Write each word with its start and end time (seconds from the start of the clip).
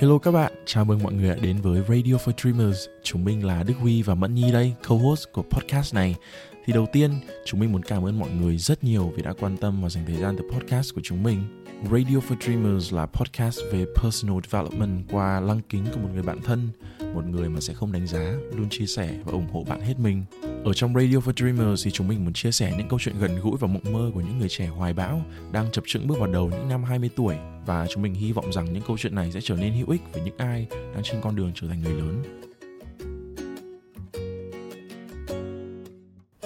Hello 0.00 0.18
các 0.18 0.30
bạn, 0.30 0.52
chào 0.66 0.84
mừng 0.84 1.02
mọi 1.02 1.12
người 1.12 1.28
đã 1.28 1.36
đến 1.42 1.56
với 1.60 1.82
Radio 1.88 2.14
for 2.14 2.32
Dreamers. 2.42 2.78
Chúng 3.02 3.24
mình 3.24 3.46
là 3.46 3.62
Đức 3.62 3.74
Huy 3.80 4.02
và 4.02 4.14
Mẫn 4.14 4.34
Nhi 4.34 4.52
đây, 4.52 4.74
co-host 4.86 5.24
của 5.32 5.42
podcast 5.42 5.94
này. 5.94 6.16
Thì 6.64 6.72
đầu 6.72 6.86
tiên, 6.92 7.20
chúng 7.44 7.60
mình 7.60 7.72
muốn 7.72 7.82
cảm 7.82 8.06
ơn 8.06 8.18
mọi 8.18 8.30
người 8.30 8.56
rất 8.56 8.84
nhiều 8.84 9.12
vì 9.16 9.22
đã 9.22 9.32
quan 9.40 9.56
tâm 9.56 9.82
và 9.82 9.88
dành 9.88 10.04
thời 10.06 10.16
gian 10.16 10.36
từ 10.36 10.44
podcast 10.52 10.94
của 10.94 11.00
chúng 11.04 11.22
mình. 11.22 11.64
Radio 11.92 12.16
for 12.28 12.36
Dreamers 12.40 12.92
là 12.92 13.06
podcast 13.06 13.60
về 13.72 13.86
personal 14.02 14.38
development 14.50 15.04
qua 15.10 15.40
lăng 15.40 15.60
kính 15.68 15.84
của 15.94 16.00
một 16.00 16.08
người 16.14 16.22
bạn 16.22 16.40
thân, 16.42 16.68
một 17.14 17.24
người 17.24 17.48
mà 17.48 17.60
sẽ 17.60 17.74
không 17.74 17.92
đánh 17.92 18.06
giá, 18.06 18.34
luôn 18.56 18.68
chia 18.70 18.86
sẻ 18.86 19.10
và 19.24 19.32
ủng 19.32 19.48
hộ 19.52 19.64
bạn 19.68 19.80
hết 19.80 19.98
mình. 19.98 20.24
Ở 20.68 20.74
trong 20.74 20.94
Radio 20.94 21.16
for 21.16 21.32
Dreamers 21.36 21.84
thì 21.84 21.90
chúng 21.90 22.08
mình 22.08 22.24
muốn 22.24 22.32
chia 22.32 22.52
sẻ 22.52 22.74
những 22.78 22.88
câu 22.88 22.98
chuyện 22.98 23.18
gần 23.18 23.40
gũi 23.42 23.56
và 23.60 23.68
mộng 23.68 23.92
mơ 23.92 24.10
của 24.14 24.20
những 24.20 24.38
người 24.38 24.48
trẻ 24.48 24.66
hoài 24.66 24.92
bão 24.92 25.22
đang 25.52 25.70
chập 25.72 25.84
chững 25.86 26.06
bước 26.06 26.18
vào 26.18 26.26
đầu 26.26 26.50
những 26.50 26.68
năm 26.68 26.84
20 26.84 27.10
tuổi 27.16 27.36
và 27.66 27.86
chúng 27.90 28.02
mình 28.02 28.14
hy 28.14 28.32
vọng 28.32 28.52
rằng 28.52 28.72
những 28.72 28.82
câu 28.86 28.98
chuyện 28.98 29.14
này 29.14 29.32
sẽ 29.32 29.40
trở 29.40 29.56
nên 29.56 29.72
hữu 29.72 29.90
ích 29.90 30.00
với 30.12 30.22
những 30.22 30.36
ai 30.38 30.66
đang 30.70 31.02
trên 31.02 31.20
con 31.20 31.36
đường 31.36 31.52
trở 31.54 31.68
thành 31.68 31.82
người 31.82 31.94
lớn. 31.94 32.22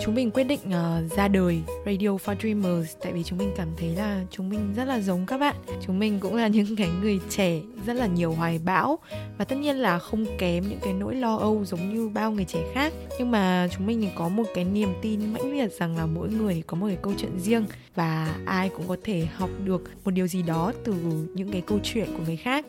Chúng 0.05 0.15
mình 0.15 0.31
quyết 0.31 0.45
định 0.45 0.61
uh, 0.67 1.13
ra 1.17 1.29
đời 1.29 1.63
Radio 1.87 2.09
for 2.09 2.35
Dreamers 2.41 2.97
tại 3.03 3.13
vì 3.13 3.23
chúng 3.23 3.39
mình 3.39 3.53
cảm 3.57 3.69
thấy 3.77 3.89
là 3.89 4.25
chúng 4.31 4.49
mình 4.49 4.73
rất 4.77 4.85
là 4.85 5.01
giống 5.01 5.27
các 5.27 5.39
bạn. 5.39 5.57
Chúng 5.87 5.99
mình 5.99 6.19
cũng 6.21 6.37
là 6.37 6.49
những 6.49 6.77
cái 6.77 6.89
người 7.03 7.21
trẻ 7.31 7.61
rất 7.87 7.93
là 7.93 8.07
nhiều 8.07 8.33
hoài 8.33 8.61
bão 8.65 8.99
và 9.39 9.45
tất 9.45 9.57
nhiên 9.57 9.77
là 9.77 9.99
không 9.99 10.25
kém 10.39 10.69
những 10.69 10.79
cái 10.83 10.93
nỗi 10.93 11.15
lo 11.15 11.37
âu 11.37 11.65
giống 11.65 11.95
như 11.95 12.09
bao 12.09 12.33
người 12.33 12.45
trẻ 12.45 12.61
khác. 12.75 12.93
Nhưng 13.19 13.31
mà 13.31 13.69
chúng 13.77 13.87
mình 13.87 14.01
thì 14.01 14.09
có 14.15 14.29
một 14.29 14.45
cái 14.55 14.65
niềm 14.65 14.89
tin 15.03 15.33
mãnh 15.33 15.53
liệt 15.53 15.73
rằng 15.79 15.97
là 15.97 16.07
mỗi 16.07 16.29
người 16.29 16.63
có 16.67 16.77
một 16.77 16.87
cái 16.87 16.99
câu 17.03 17.13
chuyện 17.19 17.41
riêng 17.41 17.67
và 17.95 18.35
ai 18.47 18.69
cũng 18.69 18.89
có 18.89 18.97
thể 19.05 19.27
học 19.35 19.51
được 19.65 19.91
một 20.05 20.11
điều 20.11 20.27
gì 20.27 20.43
đó 20.43 20.73
từ 20.85 20.95
những 21.35 21.53
cái 21.53 21.61
câu 21.61 21.79
chuyện 21.83 22.07
của 22.17 22.23
người 22.27 22.37
khác. 22.37 22.65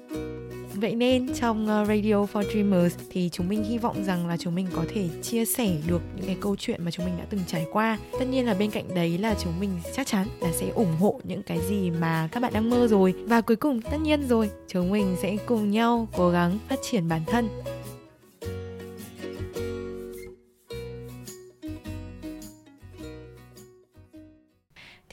Vậy 0.75 0.95
nên 0.95 1.33
trong 1.33 1.67
ờ, 1.67 1.85
Radio 1.85 2.15
for 2.15 2.43
Dreamers 2.51 2.95
thì 3.11 3.29
chúng 3.31 3.49
mình 3.49 3.63
hy 3.63 3.77
vọng 3.77 4.03
rằng 4.03 4.27
là 4.27 4.37
chúng 4.37 4.55
mình 4.55 4.67
có 4.75 4.85
thể 4.93 5.09
chia 5.21 5.45
sẻ 5.45 5.75
được 5.87 6.01
những 6.15 6.25
cái 6.25 6.37
câu 6.41 6.55
chuyện 6.55 6.85
mà 6.85 6.91
chúng 6.91 7.05
mình 7.05 7.17
đã 7.17 7.25
từng 7.29 7.41
trải 7.47 7.65
qua. 7.71 7.97
Tất 8.19 8.25
nhiên 8.29 8.45
là 8.45 8.53
bên 8.53 8.71
cạnh 8.71 8.95
đấy 8.95 9.17
là 9.17 9.35
chúng 9.43 9.59
mình 9.59 9.69
chắc 9.95 10.07
chắn 10.07 10.27
là 10.41 10.51
sẽ 10.51 10.69
ủng 10.69 10.95
hộ 10.99 11.19
những 11.23 11.43
cái 11.43 11.59
gì 11.69 11.91
mà 11.91 12.29
các 12.31 12.39
bạn 12.39 12.53
đang 12.53 12.69
mơ 12.69 12.87
rồi. 12.87 13.13
Và 13.27 13.41
cuối 13.41 13.55
cùng 13.55 13.81
tất 13.81 13.97
nhiên 14.01 14.27
rồi, 14.27 14.49
chúng 14.67 14.91
mình 14.91 15.15
sẽ 15.21 15.37
cùng 15.45 15.71
nhau 15.71 16.07
cố 16.17 16.29
gắng 16.29 16.59
phát 16.69 16.79
triển 16.81 17.07
bản 17.07 17.21
thân 17.25 17.49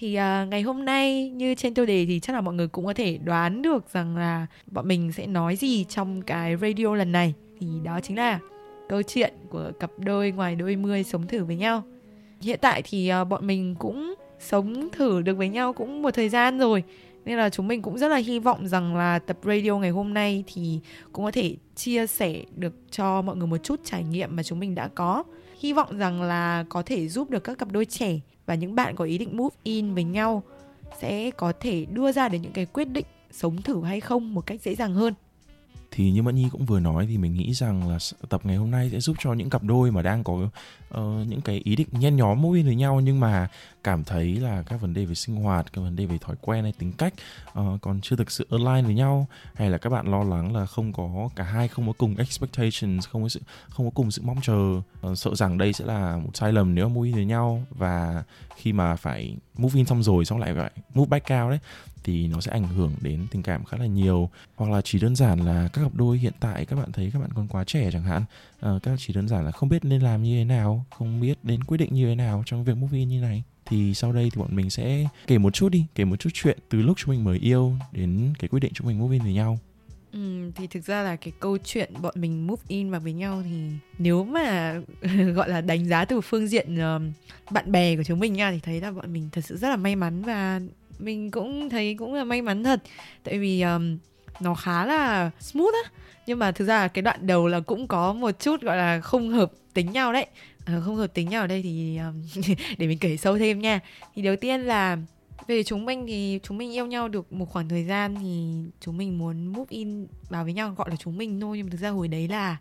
thì 0.01 0.09
uh, 0.19 0.49
ngày 0.49 0.63
hôm 0.63 0.85
nay 0.85 1.29
như 1.29 1.55
trên 1.55 1.75
tiêu 1.75 1.87
đề 1.87 2.07
thì 2.07 2.21
chắc 2.21 2.33
là 2.33 2.41
mọi 2.41 2.55
người 2.55 2.69
cũng 2.69 2.87
có 2.87 2.95
thể 2.95 3.19
đoán 3.19 3.63
được 3.63 3.93
rằng 3.93 4.17
là 4.17 4.47
bọn 4.67 4.89
mình 4.89 5.13
sẽ 5.13 5.27
nói 5.27 5.57
gì 5.57 5.85
trong 5.85 6.23
cái 6.23 6.57
radio 6.57 6.95
lần 6.95 7.13
này. 7.13 7.35
Thì 7.61 7.67
đó 7.85 8.01
chính 8.03 8.17
là 8.17 8.39
câu 8.89 9.03
chuyện 9.03 9.35
của 9.51 9.73
cặp 9.81 9.91
đôi 9.99 10.31
ngoài 10.31 10.55
đôi 10.55 10.77
mươi 10.77 11.05
sống 11.05 11.27
thử 11.27 11.45
với 11.45 11.57
nhau. 11.57 11.83
Hiện 12.43 12.59
tại 12.63 12.83
thì 12.85 13.13
uh, 13.23 13.29
bọn 13.29 13.47
mình 13.47 13.75
cũng 13.79 14.15
sống 14.39 14.89
thử 14.93 15.23
được 15.23 15.37
với 15.37 15.49
nhau 15.49 15.73
cũng 15.73 16.03
một 16.03 16.11
thời 16.11 16.29
gian 16.29 16.59
rồi. 16.59 16.85
Nên 17.25 17.39
là 17.39 17.51
chúng 17.51 17.69
mình 17.69 17.83
cũng 17.83 17.99
rất 17.99 18.09
là 18.09 18.17
hy 18.17 18.39
vọng 18.39 18.69
rằng 18.69 18.97
là 18.97 19.19
tập 19.19 19.39
radio 19.45 19.79
ngày 19.79 19.91
hôm 19.91 20.15
nay 20.15 20.45
thì 20.47 20.81
cũng 21.13 21.25
có 21.25 21.31
thể 21.31 21.57
chia 21.75 22.07
sẻ 22.07 22.43
được 22.57 22.75
cho 22.91 23.23
mọi 23.23 23.37
người 23.37 23.47
một 23.47 23.59
chút 23.63 23.81
trải 23.85 24.05
nghiệm 24.05 24.37
mà 24.37 24.43
chúng 24.43 24.61
mình 24.61 24.75
đã 24.75 24.89
có. 24.89 25.25
Hy 25.59 25.73
vọng 25.73 25.99
rằng 25.99 26.23
là 26.23 26.65
có 26.69 26.83
thể 26.83 27.09
giúp 27.09 27.31
được 27.31 27.45
các 27.45 27.59
cặp 27.59 27.73
đôi 27.73 27.85
trẻ 27.85 28.21
và 28.51 28.55
những 28.57 28.75
bạn 28.75 28.97
có 28.97 29.05
ý 29.05 29.19
định 29.19 29.37
move 29.37 29.57
in 29.63 29.95
với 29.95 30.05
nhau 30.05 30.43
sẽ 31.01 31.31
có 31.31 31.53
thể 31.61 31.85
đưa 31.85 32.13
ra 32.13 32.29
được 32.29 32.39
những 32.39 32.53
cái 32.53 32.67
quyết 32.67 32.89
định 32.89 33.07
sống 33.31 33.63
thử 33.63 33.83
hay 33.83 34.01
không 34.01 34.35
một 34.35 34.47
cách 34.47 34.61
dễ 34.63 34.75
dàng 34.75 34.95
hơn. 34.95 35.15
Thì 35.91 36.11
như 36.11 36.23
Mẫn 36.23 36.35
Nhi 36.35 36.49
cũng 36.53 36.65
vừa 36.65 36.81
nói 36.81 37.07
thì 37.09 37.19
mình 37.19 37.35
nghĩ 37.35 37.53
rằng 37.55 37.89
là 37.89 37.99
tập 38.29 38.41
ngày 38.45 38.57
hôm 38.57 38.71
nay 38.71 38.91
sẽ 38.93 39.01
giúp 39.01 39.17
cho 39.21 39.33
những 39.33 39.51
cặp 39.51 39.63
đôi 39.63 39.91
mà 39.91 40.03
đang 40.03 40.25
có 40.25 40.33
uh, 40.33 40.49
những 41.29 41.41
cái 41.45 41.61
ý 41.65 41.77
định 41.77 41.89
nhen 41.91 42.17
nhóm 42.17 42.43
move 42.43 42.59
in 42.59 42.67
với 42.67 42.75
nhau 42.75 43.01
nhưng 43.01 43.21
mà 43.21 43.49
cảm 43.85 44.05
thấy 44.05 44.37
là 44.37 44.63
các 44.63 44.81
vấn 44.81 44.95
đề 44.95 45.05
về 45.05 45.15
sinh 45.15 45.37
hoạt, 45.37 45.73
các 45.73 45.83
vấn 45.83 45.97
đề 45.97 46.07
về 46.07 46.19
thói 46.19 46.37
quen 46.41 46.63
hay 46.63 46.73
tính 46.73 46.93
cách 46.93 47.15
uh, 47.61 47.81
còn 47.81 48.01
chưa 48.01 48.17
thực 48.17 48.31
sự 48.31 48.47
align 48.51 48.85
với 48.85 48.95
nhau 48.95 49.27
hay 49.55 49.71
là 49.71 49.79
các 49.79 49.91
bạn 49.91 50.11
lo 50.11 50.25
lắng 50.25 50.57
là 50.57 50.67
không 50.67 50.93
có 50.93 51.29
cả 51.37 51.45
hai 51.45 51.69
không 51.69 51.87
có 51.87 51.93
cùng 51.99 52.17
expectations, 52.17 53.09
không 53.09 53.23
có 53.23 53.29
sự 53.29 53.41
không 53.69 53.87
có 53.87 53.91
cùng 53.95 54.11
sự 54.11 54.23
mong 54.23 54.41
chờ, 54.43 54.81
uh, 55.11 55.19
sợ 55.19 55.35
rằng 55.35 55.59
đây 55.59 55.73
sẽ 55.73 55.85
là 55.85 56.17
một 56.17 56.31
sai 56.35 56.53
lầm 56.53 56.75
nếu 56.75 56.89
move 56.89 57.07
in 57.07 57.15
với 57.15 57.25
nhau 57.25 57.63
và 57.71 58.23
khi 58.57 58.73
mà 58.73 58.97
phải 58.97 59.37
move 59.59 59.77
in 59.77 59.87
xong 59.87 60.03
rồi 60.03 60.25
xong 60.25 60.39
lại 60.39 60.55
phải 60.55 60.71
move 60.95 61.09
back 61.09 61.27
cao 61.27 61.51
đấy 61.51 61.59
thì 62.05 62.27
nó 62.27 62.41
sẽ 62.41 62.53
ảnh 62.53 62.69
hưởng 62.69 62.93
đến 63.01 63.27
tình 63.31 63.43
cảm 63.43 63.65
khá 63.65 63.77
là 63.77 63.87
nhiều. 63.87 64.31
Hoặc 64.57 64.71
là 64.71 64.81
chỉ 64.85 64.99
đơn 64.99 65.17
giản 65.17 65.41
là 65.41 65.69
các 65.73 65.83
cặp 65.83 65.95
đôi 65.95 66.19
hiện 66.19 66.33
tại 66.41 66.67
các 66.67 66.77
bạn 66.77 66.93
thấy 66.93 67.11
các 67.13 67.19
bạn 67.19 67.31
còn 67.35 67.49
quá 67.49 67.65
trẻ 67.65 67.91
chẳng 67.93 68.03
hạn 68.03 68.25
à, 68.61 68.71
các 68.83 68.99
chỉ 68.99 69.13
đơn 69.13 69.29
giản 69.29 69.45
là 69.45 69.51
không 69.51 69.69
biết 69.69 69.85
nên 69.85 70.03
làm 70.03 70.23
như 70.23 70.39
thế 70.39 70.45
nào 70.45 70.85
không 70.91 71.21
biết 71.21 71.39
đến 71.43 71.65
quyết 71.65 71.79
định 71.79 71.95
như 71.95 72.09
thế 72.09 72.15
nào 72.15 72.43
trong 72.47 72.65
việc 72.65 72.77
move 72.77 72.99
in 72.99 73.09
như 73.09 73.21
này 73.21 73.43
thì 73.71 73.95
sau 73.95 74.13
đây 74.13 74.31
thì 74.33 74.41
bọn 74.41 74.57
mình 74.57 74.71
sẽ 74.71 75.07
kể 75.27 75.39
một 75.39 75.55
chút 75.55 75.69
đi 75.69 75.85
kể 75.95 76.05
một 76.05 76.17
chút 76.17 76.31
chuyện 76.35 76.59
từ 76.69 76.83
lúc 76.83 76.99
chúng 76.99 77.15
mình 77.15 77.25
mới 77.25 77.39
yêu 77.39 77.73
đến 77.93 78.33
cái 78.39 78.49
quyết 78.49 78.61
định 78.61 78.73
chúng 78.75 78.87
mình 78.87 78.99
move 78.99 79.15
in 79.15 79.23
với 79.23 79.33
nhau. 79.33 79.59
Ừ, 80.13 80.51
thì 80.57 80.67
thực 80.67 80.85
ra 80.85 81.03
là 81.03 81.17
cái 81.17 81.33
câu 81.41 81.59
chuyện 81.65 81.93
bọn 82.03 82.15
mình 82.17 82.47
move 82.47 82.63
in 82.69 82.91
vào 82.91 83.01
với 83.01 83.13
nhau 83.13 83.43
thì 83.45 83.71
nếu 83.99 84.25
mà 84.25 84.75
gọi 85.35 85.49
là 85.49 85.61
đánh 85.61 85.89
giá 85.89 86.05
từ 86.05 86.21
phương 86.21 86.47
diện 86.47 86.75
uh, 86.75 87.03
bạn 87.51 87.73
bè 87.73 87.97
của 87.97 88.03
chúng 88.03 88.21
mình 88.21 88.33
nha 88.33 88.51
thì 88.51 88.61
thấy 88.61 88.81
là 88.81 88.91
bọn 88.91 89.13
mình 89.13 89.29
thật 89.33 89.41
sự 89.45 89.57
rất 89.57 89.69
là 89.69 89.77
may 89.77 89.97
mắn 89.97 90.23
và 90.23 90.61
mình 90.99 91.31
cũng 91.31 91.71
thấy 91.71 91.95
cũng 91.99 92.15
là 92.15 92.25
may 92.25 92.43
mắn 92.43 92.65
thật. 92.65 92.83
Tại 93.25 93.39
vì 93.39 93.63
um, 93.63 93.99
nó 94.41 94.55
khá 94.55 94.87
là 94.87 95.31
smooth 95.41 95.75
á. 95.85 95.91
Nhưng 96.27 96.39
mà 96.39 96.53
thực 96.53 96.65
ra 96.65 96.89
cái 96.89 97.03
đoạn 97.03 97.27
đầu 97.27 97.49
là 97.49 97.61
cũng 97.61 97.87
có 97.87 98.13
một 98.13 98.31
chút 98.39 98.63
gọi 98.63 98.77
là 98.77 99.01
không 99.01 99.29
hợp 99.29 99.53
tính 99.75 99.93
nhau 99.93 100.13
đấy. 100.13 100.27
Ờ, 100.65 100.81
không 100.81 100.97
hợp 100.97 101.15
tính 101.15 101.29
nhau 101.29 101.41
ở 101.41 101.47
đây 101.47 101.63
thì 101.63 101.99
um, 101.99 102.23
để 102.79 102.87
mình 102.87 102.99
kể 102.99 103.17
sâu 103.17 103.39
thêm 103.39 103.61
nha. 103.61 103.81
Thì 104.15 104.23
đầu 104.23 104.37
tiên 104.37 104.61
là 104.61 104.99
về 105.47 105.63
chúng 105.63 105.85
mình 105.85 106.07
thì 106.07 106.41
chúng 106.43 106.59
mình 106.59 106.73
yêu 106.73 106.87
nhau 106.87 107.09
được 107.09 107.33
một 107.33 107.51
khoảng 107.51 107.69
thời 107.69 107.85
gian 107.85 108.15
thì 108.21 108.63
chúng 108.81 108.97
mình 108.97 109.19
muốn 109.19 109.47
move 109.47 109.67
in 109.69 110.07
vào 110.29 110.45
với 110.45 110.53
nhau 110.53 110.75
gọi 110.77 110.91
là 110.91 110.97
chúng 110.97 111.19
mình 111.19 111.41
thôi. 111.41 111.57
Nhưng 111.57 111.67
mà 111.67 111.71
thực 111.71 111.81
ra 111.81 111.91
hồi 111.91 112.09
đấy 112.09 112.29
là 112.29 112.57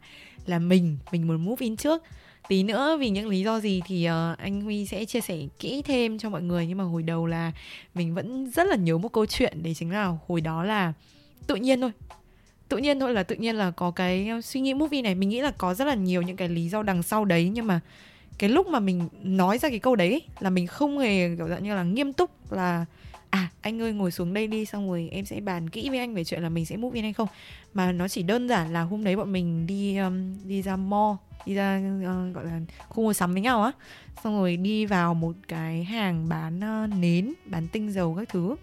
là 0.46 0.60
mình 0.60 0.98
mình 1.12 1.28
muốn 1.28 1.46
move 1.46 1.66
in 1.66 1.78
trước. 1.78 2.04
Tí 2.48 2.64
nữa 2.64 2.98
vì 3.00 3.10
những 3.10 3.28
lý 3.28 3.44
do 3.44 3.60
gì 3.60 3.82
thì 3.86 4.10
uh, 4.10 4.38
anh 4.38 4.62
Huy 4.62 4.86
sẽ 4.86 5.06
chia 5.06 5.22
sẻ 5.22 5.38
kỹ 5.60 5.81
thêm 5.81 6.20
cho 6.20 6.30
mọi 6.30 6.42
người. 6.42 6.68
Nhưng 6.68 6.78
mà 6.78 6.84
hồi 6.84 7.04
đầu 7.04 7.26
là 7.26 7.52
mình 7.94 8.14
vẫn 8.14 8.52
rất 8.52 8.68
là 8.68 8.76
nhớ 8.76 8.98
một 8.98 9.14
câu 9.14 9.26
chuyện. 9.26 9.64
Đấy 9.64 9.74
chính 9.74 9.92
là 9.92 10.18
hồi 10.28 10.42
đó 10.42 10.64
là 10.64 10.94
tự 11.48 11.56
nhiên 11.56 11.81
thôi 11.81 11.92
tự 12.69 12.78
nhiên 12.78 13.00
thôi 13.00 13.13
là 13.13 13.24
tự 13.24 13.35
nhiên 13.35 13.56
là 13.56 13.72
có 13.72 13.91
cái 13.91 14.30
suy 14.44 14.62
nghĩ 14.62 14.74
movie 14.74 15.02
này. 15.02 15.16
Mình 15.16 15.30
nghĩ 15.30 15.41
là 15.41 15.52
có 15.57 15.74
rất 15.74 15.85
là 15.85 15.96
nhiều 15.96 16.22
những 16.22 16.35
cái 16.35 16.50
lý 16.50 16.69
do 16.69 16.84
đằng 16.84 17.03
sau 17.03 17.25
đấy. 17.25 17.50
Nhưng 17.53 17.68
mà 17.68 17.80
cái 18.38 18.50
lúc 18.50 18.68
mà 18.68 18.80
mình 18.80 19.07
nói 19.24 19.57
ra 19.57 19.69
cái 19.69 19.80
câu 19.80 19.96
đấy 19.96 20.22
là 20.40 20.50
mình 20.50 20.68
không 20.68 21.00
hề 21.00 21.35
kiểu 21.35 21.47
dạng 21.47 21.63
như 21.63 21.75
là 21.75 21.84
nghiêm 21.84 22.13
túc 22.13 22.52
là 22.52 22.85
à 23.30 23.50
anh 23.62 23.81
ơi 23.81 23.94
ngồi 23.94 24.12
xuống 24.12 24.34
đây 24.34 24.47
đi 24.47 24.66
xong 24.66 24.90
rồi 24.90 25.09
em 25.12 25.25
sẽ 25.25 25.40
bàn 25.40 25.69
kỹ 25.69 25.90
với 25.90 26.00
anh 26.00 26.13
về 26.13 26.24
chuyện 26.24 26.44
là 26.44 26.50
mình 26.50 26.66
sẽ 26.66 26.78
move 26.78 26.96
in 26.96 27.03
hay 27.03 27.13
không. 27.13 27.28
Mà 27.74 27.91
nó 27.91 28.07
chỉ 28.07 28.24
đơn 28.24 28.50
giản 28.50 28.74
là 28.74 28.81
hôm 28.81 29.03
đấy 29.03 29.16
bọn 29.16 29.31
mình 29.31 29.68
đi 29.68 29.97
um, 29.97 30.36
đi 30.44 30.62
ra 30.62 30.75
mall 30.75 31.16
đi 31.46 31.53
ra 31.53 31.81
uh, 31.97 32.36
gọi 32.36 32.46
là 32.46 32.59
khu 32.90 33.03
mua 33.03 33.13
sắm 33.13 33.34
với 33.34 33.41
nhau 33.41 33.63
á. 33.63 33.72
Xong 34.24 34.38
rồi 34.38 34.57
đi 34.57 34.86
vào 34.86 35.13
một 35.13 35.36
cái 35.47 35.84
hàng 35.84 36.30
bán 36.30 36.59
uh, 36.84 36.90
nến 37.00 37.34
bán 37.46 37.68
tinh 37.68 37.91
dầu 37.91 38.16
các 38.16 38.30
thứ 38.30 38.56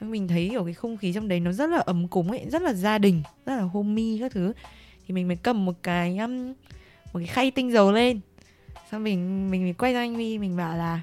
mình 0.00 0.28
thấy 0.28 0.50
ở 0.56 0.64
cái 0.64 0.74
không 0.74 0.96
khí 0.96 1.12
trong 1.12 1.28
đấy 1.28 1.40
nó 1.40 1.52
rất 1.52 1.70
là 1.70 1.78
ấm 1.78 2.08
cúng 2.08 2.30
ấy 2.30 2.46
rất 2.50 2.62
là 2.62 2.72
gia 2.72 2.98
đình 2.98 3.22
rất 3.46 3.56
là 3.56 3.62
homey 3.62 4.18
các 4.20 4.32
thứ. 4.32 4.52
Thì 5.06 5.14
mình 5.14 5.28
mới 5.28 5.36
cầm 5.36 5.64
một 5.64 5.74
cái 5.82 6.18
um, 6.18 6.46
một 7.12 7.18
cái 7.18 7.26
khay 7.26 7.50
tinh 7.50 7.72
dầu 7.72 7.92
lên. 7.92 8.20
Xong 8.90 9.04
mình 9.04 9.50
mình, 9.50 9.62
mới 9.62 9.72
quay 9.72 9.92
ra 9.92 10.00
anh 10.00 10.16
Vi 10.16 10.38
mình 10.38 10.56
bảo 10.56 10.76
là 10.76 11.00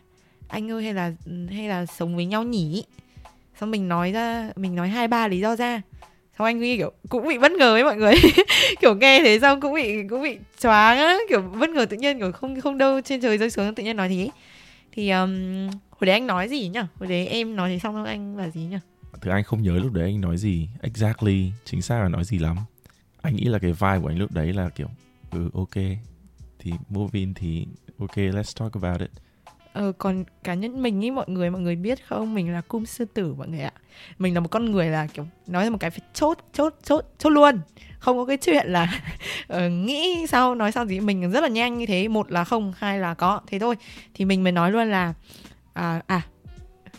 anh 0.48 0.72
ơi 0.72 0.84
hay 0.84 0.94
là 0.94 1.12
hay 1.50 1.68
là 1.68 1.86
sống 1.86 2.16
với 2.16 2.26
nhau 2.26 2.44
nhỉ? 2.44 2.84
Xong 3.60 3.72
mình 3.72 3.88
nói 3.88 4.12
ra 4.12 4.52
mình 4.56 4.76
nói 4.76 4.90
hai 4.90 5.08
ba 5.08 5.28
lý 5.28 5.40
do 5.40 5.56
ra. 5.56 5.82
Xong 6.38 6.46
anh 6.46 6.58
huy 6.58 6.78
kiểu 6.78 6.92
cũng 7.10 7.28
bị 7.28 7.38
bất 7.38 7.52
ngờ 7.52 7.76
ấy 7.76 7.84
mọi 7.84 7.98
người. 7.98 8.14
Kiểu 8.82 8.96
nghe 8.96 9.20
thế 9.24 9.40
xong 9.40 9.62
cũng 9.62 9.74
bị 9.74 10.08
cũng 10.10 10.24
bị 10.24 10.38
choáng 10.60 10.98
á 10.98 11.18
kiểu 11.30 11.42
bất 11.42 11.70
ngờ 11.70 11.86
tự 11.86 11.98
nhiên 11.98 12.20
kiểu 12.20 12.32
không 12.32 12.62
không 12.62 12.78
đâu 12.78 13.02
trên 13.02 13.22
trời 13.22 13.38
rơi 13.38 13.50
xuống 13.50 13.76
tự 13.76 13.84
nhiên 13.84 13.98
nói 13.98 14.10
thế. 14.10 14.30
Thì 14.92 15.10
um, 15.10 15.70
hồi 16.00 16.06
đấy 16.06 16.14
anh 16.14 16.28
nói 16.28 16.48
gì 16.48 16.68
nhỉ? 16.68 16.80
Hồi 17.00 17.10
đấy 17.10 17.28
em 17.28 17.56
nói 17.56 17.70
thế 17.70 17.80
xong 17.80 17.96
rồi 17.96 18.08
anh 18.08 18.38
là 18.38 18.50
gì 18.50 18.62
nhỉ? 18.62 18.78
Thực 19.22 19.32
anh 19.32 19.44
không 19.44 19.62
nhớ 19.62 19.72
lúc 19.72 19.94
đấy 19.94 20.04
anh 20.04 20.22
nói 20.22 20.38
gì 20.38 20.70
exactly 20.82 21.52
chính 21.66 21.82
xác 21.82 22.00
là 22.02 22.10
nói 22.10 22.24
gì 22.24 22.40
lắm. 22.40 22.58
Anh 23.22 23.36
nghĩ 23.36 23.44
là 23.44 23.60
cái 23.60 23.72
vibe 23.72 24.00
của 24.02 24.08
anh 24.08 24.18
lúc 24.18 24.32
đấy 24.32 24.54
là 24.54 24.70
kiểu 24.70 24.88
ừ 25.32 25.50
ok. 25.54 25.76
Thì 26.60 26.72
move 26.90 27.20
in 27.20 27.34
thì 27.34 27.68
ok 28.00 28.18
let's 28.18 28.60
talk 28.60 28.74
about 28.74 29.02
it. 29.02 29.10
Ờ, 29.74 29.92
còn 29.98 30.24
cá 30.44 30.54
nhân 30.54 30.82
mình 30.84 31.02
ý 31.02 31.12
mọi 31.12 31.26
người 31.28 31.50
mọi 31.50 31.62
người 31.62 31.76
biết 31.76 32.08
không? 32.08 32.34
Mình 32.34 32.54
là 32.54 32.62
cung 32.62 32.86
sư 32.86 33.06
tử 33.06 33.34
mọi 33.34 33.48
người 33.48 33.62
ạ. 33.62 33.72
Mình 34.18 34.34
là 34.34 34.40
một 34.40 34.48
con 34.52 34.72
người 34.72 34.88
là 34.88 35.08
kiểu 35.08 35.26
nói 35.48 35.64
ra 35.64 35.70
một 35.70 35.78
cái 35.80 35.90
phải 35.90 36.00
chốt 36.14 36.38
chốt 36.54 36.74
chốt 36.84 37.06
chốt 37.18 37.30
luôn. 37.30 37.60
Không 38.00 38.18
có 38.18 38.26
cái 38.26 38.38
chuyện 38.38 38.68
là 38.68 39.02
uh, 39.54 39.72
nghĩ 39.72 40.28
sao 40.28 40.56
nói 40.56 40.72
sao 40.72 40.86
gì. 40.86 41.00
Mình 41.00 41.32
rất 41.32 41.42
là 41.42 41.48
nhanh 41.48 41.78
như 41.78 41.86
thế. 41.86 42.08
Một 42.08 42.32
là 42.32 42.44
không 42.44 42.74
hai 42.78 43.00
là 43.00 43.14
có. 43.14 43.42
Thế 43.48 43.60
thôi. 43.60 43.76
Thì 44.14 44.26
mình 44.26 44.44
mới 44.44 44.52
nói 44.52 44.72
luôn 44.72 44.88
là 44.88 45.14
à, 45.78 46.02
à 46.08 46.22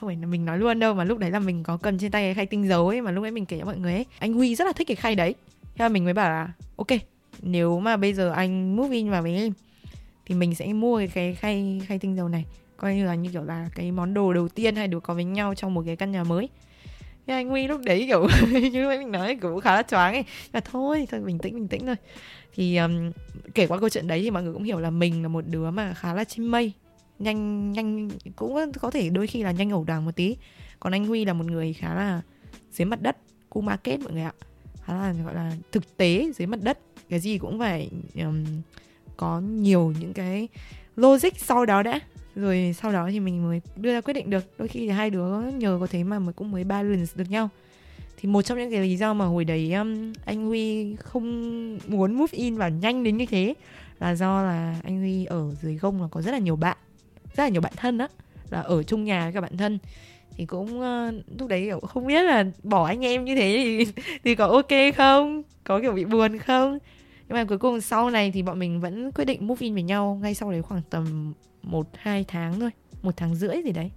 không 0.00 0.08
phải 0.08 0.16
là 0.16 0.26
mình 0.26 0.44
nói 0.44 0.58
luôn 0.58 0.78
đâu 0.78 0.94
mà 0.94 1.04
lúc 1.04 1.18
đấy 1.18 1.30
là 1.30 1.38
mình 1.38 1.62
có 1.62 1.76
cầm 1.76 1.98
trên 1.98 2.10
tay 2.10 2.22
cái 2.22 2.34
khay 2.34 2.46
tinh 2.46 2.68
dấu 2.68 2.88
ấy 2.88 3.00
mà 3.00 3.10
lúc 3.10 3.24
ấy 3.24 3.30
mình 3.30 3.46
kể 3.46 3.58
cho 3.58 3.64
mọi 3.64 3.76
người 3.76 3.92
ấy 3.92 4.06
anh 4.18 4.32
huy 4.32 4.54
rất 4.54 4.64
là 4.64 4.72
thích 4.72 4.86
cái 4.86 4.96
khay 4.96 5.14
đấy. 5.14 5.34
Thế 5.62 5.84
là 5.84 5.88
mình 5.88 6.04
mới 6.04 6.14
bảo 6.14 6.30
là 6.30 6.48
ok 6.76 6.86
nếu 7.42 7.80
mà 7.80 7.96
bây 7.96 8.14
giờ 8.14 8.32
anh 8.32 8.76
move 8.76 8.96
in 8.96 9.10
vào 9.10 9.22
với 9.22 9.36
em 9.36 9.52
thì 10.26 10.34
mình 10.34 10.54
sẽ 10.54 10.72
mua 10.72 11.02
cái, 11.14 11.34
khay 11.34 11.80
khay 11.86 11.98
tinh 11.98 12.16
dầu 12.16 12.28
này. 12.28 12.44
Coi 12.76 12.94
như 12.94 13.06
là 13.06 13.14
như 13.14 13.30
kiểu 13.32 13.44
là 13.44 13.68
cái 13.74 13.92
món 13.92 14.14
đồ 14.14 14.32
đầu 14.32 14.48
tiên 14.48 14.76
hai 14.76 14.88
đứa 14.88 15.00
có 15.00 15.14
với 15.14 15.24
nhau 15.24 15.54
trong 15.54 15.74
một 15.74 15.82
cái 15.86 15.96
căn 15.96 16.12
nhà 16.12 16.24
mới. 16.24 16.48
Thế 17.26 17.34
anh 17.34 17.48
Huy 17.48 17.66
lúc 17.66 17.80
đấy 17.84 18.04
kiểu 18.06 18.28
như 18.72 18.88
mình 18.88 19.12
nói 19.12 19.38
kiểu 19.42 19.60
khá 19.60 19.74
là 19.74 19.82
choáng 19.82 20.14
ấy. 20.14 20.24
Là 20.52 20.60
thôi 20.60 21.06
thôi 21.10 21.20
bình 21.20 21.38
tĩnh 21.38 21.54
bình 21.54 21.68
tĩnh 21.68 21.86
thôi. 21.86 21.96
Thì 22.54 22.76
um, 22.76 23.12
kể 23.54 23.66
qua 23.66 23.78
câu 23.78 23.88
chuyện 23.88 24.06
đấy 24.06 24.20
thì 24.22 24.30
mọi 24.30 24.42
người 24.42 24.52
cũng 24.52 24.62
hiểu 24.62 24.80
là 24.80 24.90
mình 24.90 25.22
là 25.22 25.28
một 25.28 25.44
đứa 25.46 25.70
mà 25.70 25.94
khá 25.94 26.14
là 26.14 26.24
chim 26.24 26.50
mây 26.50 26.72
nhanh 27.18 27.72
nhanh 27.72 28.08
cũng 28.36 28.72
có 28.80 28.90
thể 28.90 29.10
đôi 29.10 29.26
khi 29.26 29.42
là 29.42 29.52
nhanh 29.52 29.70
ẩu 29.70 29.84
đàng 29.84 30.04
một 30.04 30.16
tí. 30.16 30.36
Còn 30.80 30.92
anh 30.92 31.06
Huy 31.06 31.24
là 31.24 31.32
một 31.32 31.46
người 31.46 31.72
khá 31.72 31.94
là 31.94 32.22
dưới 32.72 32.86
mặt 32.86 33.02
đất 33.02 33.16
cu 33.50 33.60
market 33.60 34.00
mọi 34.00 34.12
người 34.12 34.22
ạ. 34.22 34.32
Khá 34.84 34.94
là 34.94 35.14
gọi 35.24 35.34
là 35.34 35.52
thực 35.72 35.96
tế 35.96 36.32
dưới 36.36 36.46
mặt 36.46 36.60
đất. 36.62 36.78
Cái 37.08 37.20
gì 37.20 37.38
cũng 37.38 37.58
phải 37.58 37.90
um, 38.14 38.44
có 39.16 39.40
nhiều 39.40 39.92
những 40.00 40.12
cái 40.12 40.48
logic 40.96 41.38
sau 41.38 41.66
đó 41.66 41.82
đã. 41.82 42.00
Rồi 42.34 42.74
sau 42.78 42.92
đó 42.92 43.08
thì 43.10 43.20
mình 43.20 43.44
mới 43.44 43.60
đưa 43.76 43.92
ra 43.92 44.00
quyết 44.00 44.14
định 44.14 44.30
được. 44.30 44.44
Đôi 44.58 44.68
khi 44.68 44.80
thì 44.80 44.88
hai 44.88 45.10
đứa 45.10 45.40
nhờ 45.40 45.76
có 45.80 45.86
thế 45.86 46.04
mà 46.04 46.18
mới 46.18 46.32
cũng 46.32 46.50
mới 46.50 46.64
balance 46.64 47.12
được 47.14 47.30
nhau. 47.30 47.48
Thì 48.16 48.28
một 48.28 48.42
trong 48.42 48.58
những 48.58 48.70
cái 48.70 48.80
lý 48.80 48.96
do 48.96 49.14
mà 49.14 49.24
hồi 49.24 49.44
đấy 49.44 49.72
um, 49.72 50.12
anh 50.24 50.46
Huy 50.46 50.96
không 50.96 51.78
muốn 51.88 52.14
move 52.14 52.38
in 52.38 52.56
và 52.56 52.68
nhanh 52.68 53.04
đến 53.04 53.16
như 53.16 53.26
thế 53.26 53.54
là 53.98 54.14
do 54.14 54.42
là 54.42 54.80
anh 54.84 54.98
Huy 54.98 55.24
ở 55.24 55.54
dưới 55.62 55.76
gông 55.76 56.02
là 56.02 56.08
có 56.10 56.22
rất 56.22 56.32
là 56.32 56.38
nhiều 56.38 56.56
bạn 56.56 56.76
rất 57.38 57.44
là 57.44 57.48
nhiều 57.48 57.60
bạn 57.60 57.72
thân 57.76 57.98
á 57.98 58.08
là 58.50 58.60
ở 58.60 58.82
chung 58.82 59.04
nhà 59.04 59.24
với 59.24 59.32
các 59.32 59.40
bạn 59.40 59.56
thân. 59.56 59.78
Thì 60.36 60.46
cũng 60.46 60.80
uh, 60.80 61.14
lúc 61.38 61.48
đấy 61.48 61.64
kiểu 61.64 61.80
không 61.80 62.06
biết 62.06 62.22
là 62.22 62.44
bỏ 62.62 62.86
anh 62.86 63.04
em 63.04 63.24
như 63.24 63.34
thế 63.34 63.54
thì 63.64 64.02
thì 64.24 64.34
có 64.34 64.46
ok 64.46 64.94
không? 64.96 65.42
Có 65.64 65.80
kiểu 65.80 65.92
bị 65.92 66.04
buồn 66.04 66.38
không? 66.38 66.78
Nhưng 67.28 67.36
mà 67.36 67.44
cuối 67.44 67.58
cùng 67.58 67.80
sau 67.80 68.10
này 68.10 68.30
thì 68.30 68.42
bọn 68.42 68.58
mình 68.58 68.80
vẫn 68.80 69.12
quyết 69.12 69.24
định 69.24 69.46
move 69.46 69.64
in 69.64 69.74
với 69.74 69.82
nhau 69.82 70.18
ngay 70.22 70.34
sau 70.34 70.50
đấy 70.50 70.62
khoảng 70.62 70.82
tầm 70.90 71.34
một 71.62 71.88
hai 71.98 72.24
tháng 72.28 72.60
thôi. 72.60 72.70
Một 73.02 73.16
tháng 73.16 73.34
rưỡi 73.34 73.62
gì 73.64 73.72
đấy. 73.72 73.90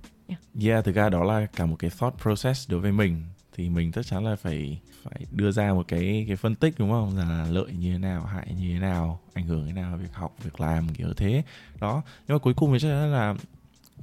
Yeah 0.61 0.85
thực 0.85 0.95
ra 0.95 1.09
đó 1.09 1.23
là 1.23 1.45
cả 1.55 1.65
một 1.65 1.75
cái 1.79 1.91
thought 1.99 2.21
process 2.21 2.69
đối 2.69 2.79
với 2.79 2.91
mình 2.91 3.23
thì 3.61 3.69
mình 3.69 3.91
chắc 3.91 4.05
chắn 4.05 4.25
là 4.25 4.35
phải 4.35 4.79
phải 5.03 5.25
đưa 5.31 5.51
ra 5.51 5.73
một 5.73 5.87
cái 5.87 6.25
cái 6.27 6.35
phân 6.35 6.55
tích, 6.55 6.73
đúng 6.77 6.91
không? 6.91 7.17
Là 7.17 7.47
lợi 7.49 7.71
như 7.79 7.91
thế 7.91 7.97
nào, 7.97 8.25
hại 8.25 8.47
như 8.59 8.73
thế 8.73 8.79
nào, 8.79 9.19
ảnh 9.33 9.45
hưởng 9.45 9.67
thế 9.67 9.73
nào 9.73 9.97
việc 9.97 10.13
học, 10.13 10.35
việc 10.43 10.61
làm, 10.61 10.89
kiểu 10.89 11.13
thế. 11.13 11.43
Đó. 11.79 12.01
Nhưng 12.27 12.35
mà 12.35 12.39
cuối 12.39 12.53
cùng 12.53 12.73
thì 12.73 12.79
chắc 12.79 12.87
chắn 12.87 13.11
là 13.11 13.35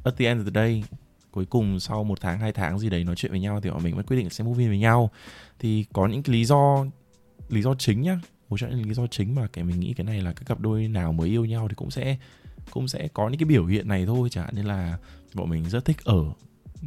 at 0.05 0.17
the 0.17 0.27
end 0.27 0.41
of 0.41 0.45
the 0.45 0.51
day, 0.55 0.85
cuối 1.31 1.45
cùng 1.45 1.81
sau 1.81 2.05
một 2.05 2.21
tháng, 2.21 2.39
hai 2.39 2.53
tháng 2.53 2.79
gì 2.79 2.91
đấy 2.91 3.05
nói 3.05 3.17
chuyện 3.17 3.33
với 3.33 3.41
nhau 3.41 3.61
thì 3.61 3.71
bọn 3.71 3.83
mình 3.83 3.95
mới 3.95 4.05
quyết 4.05 4.17
định 4.17 4.31
sẽ 4.31 4.45
move 4.45 4.63
in 4.63 4.69
với 4.69 4.79
nhau. 4.79 5.11
Thì 5.59 5.85
có 5.93 6.07
những 6.07 6.23
cái 6.23 6.33
lý 6.33 6.45
do 6.45 6.87
lý 7.49 7.63
do 7.63 7.75
chính 7.75 8.03
nhá. 8.03 8.21
Một 8.49 8.57
trong 8.61 8.71
những 8.71 8.89
lý 8.89 8.95
do 8.95 9.07
chính 9.07 9.35
mà 9.35 9.47
cái 9.53 9.65
mình 9.65 9.81
nghĩ 9.81 9.93
cái 9.93 10.05
này 10.05 10.21
là 10.21 10.33
các 10.33 10.45
cặp 10.47 10.61
đôi 10.61 10.89
nào 10.89 11.13
mới 11.13 11.29
yêu 11.29 11.45
nhau 11.45 11.69
thì 11.69 11.75
cũng 11.75 11.91
sẽ 11.91 12.17
cũng 12.71 12.89
sẽ 12.89 13.09
có 13.09 13.29
những 13.29 13.39
cái 13.39 13.47
biểu 13.47 13.67
hiện 13.67 13.89
này 13.89 14.07
thôi. 14.07 14.29
Chẳng 14.31 14.45
hạn 14.45 14.55
như 14.55 14.63
là 14.63 14.99
bọn 15.35 15.51
mình 15.51 15.69
rất 15.69 15.85
thích 15.85 16.05
ở, 16.05 16.25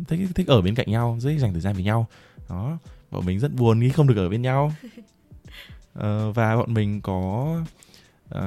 thích 0.08 0.20
thích 0.36 0.48
ở 0.48 0.62
bên 0.62 0.76
cạnh 0.76 0.92
nhau 0.92 1.18
rất 1.20 1.30
thích 1.30 1.40
dành 1.40 1.52
thời 1.52 1.62
gian 1.62 1.74
với 1.74 1.84
nhau 1.84 2.08
đó 2.52 2.78
bọn 3.12 3.26
mình 3.26 3.40
rất 3.40 3.52
buồn 3.54 3.82
khi 3.82 3.90
không 3.90 4.08
được 4.08 4.18
ở 4.18 4.30
bên 4.30 4.42
nhau. 4.42 4.74
Uh, 6.00 6.36
và 6.36 6.56
bọn 6.56 6.74
mình 6.74 7.02
có 7.02 7.56
uh, 8.36 8.40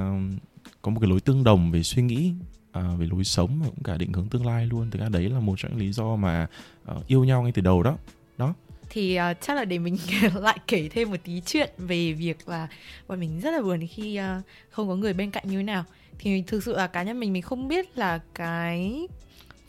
có 0.83 0.91
một 0.91 1.01
cái 1.01 1.11
lối 1.11 1.21
tương 1.21 1.45
đồng 1.45 1.71
về 1.71 1.83
suy 1.83 2.03
nghĩ 2.03 2.33
uh, 2.79 2.99
về 2.99 3.07
lối 3.11 3.25
sống 3.25 3.61
và 3.61 3.67
cũng 3.67 3.85
cả 3.85 3.97
định 3.97 4.13
hướng 4.13 4.29
tương 4.29 4.47
lai 4.47 4.67
luôn. 4.67 4.91
Thực 4.91 5.01
ra 5.01 5.09
đấy 5.09 5.29
là 5.29 5.41
một 5.41 5.55
trong 5.59 5.71
những 5.71 5.81
lý 5.81 5.93
do 5.93 6.17
mà 6.17 6.47
uh, 6.91 7.07
yêu 7.07 7.25
nhau 7.25 7.43
ngay 7.43 7.53
từ 7.53 7.63
đầu 7.63 7.83
đó. 7.83 7.97
Đó. 8.39 8.55
Thì 8.91 9.19
uh, 9.31 9.37
chắc 9.41 9.55
là 9.55 9.65
để 9.65 9.79
mình 9.79 9.97
lại 10.35 10.59
kể 10.67 10.89
thêm 10.89 11.11
một 11.11 11.17
tí 11.25 11.41
chuyện 11.47 11.71
về 11.79 12.13
việc 12.13 12.49
là 12.49 12.69
bọn 13.09 13.21
mình 13.21 13.41
rất 13.41 13.51
là 13.51 13.63
buồn 13.63 13.87
khi 13.87 14.21
uh, 14.21 14.45
không 14.71 14.89
có 14.89 14.97
người 14.97 15.13
bên 15.13 15.31
cạnh 15.31 15.45
như 15.47 15.57
thế 15.57 15.63
nào. 15.63 15.85
Thì 16.19 16.43
thực 16.43 16.65
sự 16.65 16.77
là 16.77 16.87
cá 16.87 17.03
nhân 17.03 17.21
mình 17.21 17.33
mình 17.33 17.43
không 17.43 17.69
biết 17.69 17.99
là 17.99 18.21
cái 18.35 19.07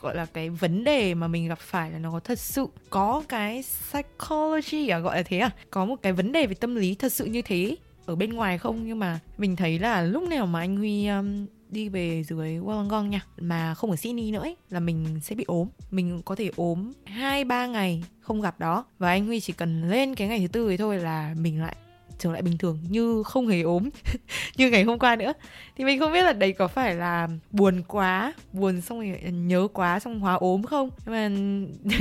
gọi 0.05 0.15
là 0.15 0.25
cái 0.25 0.49
vấn 0.49 0.83
đề 0.83 1.13
mà 1.13 1.27
mình 1.27 1.47
gặp 1.47 1.59
phải 1.59 1.91
là 1.91 1.99
nó 1.99 2.11
có 2.11 2.19
thật 2.19 2.39
sự 2.39 2.67
có 2.89 3.23
cái 3.29 3.63
psychology 3.63 4.87
à 4.87 4.99
gọi 4.99 5.17
là 5.17 5.23
thế 5.23 5.39
à? 5.39 5.49
Có 5.69 5.85
một 5.85 5.95
cái 6.01 6.13
vấn 6.13 6.31
đề 6.31 6.47
về 6.47 6.53
tâm 6.53 6.75
lý 6.75 6.95
thật 6.95 7.13
sự 7.13 7.25
như 7.25 7.41
thế 7.41 7.75
ở 8.05 8.15
bên 8.15 8.33
ngoài 8.33 8.57
không? 8.57 8.87
Nhưng 8.87 8.99
mà 8.99 9.19
mình 9.37 9.55
thấy 9.55 9.79
là 9.79 10.01
lúc 10.01 10.23
nào 10.23 10.45
mà 10.45 10.59
anh 10.59 10.77
Huy 10.77 11.07
um, 11.07 11.45
đi 11.69 11.89
về 11.89 12.23
dưới 12.23 12.59
Wollongong 12.59 13.07
nha 13.07 13.21
mà 13.37 13.73
không 13.73 13.91
ở 13.91 13.95
Sydney 13.95 14.31
nữa 14.31 14.39
ấy, 14.39 14.55
là 14.69 14.79
mình 14.79 15.19
sẽ 15.23 15.35
bị 15.35 15.43
ốm. 15.47 15.67
Mình 15.91 16.21
có 16.25 16.35
thể 16.35 16.51
ốm 16.55 16.91
hai 17.05 17.43
ba 17.43 17.67
ngày 17.67 18.03
không 18.19 18.41
gặp 18.41 18.59
đó. 18.59 18.85
Và 18.99 19.09
anh 19.09 19.25
Huy 19.25 19.39
chỉ 19.39 19.53
cần 19.53 19.89
lên 19.89 20.15
cái 20.15 20.27
ngày 20.27 20.39
thứ 20.39 20.47
tư 20.47 20.67
ấy 20.67 20.77
thôi 20.77 20.97
là 20.97 21.35
mình 21.39 21.61
lại 21.61 21.75
trở 22.19 22.31
lại 22.31 22.41
bình 22.41 22.57
thường 22.57 22.79
như 22.89 23.23
không 23.23 23.47
hề 23.47 23.61
ốm 23.61 23.89
như 24.57 24.69
ngày 24.69 24.83
hôm 24.83 24.99
qua 24.99 25.15
nữa. 25.15 25.33
Thì 25.77 25.85
mình 25.85 25.99
không 25.99 26.13
biết 26.13 26.23
là 26.23 26.33
đấy 26.33 26.53
có 26.53 26.67
phải 26.67 26.95
là 26.95 27.27
buồn 27.51 27.83
quá 27.87 28.33
buồn 28.53 28.81
xong 28.81 28.99
rồi 28.99 29.31
nhớ 29.31 29.67
quá 29.73 29.99
xong 29.99 30.19
hóa 30.19 30.33
ốm 30.33 30.63
không? 30.63 30.89
Nhưng 31.05 31.13
mà 31.13 31.29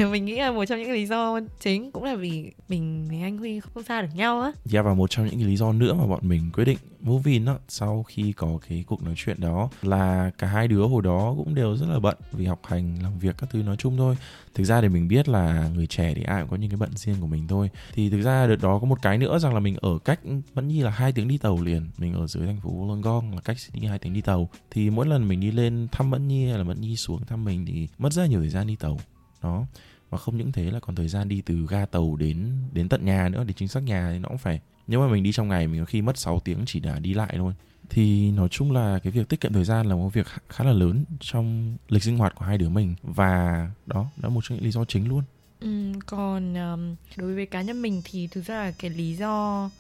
mình 0.10 0.24
nghĩ 0.24 0.36
là 0.36 0.52
một 0.52 0.64
trong 0.64 0.78
những 0.78 0.92
lý 0.92 1.06
do 1.06 1.40
chính 1.60 1.92
cũng 1.92 2.04
là 2.04 2.14
vì 2.14 2.52
mình 2.68 3.06
với 3.08 3.20
anh 3.20 3.38
Huy 3.38 3.60
không 3.60 3.82
xa 3.82 4.02
được 4.02 4.08
nhau 4.14 4.40
á. 4.40 4.52
Dạ 4.64 4.78
yeah, 4.78 4.86
và 4.86 4.94
một 4.94 5.10
trong 5.10 5.26
những 5.26 5.46
lý 5.46 5.56
do 5.56 5.72
nữa 5.72 5.94
mà 5.94 6.06
bọn 6.06 6.20
mình 6.22 6.50
quyết 6.52 6.64
định 6.64 6.78
movie 7.04 7.32
in 7.32 7.44
đó 7.44 7.58
sau 7.68 8.02
khi 8.02 8.32
có 8.32 8.58
cái 8.68 8.84
cuộc 8.86 9.02
nói 9.02 9.14
chuyện 9.16 9.40
đó, 9.40 9.68
là 9.82 10.30
cả 10.38 10.46
hai 10.46 10.68
đứa 10.68 10.86
hồi 10.86 11.02
đó 11.02 11.34
cũng 11.36 11.54
đều 11.54 11.76
rất 11.76 11.86
là 11.88 11.98
bận 11.98 12.16
vì 12.32 12.46
học 12.46 12.60
hành, 12.64 13.02
làm 13.02 13.18
việc 13.18 13.34
các 13.38 13.50
thứ 13.50 13.62
nói 13.62 13.76
chung 13.76 13.96
thôi. 13.96 14.16
Thực 14.54 14.64
ra 14.64 14.80
thì 14.80 14.88
mình 14.88 15.08
biết 15.08 15.28
là 15.28 15.68
người 15.74 15.86
trẻ 15.86 16.14
thì 16.14 16.22
ai 16.22 16.42
cũng 16.42 16.50
có 16.50 16.56
những 16.56 16.70
cái 16.70 16.76
bận 16.76 16.90
riêng 16.94 17.16
của 17.20 17.26
mình 17.26 17.48
thôi. 17.48 17.70
Thì 17.92 18.10
thực 18.10 18.22
ra 18.22 18.46
đợt 18.46 18.56
đó 18.56 18.78
có 18.78 18.86
một 18.86 18.98
cái 19.02 19.18
nữa 19.18 19.38
rằng 19.38 19.54
là 19.54 19.60
mình 19.60 19.76
ở 19.80 19.98
cách 20.04 20.20
vẫn 20.54 20.68
như 20.68 20.84
là 20.84 20.90
hai 20.90 21.12
tiếng 21.12 21.28
đi 21.28 21.38
tàu 21.38 21.62
liền. 21.62 21.90
Mình 21.98 22.14
ở 22.14 22.26
dưới 22.26 22.46
thành 22.46 22.60
phố 22.60 22.70
Wollongong 22.70 23.34
là 23.34 23.40
cách 23.40 23.56
đi 23.72 23.86
hai 23.86 23.98
tiếng 23.98 24.12
đi 24.12 24.20
tàu. 24.20 24.48
Thì 24.70 24.90
mỗi 24.90 25.06
lần 25.06 25.28
mình 25.28 25.40
đi 25.40 25.50
lên 25.50 25.88
thăm 25.92 26.10
Mẫn 26.10 26.28
Nhi 26.28 26.48
hay 26.48 26.58
là 26.58 26.64
Mẫn 26.64 26.80
Nhi 26.80 26.96
xuống 26.96 27.24
thăm 27.24 27.44
mình 27.44 27.66
thì 27.66 27.88
mất 27.98 28.12
rất 28.12 28.22
là 28.22 28.28
nhiều 28.28 28.40
thời 28.40 28.48
gian 28.48 28.66
đi 28.66 28.76
tàu. 28.76 29.00
Đó 29.42 29.66
và 30.14 30.18
không 30.18 30.36
những 30.36 30.52
thế 30.52 30.70
là 30.70 30.80
còn 30.80 30.94
thời 30.94 31.08
gian 31.08 31.28
đi 31.28 31.42
từ 31.46 31.66
ga 31.70 31.86
tàu 31.86 32.16
đến 32.16 32.52
đến 32.72 32.88
tận 32.88 33.04
nhà 33.04 33.28
nữa 33.28 33.44
để 33.46 33.54
chính 33.56 33.68
xác 33.68 33.82
nhà 33.82 34.10
thì 34.12 34.18
nó 34.18 34.28
cũng 34.28 34.38
phải 34.38 34.60
nếu 34.86 35.00
mà 35.00 35.08
mình 35.08 35.22
đi 35.22 35.32
trong 35.32 35.48
ngày 35.48 35.66
mình 35.66 35.80
có 35.80 35.84
khi 35.84 36.02
mất 36.02 36.18
6 36.18 36.40
tiếng 36.40 36.58
chỉ 36.66 36.80
là 36.80 36.98
đi 36.98 37.14
lại 37.14 37.34
thôi. 37.36 37.54
Thì 37.90 38.30
nói 38.30 38.48
chung 38.48 38.72
là 38.72 38.98
cái 39.02 39.10
việc 39.10 39.28
tiết 39.28 39.40
kiệm 39.40 39.52
thời 39.52 39.64
gian 39.64 39.86
là 39.86 39.94
một 39.94 40.08
việc 40.08 40.26
khá 40.48 40.64
là 40.64 40.72
lớn 40.72 41.04
trong 41.20 41.76
lịch 41.88 42.02
sinh 42.02 42.18
hoạt 42.18 42.34
của 42.34 42.44
hai 42.44 42.58
đứa 42.58 42.68
mình. 42.68 42.94
Và 43.02 43.68
đó 43.86 43.96
đó 43.96 44.10
là 44.22 44.28
một 44.28 44.40
trong 44.44 44.56
những 44.56 44.64
lý 44.64 44.70
do 44.70 44.84
chính 44.84 45.08
luôn. 45.08 45.22
Ừ, 45.60 45.92
còn 46.06 46.54
um, 46.54 46.96
đối 47.16 47.34
với 47.34 47.46
cá 47.46 47.62
nhân 47.62 47.82
mình 47.82 48.02
thì 48.04 48.26
thực 48.26 48.46
ra 48.46 48.64
là 48.64 48.72
cái 48.78 48.90
lý 48.90 49.14
do 49.14 49.70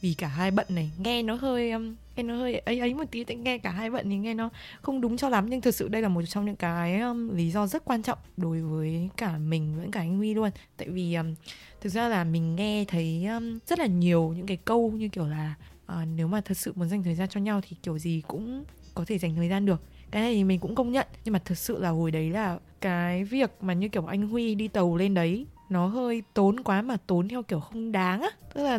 vì 0.00 0.14
cả 0.14 0.28
hai 0.28 0.50
bận 0.50 0.66
này. 0.68 0.90
Nghe 0.98 1.22
nó 1.22 1.34
hơi 1.34 1.70
um, 1.70 1.94
nghe 2.16 2.22
nó 2.22 2.36
hơi 2.36 2.58
ấy 2.58 2.78
ấy 2.78 2.94
một 2.94 3.04
tí 3.10 3.24
tại 3.24 3.36
nghe 3.36 3.58
cả 3.58 3.70
hai 3.70 3.90
bận 3.90 4.10
thì 4.10 4.16
nghe 4.16 4.34
nó 4.34 4.50
không 4.82 5.00
đúng 5.00 5.16
cho 5.16 5.28
lắm 5.28 5.46
nhưng 5.50 5.60
thực 5.60 5.74
sự 5.74 5.88
đây 5.88 6.02
là 6.02 6.08
một 6.08 6.22
trong 6.22 6.44
những 6.44 6.56
cái 6.56 7.00
um, 7.00 7.36
lý 7.36 7.50
do 7.50 7.66
rất 7.66 7.84
quan 7.84 8.02
trọng 8.02 8.18
đối 8.36 8.60
với 8.60 9.08
cả 9.16 9.38
mình 9.38 9.78
lẫn 9.78 9.90
cả 9.90 10.00
anh 10.00 10.16
Huy 10.16 10.34
luôn. 10.34 10.50
Tại 10.76 10.88
vì 10.88 11.14
um, 11.14 11.34
thực 11.80 11.88
ra 11.88 12.08
là 12.08 12.24
mình 12.24 12.56
nghe 12.56 12.84
thấy 12.88 13.26
um, 13.26 13.58
rất 13.66 13.78
là 13.78 13.86
nhiều 13.86 14.34
những 14.36 14.46
cái 14.46 14.56
câu 14.56 14.90
như 14.90 15.08
kiểu 15.08 15.26
là 15.26 15.54
uh, 15.92 16.08
nếu 16.16 16.28
mà 16.28 16.40
thật 16.40 16.56
sự 16.56 16.72
muốn 16.76 16.88
dành 16.88 17.02
thời 17.02 17.14
gian 17.14 17.28
cho 17.28 17.40
nhau 17.40 17.60
thì 17.68 17.76
kiểu 17.82 17.98
gì 17.98 18.22
cũng 18.28 18.64
có 18.94 19.04
thể 19.04 19.18
dành 19.18 19.36
thời 19.36 19.48
gian 19.48 19.66
được. 19.66 19.82
Cái 20.10 20.22
này 20.22 20.34
thì 20.34 20.44
mình 20.44 20.60
cũng 20.60 20.74
công 20.74 20.92
nhận 20.92 21.06
nhưng 21.24 21.32
mà 21.32 21.38
thực 21.44 21.58
sự 21.58 21.78
là 21.78 21.88
hồi 21.88 22.10
đấy 22.10 22.30
là 22.30 22.58
cái 22.80 23.24
việc 23.24 23.50
mà 23.60 23.72
như 23.72 23.88
kiểu 23.88 24.06
anh 24.06 24.28
Huy 24.28 24.54
đi 24.54 24.68
tàu 24.68 24.96
lên 24.96 25.14
đấy 25.14 25.46
nó 25.70 25.86
hơi 25.86 26.22
tốn 26.34 26.60
quá 26.60 26.82
mà 26.82 26.96
tốn 27.06 27.28
theo 27.28 27.42
kiểu 27.42 27.60
không 27.60 27.92
đáng 27.92 28.20
á. 28.20 28.30
Tức 28.54 28.62
là 28.62 28.78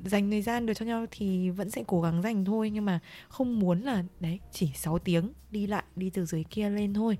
dành 0.00 0.30
thời 0.30 0.42
gian 0.42 0.66
được 0.66 0.74
cho 0.74 0.86
nhau 0.86 1.06
thì 1.10 1.50
vẫn 1.50 1.70
sẽ 1.70 1.84
cố 1.86 2.00
gắng 2.00 2.22
dành 2.22 2.44
thôi 2.44 2.70
nhưng 2.70 2.84
mà 2.84 3.00
không 3.28 3.58
muốn 3.58 3.80
là 3.80 4.04
đấy 4.20 4.38
chỉ 4.52 4.70
6 4.74 4.98
tiếng 4.98 5.32
đi 5.50 5.66
lại 5.66 5.84
đi 5.96 6.10
từ 6.10 6.24
dưới 6.24 6.44
kia 6.50 6.70
lên 6.70 6.94
thôi. 6.94 7.18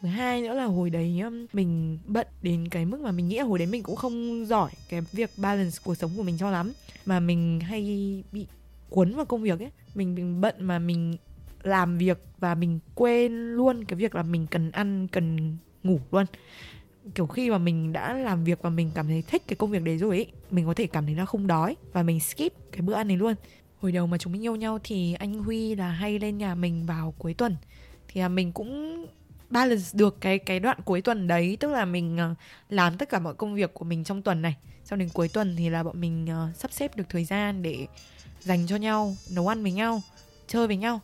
Thứ 0.00 0.08
hai 0.08 0.42
nữa 0.42 0.54
là 0.54 0.64
hồi 0.64 0.90
đấy 0.90 1.20
um, 1.20 1.46
mình 1.52 1.98
bận 2.06 2.26
đến 2.42 2.68
cái 2.68 2.84
mức 2.84 3.00
mà 3.00 3.12
mình 3.12 3.28
nghĩ 3.28 3.38
là 3.38 3.44
hồi 3.44 3.58
đấy 3.58 3.68
mình 3.68 3.82
cũng 3.82 3.96
không 3.96 4.44
giỏi 4.46 4.70
cái 4.88 5.00
việc 5.12 5.30
balance 5.36 5.78
cuộc 5.84 5.94
sống 5.94 6.10
của 6.16 6.22
mình 6.22 6.38
cho 6.38 6.50
lắm. 6.50 6.72
Mà 7.06 7.20
mình 7.20 7.60
hay 7.60 7.82
bị 8.32 8.46
cuốn 8.90 9.14
vào 9.14 9.24
công 9.24 9.42
việc 9.42 9.60
ấy. 9.60 9.70
Mình, 9.94 10.14
mình 10.14 10.40
bận 10.40 10.54
mà 10.58 10.78
mình 10.78 11.16
làm 11.62 11.98
việc 11.98 12.24
và 12.38 12.54
mình 12.54 12.78
quên 12.94 13.32
luôn 13.32 13.84
cái 13.84 13.96
việc 13.96 14.14
là 14.14 14.22
mình 14.22 14.46
cần 14.50 14.70
ăn 14.70 15.08
cần 15.08 15.56
ngủ 15.82 16.00
luôn 16.10 16.26
kiểu 17.14 17.26
khi 17.26 17.50
mà 17.50 17.58
mình 17.58 17.92
đã 17.92 18.14
làm 18.14 18.44
việc 18.44 18.62
và 18.62 18.70
mình 18.70 18.90
cảm 18.94 19.06
thấy 19.06 19.22
thích 19.22 19.42
cái 19.48 19.56
công 19.56 19.70
việc 19.70 19.82
đấy 19.82 19.98
rồi 19.98 20.16
ấy 20.16 20.26
mình 20.50 20.66
có 20.66 20.74
thể 20.74 20.86
cảm 20.86 21.06
thấy 21.06 21.14
nó 21.14 21.26
không 21.26 21.46
đói 21.46 21.76
và 21.92 22.02
mình 22.02 22.20
skip 22.20 22.72
cái 22.72 22.80
bữa 22.82 22.92
ăn 22.92 23.08
này 23.08 23.16
luôn. 23.16 23.34
Hồi 23.80 23.92
đầu 23.92 24.06
mà 24.06 24.18
chúng 24.18 24.32
mình 24.32 24.44
yêu 24.44 24.56
nhau 24.56 24.78
thì 24.84 25.14
anh 25.14 25.38
huy 25.38 25.74
là 25.74 25.90
hay 25.90 26.18
lên 26.18 26.38
nhà 26.38 26.54
mình 26.54 26.86
vào 26.86 27.14
cuối 27.18 27.34
tuần. 27.34 27.56
Thì 28.08 28.20
là 28.20 28.28
mình 28.28 28.52
cũng 28.52 29.06
balance 29.50 29.84
được 29.92 30.20
cái 30.20 30.38
cái 30.38 30.60
đoạn 30.60 30.78
cuối 30.84 31.02
tuần 31.02 31.28
đấy 31.28 31.56
tức 31.60 31.70
là 31.70 31.84
mình 31.84 32.18
ờ, 32.18 32.34
làm 32.68 32.96
tất 32.98 33.08
cả 33.08 33.18
mọi 33.18 33.34
công 33.34 33.54
việc 33.54 33.74
của 33.74 33.84
mình 33.84 34.04
trong 34.04 34.22
tuần 34.22 34.42
này. 34.42 34.56
Sau 34.84 34.96
đến 34.96 35.08
cuối 35.12 35.28
tuần 35.28 35.54
thì 35.58 35.68
là 35.68 35.82
bọn 35.82 36.00
mình 36.00 36.26
ờ, 36.26 36.48
sắp 36.54 36.72
xếp 36.72 36.96
được 36.96 37.04
thời 37.08 37.24
gian 37.24 37.62
để 37.62 37.86
dành 38.40 38.66
cho 38.66 38.76
nhau 38.76 39.16
nấu 39.30 39.48
ăn 39.48 39.62
với 39.62 39.72
nhau 39.72 40.02
chơi 40.46 40.66
với 40.66 40.76
nhau. 40.76 41.00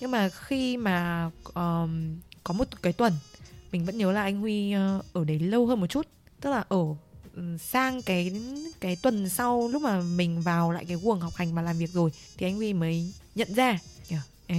Nhưng 0.00 0.10
mà 0.10 0.28
khi 0.28 0.76
mà 0.76 1.30
um, 1.54 2.20
có 2.44 2.54
một 2.54 2.82
cái 2.82 2.92
tuần 2.92 3.12
mình 3.72 3.84
vẫn 3.84 3.98
nhớ 3.98 4.12
là 4.12 4.22
anh 4.22 4.40
Huy 4.40 4.72
ờ, 4.72 5.02
ở 5.12 5.24
đấy 5.24 5.38
lâu 5.38 5.66
hơn 5.66 5.80
một 5.80 5.86
chút. 5.86 6.06
Tức 6.40 6.50
là 6.50 6.64
ở 6.68 6.84
ừ, 7.36 7.42
sang 7.58 8.02
cái 8.02 8.32
cái 8.80 8.96
tuần 9.02 9.28
sau 9.28 9.68
lúc 9.68 9.82
mà 9.82 10.00
mình 10.00 10.40
vào 10.40 10.72
lại 10.72 10.84
cái 10.88 10.96
guồng 11.02 11.20
học 11.20 11.34
hành 11.34 11.54
và 11.54 11.62
làm 11.62 11.78
việc 11.78 11.90
rồi 11.90 12.10
thì 12.38 12.46
anh 12.46 12.56
Huy 12.56 12.72
mới 12.72 13.12
nhận 13.34 13.54
ra. 13.54 13.78
Kiểu 14.08 14.18
à, 14.48 14.56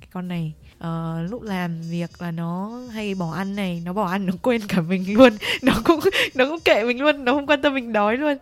cái 0.00 0.08
con 0.12 0.28
này 0.28 0.52
uh, 0.78 1.30
lúc 1.30 1.42
làm 1.42 1.82
việc 1.82 2.22
là 2.22 2.30
nó 2.30 2.80
hay 2.92 3.14
bỏ 3.14 3.32
ăn 3.32 3.56
này 3.56 3.82
nó 3.84 3.92
bỏ 3.92 4.06
ăn 4.06 4.26
nó 4.26 4.32
quên 4.42 4.60
cả 4.68 4.80
mình 4.80 5.14
luôn. 5.14 5.32
Nó 5.62 5.82
cũng 5.84 6.00
nó 6.34 6.44
cũng 6.44 6.60
kệ 6.60 6.84
mình 6.84 7.00
luôn 7.00 7.24
nó 7.24 7.32
không 7.32 7.46
quan 7.46 7.62
tâm 7.62 7.74
mình 7.74 7.92
đói 7.92 8.16
luôn. 8.16 8.36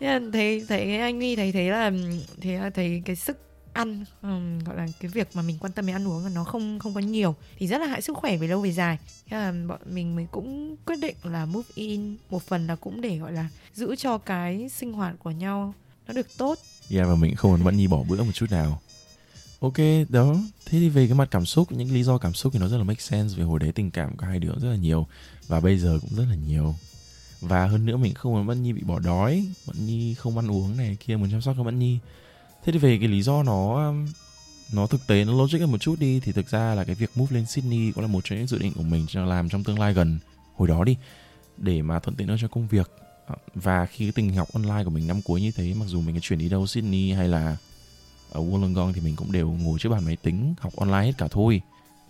Thế 0.00 0.06
là 0.06 0.20
thấy 0.32 0.64
thấy 0.68 0.98
anh 0.98 1.16
Huy 1.16 1.36
thấy 1.36 1.52
thấy 1.52 1.70
là 1.70 1.86
ừ, 1.86 1.96
thế 2.40 2.58
là 2.58 2.70
thấy 2.70 3.02
cái 3.04 3.16
sức 3.16 3.43
ăn 3.74 4.04
um, 4.22 4.58
gọi 4.58 4.76
là 4.76 4.86
cái 5.00 5.10
việc 5.10 5.28
mà 5.34 5.42
mình 5.42 5.58
quan 5.60 5.72
tâm 5.72 5.86
đến 5.86 5.96
ăn 5.96 6.08
uống 6.08 6.24
là 6.24 6.30
nó 6.30 6.44
không 6.44 6.78
không 6.78 6.94
có 6.94 7.00
nhiều. 7.00 7.34
Thì 7.58 7.66
rất 7.66 7.80
là 7.80 7.86
hại 7.86 8.02
sức 8.02 8.16
khỏe 8.16 8.36
về 8.36 8.48
lâu 8.48 8.60
về 8.60 8.72
dài. 8.72 8.98
Thế 9.30 9.36
là 9.36 9.52
bọn 9.68 9.80
mình 9.90 10.16
mới 10.16 10.26
cũng 10.30 10.76
quyết 10.86 10.96
định 10.96 11.16
là 11.22 11.46
move 11.46 11.68
in 11.74 12.16
một 12.30 12.42
phần 12.42 12.66
là 12.66 12.76
cũng 12.76 13.00
để 13.00 13.18
gọi 13.18 13.32
là 13.32 13.48
giữ 13.74 13.96
cho 13.96 14.18
cái 14.18 14.68
sinh 14.68 14.92
hoạt 14.92 15.14
của 15.18 15.30
nhau 15.30 15.74
nó 16.06 16.14
được 16.14 16.26
tốt. 16.36 16.58
Yeah 16.90 17.06
và 17.08 17.14
mình 17.14 17.36
không 17.36 17.50
muốn 17.50 17.62
vẫn 17.62 17.76
nhi 17.76 17.86
bỏ 17.86 18.02
bữa 18.08 18.22
một 18.22 18.32
chút 18.34 18.50
nào. 18.50 18.80
Ok 19.60 19.78
đó. 20.08 20.36
Thế 20.66 20.78
thì 20.78 20.88
về 20.88 21.06
cái 21.06 21.14
mặt 21.14 21.28
cảm 21.30 21.46
xúc 21.46 21.72
những 21.72 21.92
lý 21.92 22.02
do 22.02 22.18
cảm 22.18 22.34
xúc 22.34 22.52
thì 22.52 22.58
nó 22.58 22.68
rất 22.68 22.78
là 22.78 22.84
make 22.84 23.00
sense 23.00 23.36
về 23.36 23.44
hồi 23.44 23.58
đấy 23.58 23.72
tình 23.72 23.90
cảm 23.90 24.16
của 24.16 24.26
hai 24.26 24.38
đứa 24.38 24.52
rất 24.60 24.70
là 24.70 24.76
nhiều 24.76 25.06
và 25.46 25.60
bây 25.60 25.78
giờ 25.78 25.98
cũng 26.00 26.14
rất 26.14 26.24
là 26.30 26.36
nhiều. 26.36 26.74
Và 27.40 27.66
hơn 27.66 27.86
nữa 27.86 27.96
mình 27.96 28.14
không 28.14 28.32
muốn 28.32 28.46
Bận 28.46 28.62
Nhi 28.62 28.72
bị 28.72 28.82
bỏ 28.82 28.98
đói 28.98 29.46
Bận 29.66 29.86
Nhi 29.86 30.14
không 30.14 30.38
ăn 30.38 30.50
uống 30.50 30.76
này 30.76 30.96
kia 31.00 31.16
muốn 31.16 31.30
chăm 31.30 31.40
sóc 31.40 31.54
cho 31.58 31.64
Bận 31.64 31.78
Nhi 31.78 31.98
thế 32.64 32.72
thì 32.72 32.78
về 32.78 32.98
cái 32.98 33.08
lý 33.08 33.22
do 33.22 33.42
nó 33.42 33.88
um, 33.88 34.06
nó 34.72 34.86
thực 34.86 35.06
tế, 35.06 35.24
nó 35.24 35.32
logic 35.32 35.58
hơn 35.58 35.72
một 35.72 35.78
chút 35.78 35.98
đi, 35.98 36.20
thì 36.20 36.32
thực 36.32 36.48
ra 36.48 36.74
là 36.74 36.84
cái 36.84 36.94
việc 36.94 37.10
move 37.14 37.36
lên 37.36 37.46
Sydney 37.46 37.92
cũng 37.92 38.02
là 38.02 38.08
một 38.08 38.24
trong 38.24 38.38
những 38.38 38.46
dự 38.46 38.58
định 38.58 38.72
của 38.72 38.82
mình 38.82 39.06
cho 39.08 39.24
làm 39.24 39.48
trong 39.48 39.64
tương 39.64 39.78
lai 39.78 39.94
gần 39.94 40.18
hồi 40.56 40.68
đó 40.68 40.84
đi, 40.84 40.96
để 41.56 41.82
mà 41.82 41.98
thuận 41.98 42.16
tiện 42.16 42.28
hơn 42.28 42.38
cho 42.40 42.48
công 42.48 42.68
việc. 42.68 42.90
Ờ, 43.26 43.36
và 43.54 43.86
khi 43.86 44.04
cái 44.04 44.12
tình 44.12 44.34
học 44.34 44.48
online 44.52 44.84
của 44.84 44.90
mình 44.90 45.06
năm 45.06 45.22
cuối 45.22 45.40
như 45.40 45.52
thế, 45.52 45.74
mặc 45.74 45.84
dù 45.88 46.00
mình 46.00 46.20
chuyển 46.20 46.38
đi 46.38 46.48
đâu, 46.48 46.66
Sydney 46.66 47.12
hay 47.12 47.28
là 47.28 47.56
ở 48.30 48.40
Wollongong 48.40 48.92
thì 48.92 49.00
mình 49.00 49.16
cũng 49.16 49.32
đều 49.32 49.50
ngồi 49.50 49.78
trước 49.78 49.88
bàn 49.88 50.04
máy 50.04 50.16
tính, 50.16 50.54
học 50.58 50.72
online 50.76 51.02
hết 51.02 51.12
cả 51.18 51.28
thôi. 51.30 51.60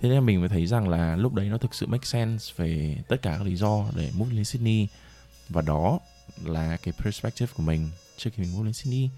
Thế 0.00 0.08
nên 0.08 0.26
mình 0.26 0.40
mới 0.40 0.48
thấy 0.48 0.66
rằng 0.66 0.88
là 0.88 1.16
lúc 1.16 1.34
đấy 1.34 1.46
nó 1.46 1.58
thực 1.58 1.74
sự 1.74 1.86
make 1.86 2.04
sense 2.04 2.54
về 2.56 2.98
tất 3.08 3.22
cả 3.22 3.36
các 3.38 3.46
lý 3.46 3.56
do 3.56 3.84
để 3.96 4.10
move 4.14 4.34
lên 4.34 4.44
Sydney. 4.44 4.88
Và 5.48 5.62
đó 5.62 5.98
là 6.44 6.76
cái 6.76 6.94
perspective 7.04 7.52
của 7.56 7.62
mình 7.62 7.88
trước 8.16 8.30
khi 8.34 8.42
mình 8.42 8.52
move 8.52 8.64
lên 8.64 8.72
Sydney 8.72 9.10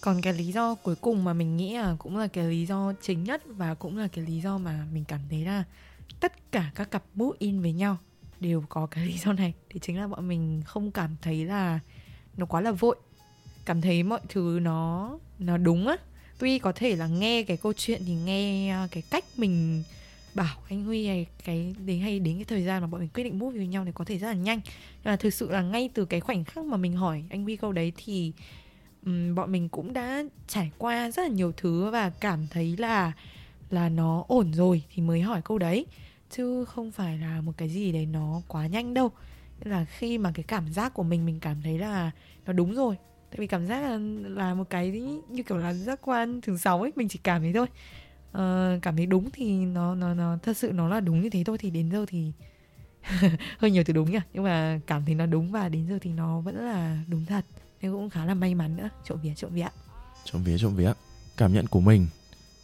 còn 0.00 0.20
cái 0.22 0.32
lý 0.32 0.52
do 0.52 0.74
cuối 0.74 0.94
cùng 0.96 1.24
mà 1.24 1.32
mình 1.32 1.56
nghĩ 1.56 1.74
là 1.74 1.96
cũng 1.98 2.16
là 2.16 2.26
cái 2.26 2.44
lý 2.44 2.66
do 2.66 2.92
chính 3.02 3.24
nhất 3.24 3.42
và 3.46 3.74
cũng 3.74 3.98
là 3.98 4.08
cái 4.08 4.24
lý 4.24 4.40
do 4.40 4.58
mà 4.58 4.86
mình 4.92 5.04
cảm 5.08 5.20
thấy 5.30 5.44
là 5.44 5.64
tất 6.20 6.52
cả 6.52 6.70
các 6.74 6.90
cặp 6.90 7.02
move 7.14 7.36
in 7.38 7.60
với 7.60 7.72
nhau 7.72 7.96
đều 8.40 8.64
có 8.68 8.86
cái 8.86 9.06
lý 9.06 9.18
do 9.18 9.32
này. 9.32 9.54
Thì 9.70 9.80
chính 9.82 9.98
là 10.00 10.08
bọn 10.08 10.28
mình 10.28 10.62
không 10.66 10.90
cảm 10.90 11.16
thấy 11.22 11.44
là 11.44 11.80
nó 12.36 12.46
quá 12.46 12.60
là 12.60 12.72
vội. 12.72 12.96
Cảm 13.64 13.80
thấy 13.80 14.02
mọi 14.02 14.20
thứ 14.28 14.58
nó 14.62 15.10
nó 15.38 15.56
đúng 15.56 15.88
á. 15.88 15.96
Tuy 16.38 16.58
có 16.58 16.72
thể 16.72 16.96
là 16.96 17.06
nghe 17.06 17.42
cái 17.42 17.56
câu 17.56 17.72
chuyện 17.72 18.02
thì 18.06 18.14
nghe 18.14 18.70
à, 18.70 18.88
cái 18.90 19.02
cách 19.10 19.24
mình 19.36 19.82
bảo 20.34 20.56
anh 20.68 20.84
Huy 20.84 21.06
hay 21.06 21.26
cái 21.44 21.74
đến, 21.86 22.00
hay 22.00 22.18
đến 22.18 22.36
cái 22.36 22.44
thời 22.44 22.64
gian 22.64 22.80
mà 22.82 22.86
bọn 22.86 23.00
mình 23.00 23.08
quyết 23.14 23.24
định 23.24 23.38
move 23.38 23.58
với 23.58 23.66
nhau 23.66 23.84
thì 23.84 23.92
có 23.94 24.04
thể 24.04 24.18
rất 24.18 24.26
là 24.26 24.34
nhanh. 24.34 24.60
Nhưng 24.94 25.12
mà 25.12 25.16
thực 25.16 25.34
sự 25.34 25.50
là 25.50 25.62
ngay 25.62 25.90
từ 25.94 26.04
cái 26.04 26.20
khoảnh 26.20 26.44
khắc 26.44 26.64
mà 26.64 26.76
mình 26.76 26.92
hỏi 26.92 27.24
anh 27.30 27.42
Huy 27.42 27.56
câu 27.56 27.72
đấy 27.72 27.92
thì 27.96 28.32
um, 29.08 29.34
bọn 29.34 29.52
mình 29.52 29.68
cũng 29.68 29.92
đã 29.92 30.22
trải 30.46 30.70
qua 30.78 31.10
rất 31.10 31.22
là 31.22 31.28
nhiều 31.28 31.52
thứ 31.56 31.90
và 31.90 32.10
cảm 32.10 32.46
thấy 32.50 32.76
là 32.78 33.12
là 33.70 33.88
nó 33.88 34.24
ổn 34.28 34.54
rồi 34.54 34.82
thì 34.94 35.02
mới 35.02 35.20
hỏi 35.20 35.42
câu 35.44 35.58
đấy. 35.58 35.86
Chứ 36.30 36.64
không 36.64 36.92
phải 36.92 37.18
là 37.18 37.40
một 37.40 37.52
cái 37.56 37.68
gì 37.68 37.92
đấy 37.92 38.06
nó 38.06 38.42
quá 38.48 38.66
nhanh 38.66 38.94
đâu. 38.94 39.10
Nên 39.60 39.70
là 39.70 39.84
khi 39.84 40.18
mà 40.18 40.32
cái 40.34 40.42
cảm 40.42 40.72
giác 40.72 40.94
của 40.94 41.02
mình 41.02 41.26
mình 41.26 41.40
cảm 41.40 41.62
thấy 41.62 41.78
là 41.78 42.10
nó 42.46 42.52
đúng 42.52 42.74
rồi. 42.74 42.96
Tại 43.30 43.38
vì 43.38 43.46
cảm 43.46 43.66
giác 43.66 43.80
là, 43.80 43.98
là 44.28 44.54
một 44.54 44.70
cái 44.70 44.90
như 45.28 45.42
kiểu 45.42 45.58
là 45.58 45.74
giác 45.74 46.00
quan 46.02 46.40
thứ 46.40 46.56
sáu 46.56 46.82
ấy 46.82 46.92
mình 46.96 47.08
chỉ 47.08 47.18
cảm 47.22 47.42
thấy 47.42 47.52
thôi. 47.52 47.66
Uh, 48.30 48.82
cảm 48.82 48.96
thấy 48.96 49.06
đúng 49.06 49.30
thì 49.32 49.64
nó 49.64 49.94
nó 49.94 50.14
nó 50.14 50.38
thật 50.42 50.56
sự 50.56 50.72
nó 50.72 50.88
là 50.88 51.00
đúng 51.00 51.20
như 51.22 51.30
thế 51.30 51.44
thôi 51.44 51.58
thì 51.58 51.70
đến 51.70 51.90
giờ 51.90 52.04
thì 52.08 52.32
hơi 53.58 53.70
nhiều 53.70 53.84
từ 53.86 53.92
đúng 53.92 54.10
nhỉ? 54.10 54.18
Nhưng 54.32 54.44
mà 54.44 54.80
cảm 54.86 55.04
thấy 55.04 55.14
nó 55.14 55.26
đúng 55.26 55.52
và 55.52 55.68
đến 55.68 55.86
giờ 55.88 55.98
thì 56.02 56.12
nó 56.12 56.40
vẫn 56.40 56.56
là 56.56 56.98
đúng 57.08 57.26
thật 57.26 57.44
nên 57.82 57.92
cũng 57.92 58.10
khá 58.10 58.24
là 58.24 58.34
may 58.34 58.54
mắn 58.54 58.76
nữa. 58.76 58.88
Trộm 59.04 59.18
vía 59.22 59.34
trộm 59.34 59.50
vía 59.54 59.68
trộm 60.24 60.42
vía 60.42 60.58
trộm 60.58 60.74
vía 60.76 60.92
cảm 61.36 61.52
nhận 61.52 61.66
của 61.66 61.80
mình 61.80 62.06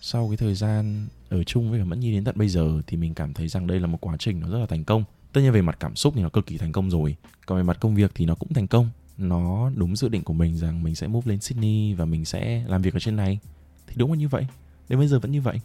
sau 0.00 0.28
cái 0.28 0.36
thời 0.36 0.54
gian 0.54 1.06
ở 1.28 1.44
chung 1.44 1.70
với 1.70 1.78
cả 1.78 1.84
mẫn 1.84 2.00
nhi 2.00 2.12
đến 2.12 2.24
tận 2.24 2.38
bây 2.38 2.48
giờ 2.48 2.82
thì 2.86 2.96
mình 2.96 3.14
cảm 3.14 3.34
thấy 3.34 3.48
rằng 3.48 3.66
đây 3.66 3.80
là 3.80 3.86
một 3.86 3.98
quá 4.00 4.16
trình 4.18 4.40
nó 4.40 4.48
rất 4.48 4.58
là 4.58 4.66
thành 4.66 4.84
công. 4.84 5.04
Tất 5.32 5.40
nhiên 5.40 5.52
về 5.52 5.62
mặt 5.62 5.76
cảm 5.80 5.96
xúc 5.96 6.12
thì 6.16 6.22
nó 6.22 6.28
cực 6.28 6.46
kỳ 6.46 6.58
thành 6.58 6.72
công 6.72 6.90
rồi. 6.90 7.16
Còn 7.46 7.58
về 7.58 7.62
mặt 7.62 7.80
công 7.80 7.94
việc 7.94 8.12
thì 8.14 8.26
nó 8.26 8.34
cũng 8.34 8.52
thành 8.52 8.66
công. 8.66 8.90
Nó 9.18 9.70
đúng 9.74 9.96
dự 9.96 10.08
định 10.08 10.22
của 10.22 10.32
mình 10.32 10.56
rằng 10.56 10.82
mình 10.82 10.94
sẽ 10.94 11.06
move 11.06 11.30
lên 11.30 11.40
Sydney 11.40 11.94
và 11.94 12.04
mình 12.04 12.24
sẽ 12.24 12.64
làm 12.68 12.82
việc 12.82 12.94
ở 12.94 13.00
trên 13.00 13.16
này. 13.16 13.38
Thì 13.86 13.94
đúng 13.96 14.12
là 14.12 14.18
như 14.18 14.28
vậy. 14.28 14.46
Đến 14.88 14.98
bây 14.98 15.08
giờ 15.08 15.18
vẫn 15.18 15.30
như 15.30 15.40
vậy 15.40 15.60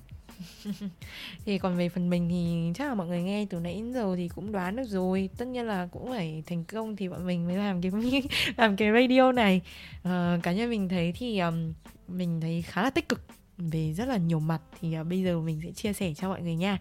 thì 1.45 1.57
còn 1.57 1.77
về 1.77 1.89
phần 1.89 2.09
mình 2.09 2.29
thì 2.29 2.71
chắc 2.75 2.87
là 2.87 2.93
mọi 2.93 3.07
người 3.07 3.21
nghe 3.21 3.45
từ 3.49 3.59
nãy 3.59 3.73
đến 3.73 3.93
giờ 3.93 4.13
thì 4.17 4.29
cũng 4.35 4.51
đoán 4.51 4.75
được 4.75 4.87
rồi. 4.87 5.29
Tất 5.37 5.47
nhiên 5.47 5.65
là 5.65 5.87
cũng 5.91 6.09
phải 6.09 6.43
thành 6.45 6.63
công 6.63 6.95
thì 6.95 7.09
bọn 7.09 7.27
mình 7.27 7.47
mới 7.47 7.57
làm 7.57 7.81
cái 7.81 7.91
làm 8.57 8.75
cái 8.75 8.91
radio 8.91 9.31
này. 9.31 9.61
Uh, 9.97 10.43
cá 10.43 10.51
nhân 10.51 10.69
mình 10.69 10.89
thấy 10.89 11.13
thì 11.15 11.39
um, 11.39 11.73
mình 12.07 12.41
thấy 12.41 12.61
khá 12.61 12.83
là 12.83 12.89
tích 12.89 13.09
cực 13.09 13.21
về 13.57 13.93
rất 13.93 14.07
là 14.07 14.17
nhiều 14.17 14.39
mặt. 14.39 14.61
Thì 14.81 14.99
uh, 14.99 15.07
bây 15.07 15.23
giờ 15.23 15.39
mình 15.39 15.61
sẽ 15.63 15.71
chia 15.71 15.93
sẻ 15.93 16.13
cho 16.13 16.29
mọi 16.29 16.41
người 16.41 16.55
nha. 16.55 16.77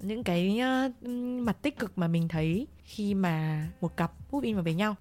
Những 0.00 0.24
cái 0.24 0.60
uh, 0.60 1.08
mặt 1.42 1.62
tích 1.62 1.78
cực 1.78 1.98
mà 1.98 2.08
mình 2.08 2.28
thấy 2.28 2.66
khi 2.84 3.14
mà 3.14 3.66
một 3.80 3.96
cặp 3.96 4.12
move 4.32 4.46
in 4.46 4.54
vào 4.54 4.64
với 4.64 4.74
nhau. 4.74 4.96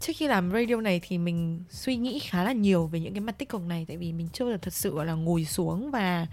Trước 0.00 0.12
khi 0.16 0.28
làm 0.28 0.50
radio 0.50 0.76
này 0.76 1.00
thì 1.02 1.18
mình 1.18 1.62
suy 1.70 1.96
nghĩ 1.96 2.18
khá 2.18 2.44
là 2.44 2.52
nhiều 2.52 2.86
về 2.86 3.00
những 3.00 3.14
cái 3.14 3.20
mặt 3.20 3.38
tích 3.38 3.48
cực 3.48 3.62
này. 3.62 3.84
Tại 3.88 3.96
vì 3.96 4.12
mình 4.12 4.28
chưa 4.32 4.52
được 4.52 4.62
thật 4.62 4.74
sự 4.74 4.94
gọi 4.94 5.06
là 5.06 5.14
ngồi 5.14 5.44
xuống 5.44 5.90
và 5.90 6.26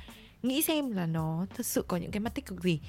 nghĩ 0.44 0.62
xem 0.62 0.92
là 0.92 1.06
nó 1.06 1.46
thật 1.56 1.66
sự 1.66 1.86
có 1.88 1.98
những 1.98 2.12
cái 2.12 2.20
mặt 2.20 2.36
tích 2.36 2.46
cực 2.46 2.64
gì. 2.64 2.80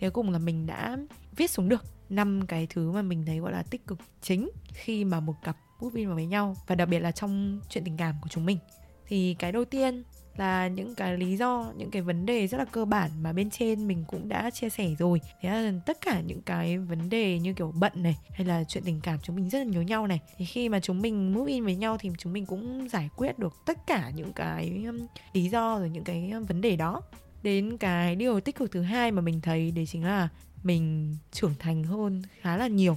Cuối 0.00 0.10
cùng 0.10 0.30
là 0.30 0.38
mình 0.38 0.66
đã 0.66 0.98
viết 1.36 1.50
xuống 1.50 1.68
được 1.68 1.84
năm 2.08 2.46
cái 2.46 2.66
thứ 2.70 2.92
mà 2.92 3.02
mình 3.02 3.26
thấy 3.26 3.38
gọi 3.38 3.52
là 3.52 3.62
tích 3.62 3.86
cực 3.86 3.98
chính 4.22 4.50
khi 4.74 5.04
mà 5.04 5.20
một 5.20 5.34
cặp 5.44 5.56
bút 5.80 5.94
in 5.94 6.06
vào 6.06 6.14
với 6.14 6.26
nhau, 6.26 6.56
và 6.66 6.74
đặc 6.74 6.88
biệt 6.88 6.98
là 6.98 7.12
trong 7.12 7.60
chuyện 7.68 7.84
tình 7.84 7.96
cảm 7.96 8.14
của 8.22 8.28
chúng 8.28 8.46
mình. 8.46 8.58
Thì 9.06 9.36
cái 9.38 9.52
đầu 9.52 9.64
tiên 9.64 10.02
là 10.36 10.68
những 10.68 10.94
cái 10.94 11.18
lý 11.18 11.36
do 11.36 11.72
những 11.76 11.90
cái 11.90 12.02
vấn 12.02 12.26
đề 12.26 12.46
rất 12.46 12.58
là 12.58 12.64
cơ 12.64 12.84
bản 12.84 13.10
mà 13.22 13.32
bên 13.32 13.50
trên 13.50 13.88
mình 13.88 14.04
cũng 14.06 14.28
đã 14.28 14.50
chia 14.50 14.68
sẻ 14.68 14.90
rồi. 14.98 15.20
Thế 15.40 15.48
là 15.48 15.72
tất 15.86 16.00
cả 16.00 16.20
những 16.20 16.42
cái 16.42 16.78
vấn 16.78 17.10
đề 17.10 17.38
như 17.38 17.54
kiểu 17.54 17.72
bận 17.76 17.92
này 17.94 18.16
hay 18.30 18.46
là 18.46 18.64
chuyện 18.64 18.82
tình 18.86 19.00
cảm 19.00 19.18
chúng 19.22 19.36
mình 19.36 19.50
rất 19.50 19.58
là 19.58 19.64
nhớ 19.64 19.80
nhau 19.80 20.06
này. 20.06 20.20
Thì 20.36 20.44
khi 20.44 20.68
mà 20.68 20.80
chúng 20.80 21.02
mình 21.02 21.34
move 21.34 21.52
in 21.52 21.64
với 21.64 21.76
nhau 21.76 21.96
thì 22.00 22.10
chúng 22.18 22.32
mình 22.32 22.46
cũng 22.46 22.88
giải 22.88 23.10
quyết 23.16 23.38
được 23.38 23.54
tất 23.66 23.86
cả 23.86 24.10
những 24.10 24.32
cái 24.32 24.84
um, 24.86 25.06
lý 25.32 25.48
do 25.48 25.78
rồi 25.78 25.90
những 25.90 26.04
cái 26.04 26.30
um, 26.30 26.44
vấn 26.44 26.60
đề 26.60 26.76
đó. 26.76 27.02
Đến 27.42 27.76
cái 27.76 28.16
điều 28.16 28.40
tích 28.40 28.56
cực 28.56 28.72
thứ 28.72 28.82
hai 28.82 29.10
mà 29.10 29.20
mình 29.20 29.40
thấy 29.40 29.70
đấy 29.70 29.86
chính 29.86 30.04
là 30.04 30.28
mình 30.62 31.16
trưởng 31.32 31.54
thành 31.58 31.84
hơn 31.84 32.22
khá 32.40 32.56
là 32.56 32.66
nhiều. 32.66 32.96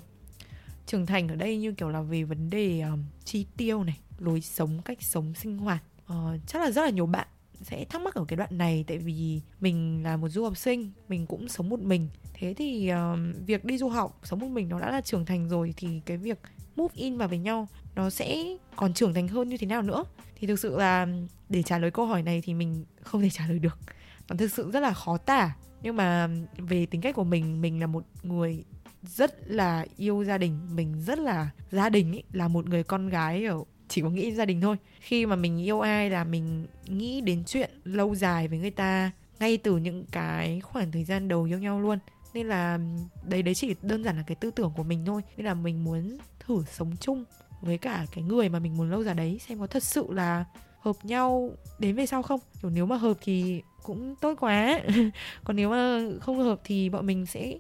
Trưởng 0.85 1.05
thành 1.05 1.27
ở 1.27 1.35
đây 1.35 1.57
như 1.57 1.71
kiểu 1.71 1.89
là 1.89 2.01
về 2.01 2.23
vấn 2.23 2.49
đề 2.49 2.81
um, 2.81 3.03
chi 3.25 3.45
tiêu 3.57 3.83
này 3.83 3.97
lối 4.19 4.41
sống 4.41 4.81
cách 4.85 4.97
sống 5.01 5.33
sinh 5.33 5.57
hoạt 5.57 5.83
uh, 6.13 6.39
chắc 6.47 6.61
là 6.61 6.71
rất 6.71 6.81
là 6.81 6.89
nhiều 6.89 7.05
bạn 7.05 7.27
sẽ 7.61 7.85
thắc 7.85 8.01
mắc 8.01 8.15
ở 8.15 8.25
cái 8.27 8.37
đoạn 8.37 8.57
này 8.57 8.85
tại 8.87 8.97
vì 8.97 9.41
mình 9.59 10.03
là 10.03 10.17
một 10.17 10.29
du 10.29 10.43
học 10.43 10.57
sinh 10.57 10.91
mình 11.09 11.25
cũng 11.25 11.47
sống 11.47 11.69
một 11.69 11.79
mình. 11.79 12.09
Thế 12.33 12.53
thì 12.57 12.91
uh, 12.91 13.19
việc 13.45 13.65
đi 13.65 13.77
du 13.77 13.89
học 13.89 14.19
sống 14.23 14.39
một 14.39 14.47
mình 14.47 14.69
nó 14.69 14.79
đã 14.79 14.91
là 14.91 15.01
trưởng 15.01 15.25
thành 15.25 15.49
rồi 15.49 15.73
thì 15.77 16.01
cái 16.05 16.17
việc 16.17 16.39
move 16.75 16.93
in 16.95 17.17
vào 17.17 17.27
với 17.27 17.37
nhau 17.37 17.67
nó 17.95 18.09
sẽ 18.09 18.43
còn 18.75 18.93
trưởng 18.93 19.13
thành 19.13 19.27
hơn 19.27 19.49
như 19.49 19.57
thế 19.57 19.67
nào 19.67 19.81
nữa? 19.81 20.03
Thì 20.35 20.47
thực 20.47 20.59
sự 20.59 20.77
là 20.77 21.07
để 21.49 21.63
trả 21.63 21.77
lời 21.77 21.91
câu 21.91 22.05
hỏi 22.05 22.23
này 22.23 22.41
thì 22.45 22.53
mình 22.53 22.85
không 23.01 23.21
thể 23.21 23.29
trả 23.29 23.47
lời 23.47 23.59
được. 23.59 23.79
Nó 24.29 24.35
thực 24.35 24.51
sự 24.51 24.71
rất 24.71 24.79
là 24.79 24.93
khó 24.93 25.17
tả 25.17 25.55
nhưng 25.81 25.95
mà 25.95 26.29
về 26.57 26.85
tính 26.85 27.01
cách 27.01 27.15
của 27.15 27.23
mình 27.23 27.61
mình 27.61 27.79
là 27.79 27.87
một 27.87 28.03
người 28.23 28.63
rất 29.03 29.49
là 29.49 29.85
yêu 29.97 30.23
gia 30.23 30.37
đình 30.37 30.75
mình 30.75 31.01
rất 31.01 31.19
là 31.19 31.49
gia 31.71 31.89
đình 31.89 32.11
ý, 32.11 32.23
là 32.31 32.47
một 32.47 32.69
người 32.69 32.83
con 32.83 33.09
gái 33.09 33.45
ở 33.45 33.63
chỉ 33.89 34.01
có 34.01 34.09
nghĩ 34.09 34.31
gia 34.31 34.45
đình 34.45 34.61
thôi. 34.61 34.75
Khi 34.99 35.25
mà 35.25 35.35
mình 35.35 35.65
yêu 35.65 35.79
ai 35.79 36.09
là 36.09 36.23
mình 36.23 36.67
nghĩ 36.87 37.21
đến 37.21 37.43
chuyện 37.47 37.69
lâu 37.83 38.15
dài 38.15 38.47
với 38.47 38.59
người 38.59 38.71
ta 38.71 39.11
ngay 39.39 39.57
từ 39.57 39.77
những 39.77 40.05
cái 40.11 40.59
khoảng 40.59 40.91
thời 40.91 41.03
gian 41.03 41.27
đầu 41.27 41.43
yêu 41.43 41.59
nhau 41.59 41.79
luôn. 41.81 41.99
Nên 42.33 42.47
là 42.47 42.79
đấy 43.23 43.43
đấy 43.43 43.55
chỉ 43.55 43.75
đơn 43.81 44.03
giản 44.03 44.17
là 44.17 44.23
cái 44.27 44.35
tư 44.35 44.51
tưởng 44.51 44.71
của 44.75 44.83
mình 44.83 45.05
thôi. 45.05 45.21
Nên 45.37 45.45
là 45.45 45.53
mình 45.53 45.83
muốn 45.83 46.17
thử 46.39 46.63
sống 46.71 46.91
chung 46.99 47.23
với 47.61 47.77
cả 47.77 48.05
cái 48.11 48.23
người 48.23 48.49
mà 48.49 48.59
mình 48.59 48.77
muốn 48.77 48.91
lâu 48.91 49.03
dài 49.03 49.15
đấy 49.15 49.39
xem 49.47 49.59
có 49.59 49.67
thật 49.67 49.83
sự 49.83 50.05
là 50.09 50.45
hợp 50.79 50.95
nhau 51.03 51.51
đến 51.79 51.95
về 51.95 52.05
sau 52.05 52.21
không. 52.21 52.39
Kiểu 52.61 52.71
nếu 52.71 52.85
mà 52.85 52.97
hợp 52.97 53.17
thì 53.21 53.61
cũng 53.83 54.15
tốt 54.15 54.35
quá. 54.39 54.79
Còn 55.43 55.55
nếu 55.55 55.69
mà 55.69 56.01
không 56.21 56.39
hợp 56.39 56.59
thì 56.63 56.89
bọn 56.89 57.05
mình 57.05 57.25
sẽ 57.25 57.57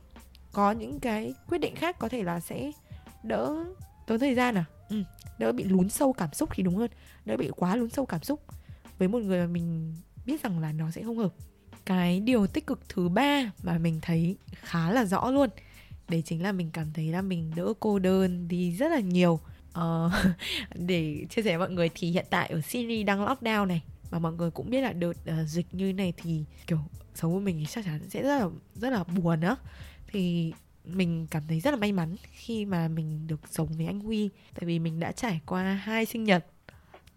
có 0.51 0.71
những 0.71 0.99
cái 0.99 1.33
quyết 1.49 1.57
định 1.57 1.75
khác 1.75 1.99
có 1.99 2.09
thể 2.09 2.23
là 2.23 2.39
sẽ 2.39 2.71
đỡ 3.23 3.65
tốn 4.07 4.19
thời 4.19 4.35
gian 4.35 4.55
à? 4.55 4.65
Ừ, 4.89 5.03
đỡ 5.39 5.51
bị 5.51 5.63
lún 5.63 5.89
sâu 5.89 6.13
cảm 6.13 6.33
xúc 6.33 6.49
thì 6.53 6.63
đúng 6.63 6.75
hơn. 6.75 6.91
Đỡ 7.25 7.37
bị 7.37 7.49
quá 7.55 7.75
lún 7.75 7.89
sâu 7.89 8.05
cảm 8.05 8.23
xúc. 8.23 8.41
Với 8.97 9.07
một 9.07 9.19
người 9.19 9.39
mà 9.39 9.47
mình 9.47 9.95
biết 10.25 10.43
rằng 10.43 10.59
là 10.59 10.71
nó 10.71 10.91
sẽ 10.91 11.03
không 11.03 11.17
hợp. 11.17 11.33
Cái 11.85 12.19
điều 12.19 12.47
tích 12.47 12.67
cực 12.67 12.89
thứ 12.89 13.09
ba 13.09 13.51
mà 13.63 13.77
mình 13.77 13.99
thấy 14.01 14.37
khá 14.61 14.91
là 14.91 15.05
rõ 15.05 15.31
luôn 15.31 15.49
đấy 16.09 16.23
chính 16.25 16.43
là 16.43 16.51
mình 16.51 16.69
cảm 16.73 16.93
thấy 16.93 17.07
là 17.07 17.21
mình 17.21 17.51
đỡ 17.55 17.73
cô 17.79 17.99
đơn 17.99 18.47
đi 18.47 18.75
rất 18.75 18.91
là 18.91 18.99
nhiều. 18.99 19.39
Uh, 19.69 20.11
để 20.75 21.25
chia 21.29 21.41
sẻ 21.41 21.57
với 21.57 21.67
mọi 21.67 21.75
người 21.75 21.89
thì 21.95 22.11
hiện 22.11 22.25
tại 22.29 22.49
ở 22.49 22.61
Sydney 22.61 23.03
đang 23.03 23.25
lockdown 23.25 23.67
này 23.67 23.81
mà 24.11 24.19
mọi 24.19 24.33
người 24.33 24.51
cũng 24.51 24.69
biết 24.69 24.81
là 24.81 24.93
đợt 24.93 25.09
uh, 25.11 25.47
dịch 25.47 25.67
như 25.71 25.93
này 25.93 26.13
thì 26.17 26.43
kiểu 26.67 26.79
sống 27.15 27.33
của 27.33 27.39
mình 27.39 27.65
chắc 27.69 27.85
chắn 27.85 28.09
sẽ 28.09 28.23
rất 28.23 28.39
là 28.39 28.49
rất 28.75 28.89
là 28.89 29.03
buồn 29.03 29.41
á. 29.41 29.55
Thì 30.11 30.53
mình 30.95 31.27
cảm 31.31 31.43
thấy 31.47 31.59
rất 31.59 31.71
là 31.71 31.77
may 31.77 31.91
mắn 31.91 32.15
khi 32.31 32.65
mà 32.65 32.87
mình 32.87 33.27
được 33.27 33.41
sống 33.51 33.67
với 33.77 33.85
anh 33.85 33.99
Huy. 33.99 34.29
Tại 34.53 34.65
vì 34.65 34.79
mình 34.79 34.99
đã 34.99 35.11
trải 35.11 35.41
qua 35.45 35.63
hai 35.63 36.05
sinh 36.05 36.23
nhật. 36.23 36.45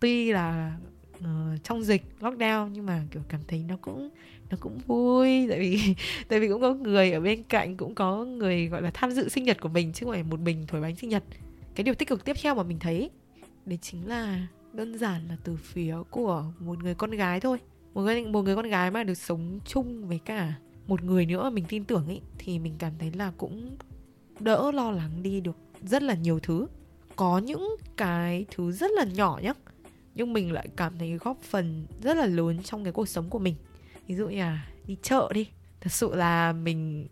Tuy 0.01 0.33
là 0.33 0.77
uh, 1.19 1.65
trong 1.65 1.83
dịch 1.83 2.03
lockdown 2.21 2.69
nhưng 2.69 2.87
mà 2.87 3.05
kiểu 3.11 3.23
cảm 3.29 3.41
thấy 3.49 3.65
nó 3.69 3.77
cũng 3.77 4.11
nó 4.51 4.57
cũng 4.61 4.79
vui. 4.87 5.47
Tại 5.51 5.59
vì 5.59 5.95
tại 6.29 6.41
vì 6.41 6.49
cũng 6.49 6.61
có 6.61 6.75
người 6.75 7.13
ở 7.13 7.21
bên 7.21 7.43
cạnh 7.43 7.77
cũng 7.77 7.95
có 7.95 8.25
người 8.25 8.69
gọi 8.69 8.83
là 8.83 8.91
tham 8.95 9.11
dự 9.11 9.29
sinh 9.29 9.45
nhật 9.45 9.61
của 9.61 9.69
mình 9.69 9.93
chứ 9.93 10.07
không 10.07 10.15
phải 10.15 10.23
một 10.23 10.41
mình 10.41 10.65
thổi 10.69 10.81
bánh 10.81 10.97
sinh 10.97 11.11
nhật. 11.11 11.25
Cái 11.75 11.85
điều 11.85 11.95
tích 11.95 12.09
cực 12.09 12.25
tiếp 12.25 12.37
theo 12.43 12.55
mà 12.55 12.63
mình 12.63 12.79
thấy 12.79 13.11
đấy 13.67 13.79
chính 13.83 14.09
là 14.09 14.47
đơn 14.73 14.99
giản 14.99 15.29
là 15.29 15.37
từ 15.45 15.57
phía 15.57 15.97
của 16.11 16.45
một 16.59 16.83
người 16.83 16.95
con 16.95 17.11
gái 17.11 17.41
thôi. 17.41 17.59
Một 17.95 18.03
người 18.03 18.25
một 18.25 18.43
người 18.43 18.57
con 18.57 18.69
gái 18.69 18.91
mà 18.91 19.05
được 19.05 19.15
sống 19.15 19.59
chung 19.65 20.09
với 20.09 20.21
cả 20.25 20.55
một 20.87 21.05
người 21.05 21.27
nữa 21.27 21.51
mình 21.51 21.65
tin 21.69 21.85
tưởng 21.85 22.07
ấy 22.07 22.21
thì 22.39 22.59
mình 22.59 22.75
cảm 22.79 22.93
thấy 22.99 23.13
là 23.13 23.33
cũng 23.37 23.77
đỡ 24.41 24.73
lo 24.73 24.91
lắng 24.91 25.23
đi 25.23 25.41
được 25.41 25.57
rất 25.83 26.03
là 26.03 26.15
nhiều 26.15 26.41
thứ. 26.41 26.67
Có 27.17 27.39
những 27.39 27.77
cái 27.97 28.47
thứ 28.55 28.73
rất 28.73 28.91
là 28.91 29.05
nhỏ 29.05 29.41
nhá, 29.43 29.53
nhưng 30.15 30.33
mình 30.33 30.53
lại 30.53 30.69
cảm 30.77 30.99
thấy 30.99 31.13
góp 31.13 31.43
phần 31.43 31.87
rất 32.03 32.17
là 32.17 32.27
lớn 32.27 32.63
trong 32.63 32.85
cái 32.85 32.93
cuộc 32.93 33.09
sống 33.09 33.31
của 33.31 33.39
mình. 33.39 33.55
Ví 34.07 34.15
dụ 34.15 34.29
như 34.29 34.39
là 34.39 34.69
đi 34.87 34.97
chợ 35.03 35.31
đi, 35.35 35.49
thật 35.81 35.93
sự 35.93 36.15
là 36.15 36.53
mình 36.53 37.09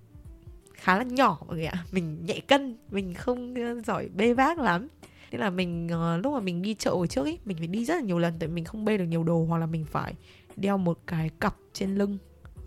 khá 0.75 0.99
là 0.99 1.05
nhỏ 1.05 1.39
mọi 1.47 1.57
người 1.57 1.67
ạ, 1.67 1.85
mình 1.93 2.27
nhẹ 2.27 2.41
cân, 2.41 2.77
mình 2.91 3.15
không 3.15 3.55
ờ, 3.55 3.81
giỏi 3.87 4.09
bê 4.09 4.35
vác 4.35 4.59
lắm. 4.59 4.89
Nên 5.31 5.41
là 5.41 5.51
mình 5.51 5.89
ờ, 5.89 6.17
lúc 6.17 6.33
mà 6.33 6.41
mình 6.41 6.63
đi 6.63 6.75
chợ 6.75 6.91
hồi 6.91 7.09
trước 7.09 7.23
ấy 7.23 7.39
mình 7.45 7.57
phải 7.59 7.67
đi 7.67 7.85
rất 7.85 7.95
là 7.95 8.01
nhiều 8.01 8.19
lần 8.19 8.35
tại 8.39 8.49
mình 8.49 8.65
không 8.65 8.85
bê 8.85 8.97
được 8.97 9.05
nhiều 9.05 9.25
đồ, 9.25 9.45
hoặc 9.45 9.59
là 9.59 9.67
mình 9.67 9.85
phải 9.85 10.15
đeo 10.57 10.79
một 10.79 10.99
cái 11.07 11.31
cặp 11.41 11.57
trên 11.73 11.95
lưng 11.95 12.19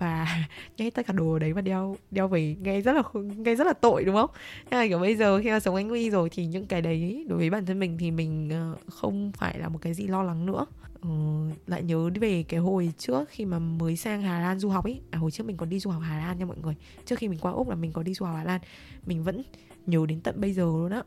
và 0.04 0.28
nhét 0.78 0.94
tất 0.94 1.06
cả 1.08 1.14
đồ 1.14 1.40
đấy 1.40 1.54
và 1.54 1.62
đeo 1.62 1.98
đeo 2.12 2.28
về 2.28 2.56
nghe 2.62 2.82
rất 2.82 2.94
là 2.94 3.04
nghe 3.14 3.56
rất 3.56 3.68
là 3.68 3.74
tội 3.74 4.04
đúng 4.06 4.16
không? 4.16 4.30
Thế 4.72 4.78
là 4.78 4.88
kiểu 4.88 5.00
bây 5.00 5.16
giờ 5.16 5.40
khi 5.44 5.50
mà 5.50 5.60
sống 5.60 5.76
anh 5.76 5.90
Huy 5.90 6.10
rồi 6.10 6.30
thì 6.30 6.46
những 6.46 6.66
cái 6.66 6.82
đấy 6.82 7.26
đối 7.30 7.40
với 7.40 7.50
bản 7.50 7.66
thân 7.66 7.80
mình 7.80 7.98
thì 7.98 8.12
mình 8.12 8.50
ờ, 8.50 8.76
không 8.88 9.32
phải 9.38 9.60
là 9.60 9.70
một 9.70 9.80
cái 9.82 9.94
gì 9.94 10.08
lo 10.08 10.24
lắng 10.24 10.46
nữa. 10.46 10.66
ừ, 11.02 11.10
lại 11.68 11.84
nhớ 11.84 12.10
về 12.22 12.44
cái 12.44 12.60
hồi 12.60 12.94
trước 12.98 13.30
khi 13.30 13.46
mà 13.46 13.60
mới 13.60 13.96
sang 13.98 14.22
Hà 14.22 14.40
Lan 14.40 14.60
du 14.60 14.70
học 14.70 14.86
ấy. 14.86 15.02
À, 15.12 15.20
hồi 15.20 15.32
trước 15.32 15.44
mình 15.48 15.58
còn 15.58 15.70
đi 15.70 15.80
du 15.80 15.90
học 15.90 16.02
Hà 16.06 16.18
Lan 16.18 16.40
nha 16.40 16.46
mọi 16.46 16.58
người. 16.64 16.76
Trước 17.06 17.20
khi 17.20 17.28
mình 17.28 17.40
qua 17.40 17.52
úc 17.52 17.70
là 17.70 17.76
mình 17.76 17.92
có 17.92 18.04
đi 18.04 18.14
du 18.14 18.26
học 18.26 18.36
Hà 18.38 18.44
Lan. 18.44 18.62
Mình 19.06 19.24
vẫn 19.24 19.44
nhớ 19.86 20.06
đến 20.08 20.22
tận 20.22 20.42
bây 20.42 20.54
giờ 20.54 20.64
luôn 20.64 20.92
á. 20.92 21.04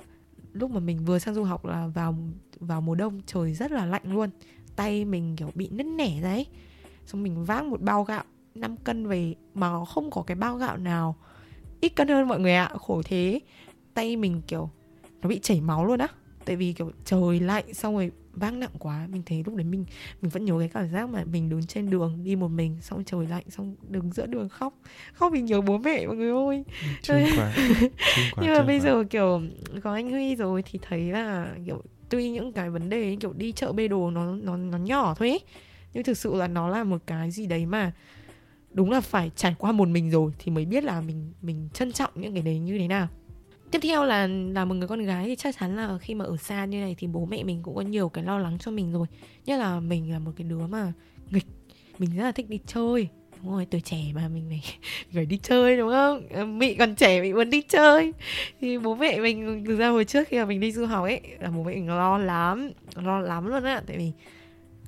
Lúc 0.53 0.71
mà 0.71 0.81
mình 0.81 1.05
vừa 1.05 1.19
sang 1.19 1.35
du 1.35 1.45
học 1.45 1.65
là 1.67 1.87
vào 1.87 2.15
vào 2.61 2.81
mùa 2.81 2.95
đông 2.95 3.21
trời 3.27 3.55
rất 3.55 3.73
là 3.73 3.87
lạnh 3.87 4.13
luôn. 4.13 4.31
Tay 4.77 5.05
mình 5.05 5.37
kiểu 5.37 5.51
bị 5.55 5.69
nứt 5.71 5.87
nẻ 5.87 6.21
đấy, 6.23 6.47
xong 7.07 7.23
mình 7.23 7.45
vác 7.45 7.65
một 7.65 7.81
bao 7.81 8.05
gạo. 8.05 8.25
5 8.57 8.77
cân 8.77 9.07
về 9.07 9.35
mà 9.55 9.85
không 9.85 10.11
có 10.11 10.23
cái 10.23 10.35
bao 10.35 10.57
gạo 10.57 10.77
nào. 10.77 11.17
Ít 11.81 11.89
cân 11.89 12.09
hơn 12.09 12.29
mọi 12.29 12.41
người 12.41 12.55
ạ 12.55 12.71
khổ 12.79 13.03
thế. 13.05 13.41
Tay 13.95 14.17
mình 14.17 14.43
kiểu 14.47 14.71
nó 15.23 15.29
bị 15.29 15.39
chảy 15.39 15.61
máu 15.61 15.87
luôn 15.87 15.99
á. 15.99 16.09
Tại 16.45 16.57
vì 16.57 16.73
kiểu 16.73 16.93
trời 17.05 17.41
lạnh 17.41 17.75
xong 17.75 17.95
rồi 17.95 18.11
vác 18.33 18.55
nặng 18.55 18.71
quá 18.79 19.07
mình 19.13 19.23
thấy 19.27 19.43
lúc 19.47 19.55
đấy 19.55 19.65
mình 19.65 19.85
mình 20.23 20.31
vẫn 20.31 20.45
nhớ 20.45 20.57
cái 20.59 20.69
cảm 20.69 20.91
giác 20.91 21.09
mà 21.09 21.25
mình 21.25 21.49
đứng 21.49 21.67
trên 21.67 21.91
đường 21.91 22.25
đi 22.25 22.37
một 22.37 22.49
mình 22.49 22.77
xong 22.81 23.05
trời 23.05 23.27
lạnh 23.27 23.45
xong 23.49 23.75
đứng 23.89 24.13
giữa 24.13 24.27
đường 24.27 24.49
khóc. 24.49 24.75
Khóc 25.13 25.33
vì 25.33 25.41
nhớ 25.41 25.61
bố 25.61 25.79
mẹ 25.79 26.07
mọi 26.07 26.17
người 26.17 26.31
ơi. 26.31 26.65
Quá. 27.09 27.53
Quá, 28.35 28.43
nhưng 28.43 28.55
mà 28.55 28.63
bây 28.63 28.79
quá. 28.79 28.85
giờ 28.85 29.05
kiểu 29.11 29.43
có 29.83 29.95
anh 29.95 30.11
Huy 30.11 30.37
rồi 30.37 30.63
thì 30.63 30.79
thấy 30.83 31.13
là 31.13 31.55
kiểu 31.67 31.83
tuy 32.09 32.31
những 32.31 32.53
cái 32.53 32.71
vấn 32.71 32.89
đề 32.89 33.17
kiểu 33.21 33.33
đi 33.33 33.53
chợ 33.53 33.73
bê 33.73 33.89
đồ 33.89 34.11
nó 34.11 34.35
nó 34.35 34.57
nó 34.57 34.79
nhỏ 34.79 35.15
thôi 35.19 35.29
ấy, 35.29 35.41
nhưng 35.93 36.05
thực 36.05 36.19
sự 36.19 36.35
là 36.35 36.49
nó 36.49 36.69
là 36.69 36.85
một 36.85 37.03
cái 37.07 37.31
gì 37.31 37.47
đấy 37.47 37.67
mà 37.67 37.93
đúng 38.77 38.91
là 38.91 39.01
phải 39.01 39.31
trải 39.37 39.55
qua 39.59 39.73
một 39.73 39.89
mình 39.89 40.11
rồi 40.11 40.33
thì 40.39 40.53
mới 40.53 40.65
biết 40.65 40.85
là 40.85 41.01
mình 41.01 41.33
mình 41.43 41.69
trân 41.73 41.93
trọng 41.93 42.11
những 42.15 42.35
cái 42.35 42.43
đấy 42.43 42.59
như 42.59 42.79
thế 42.79 42.89
nào. 42.89 43.09
Tiếp 43.71 43.79
theo 43.83 44.05
là 44.05 44.27
là 44.27 44.65
một 44.65 44.75
người 44.75 44.89
con 44.89 45.03
gái 45.03 45.27
thì 45.27 45.37
chắc 45.37 45.57
chắn 45.59 45.77
là 45.77 45.99
khi 45.99 46.15
mà 46.15 46.25
ở 46.25 46.37
xa 46.37 46.65
như 46.65 46.81
này 46.81 46.95
thì 46.99 47.07
bố 47.07 47.25
mẹ 47.25 47.45
mình 47.45 47.61
cũng 47.63 47.75
có 47.75 47.81
nhiều 47.81 48.09
cái 48.09 48.25
lo 48.25 48.39
lắng 48.39 48.59
cho 48.59 48.71
mình 48.71 48.93
rồi. 48.93 49.07
Nhất 49.47 49.57
là 49.59 49.81
mình 49.81 50.13
là 50.13 50.19
một 50.19 50.33
cái 50.37 50.45
đứa 50.45 50.67
mà 50.67 50.93
nghịch, 51.31 51.47
mình 51.99 52.17
rất 52.17 52.23
là 52.25 52.33
thích 52.33 52.49
đi 52.49 52.59
chơi. 52.67 53.09
Đúng 53.43 53.53
rồi, 53.53 53.67
tuổi 53.71 53.81
trẻ 53.81 53.99
mà 54.15 54.29
mình 54.29 54.47
phải 54.49 54.63
phải 55.15 55.27
đi 55.27 55.39
chơi, 55.43 55.77
đúng 55.77 55.91
không? 55.91 56.29
Ờ, 56.31 56.45
mị 56.45 56.75
còn 56.75 56.95
trẻ 56.95 57.23
mị 57.23 57.33
muốn 57.33 57.51
đi 57.51 57.63
chơi. 57.63 58.13
Thì 58.61 58.79
bố 58.79 58.95
mẹ 58.95 59.21
mình, 59.21 59.65
thực 59.67 59.77
ra 59.77 59.89
hồi 59.89 60.05
trước 60.05 60.29
khi 60.29 60.39
mà 60.39 60.45
mình 60.45 60.61
đi 60.61 60.73
du 60.73 60.87
học 60.87 61.05
ấy, 61.05 61.21
là 61.41 61.51
bố 61.51 61.63
mẹ 61.63 61.75
mình 61.75 61.89
lo 61.89 62.19
lắm 62.19 62.71
lo 62.95 63.21
lắm 63.21 63.47
luôn 63.47 63.65
á. 63.65 63.83
Tại 63.87 63.99
vì 63.99 64.13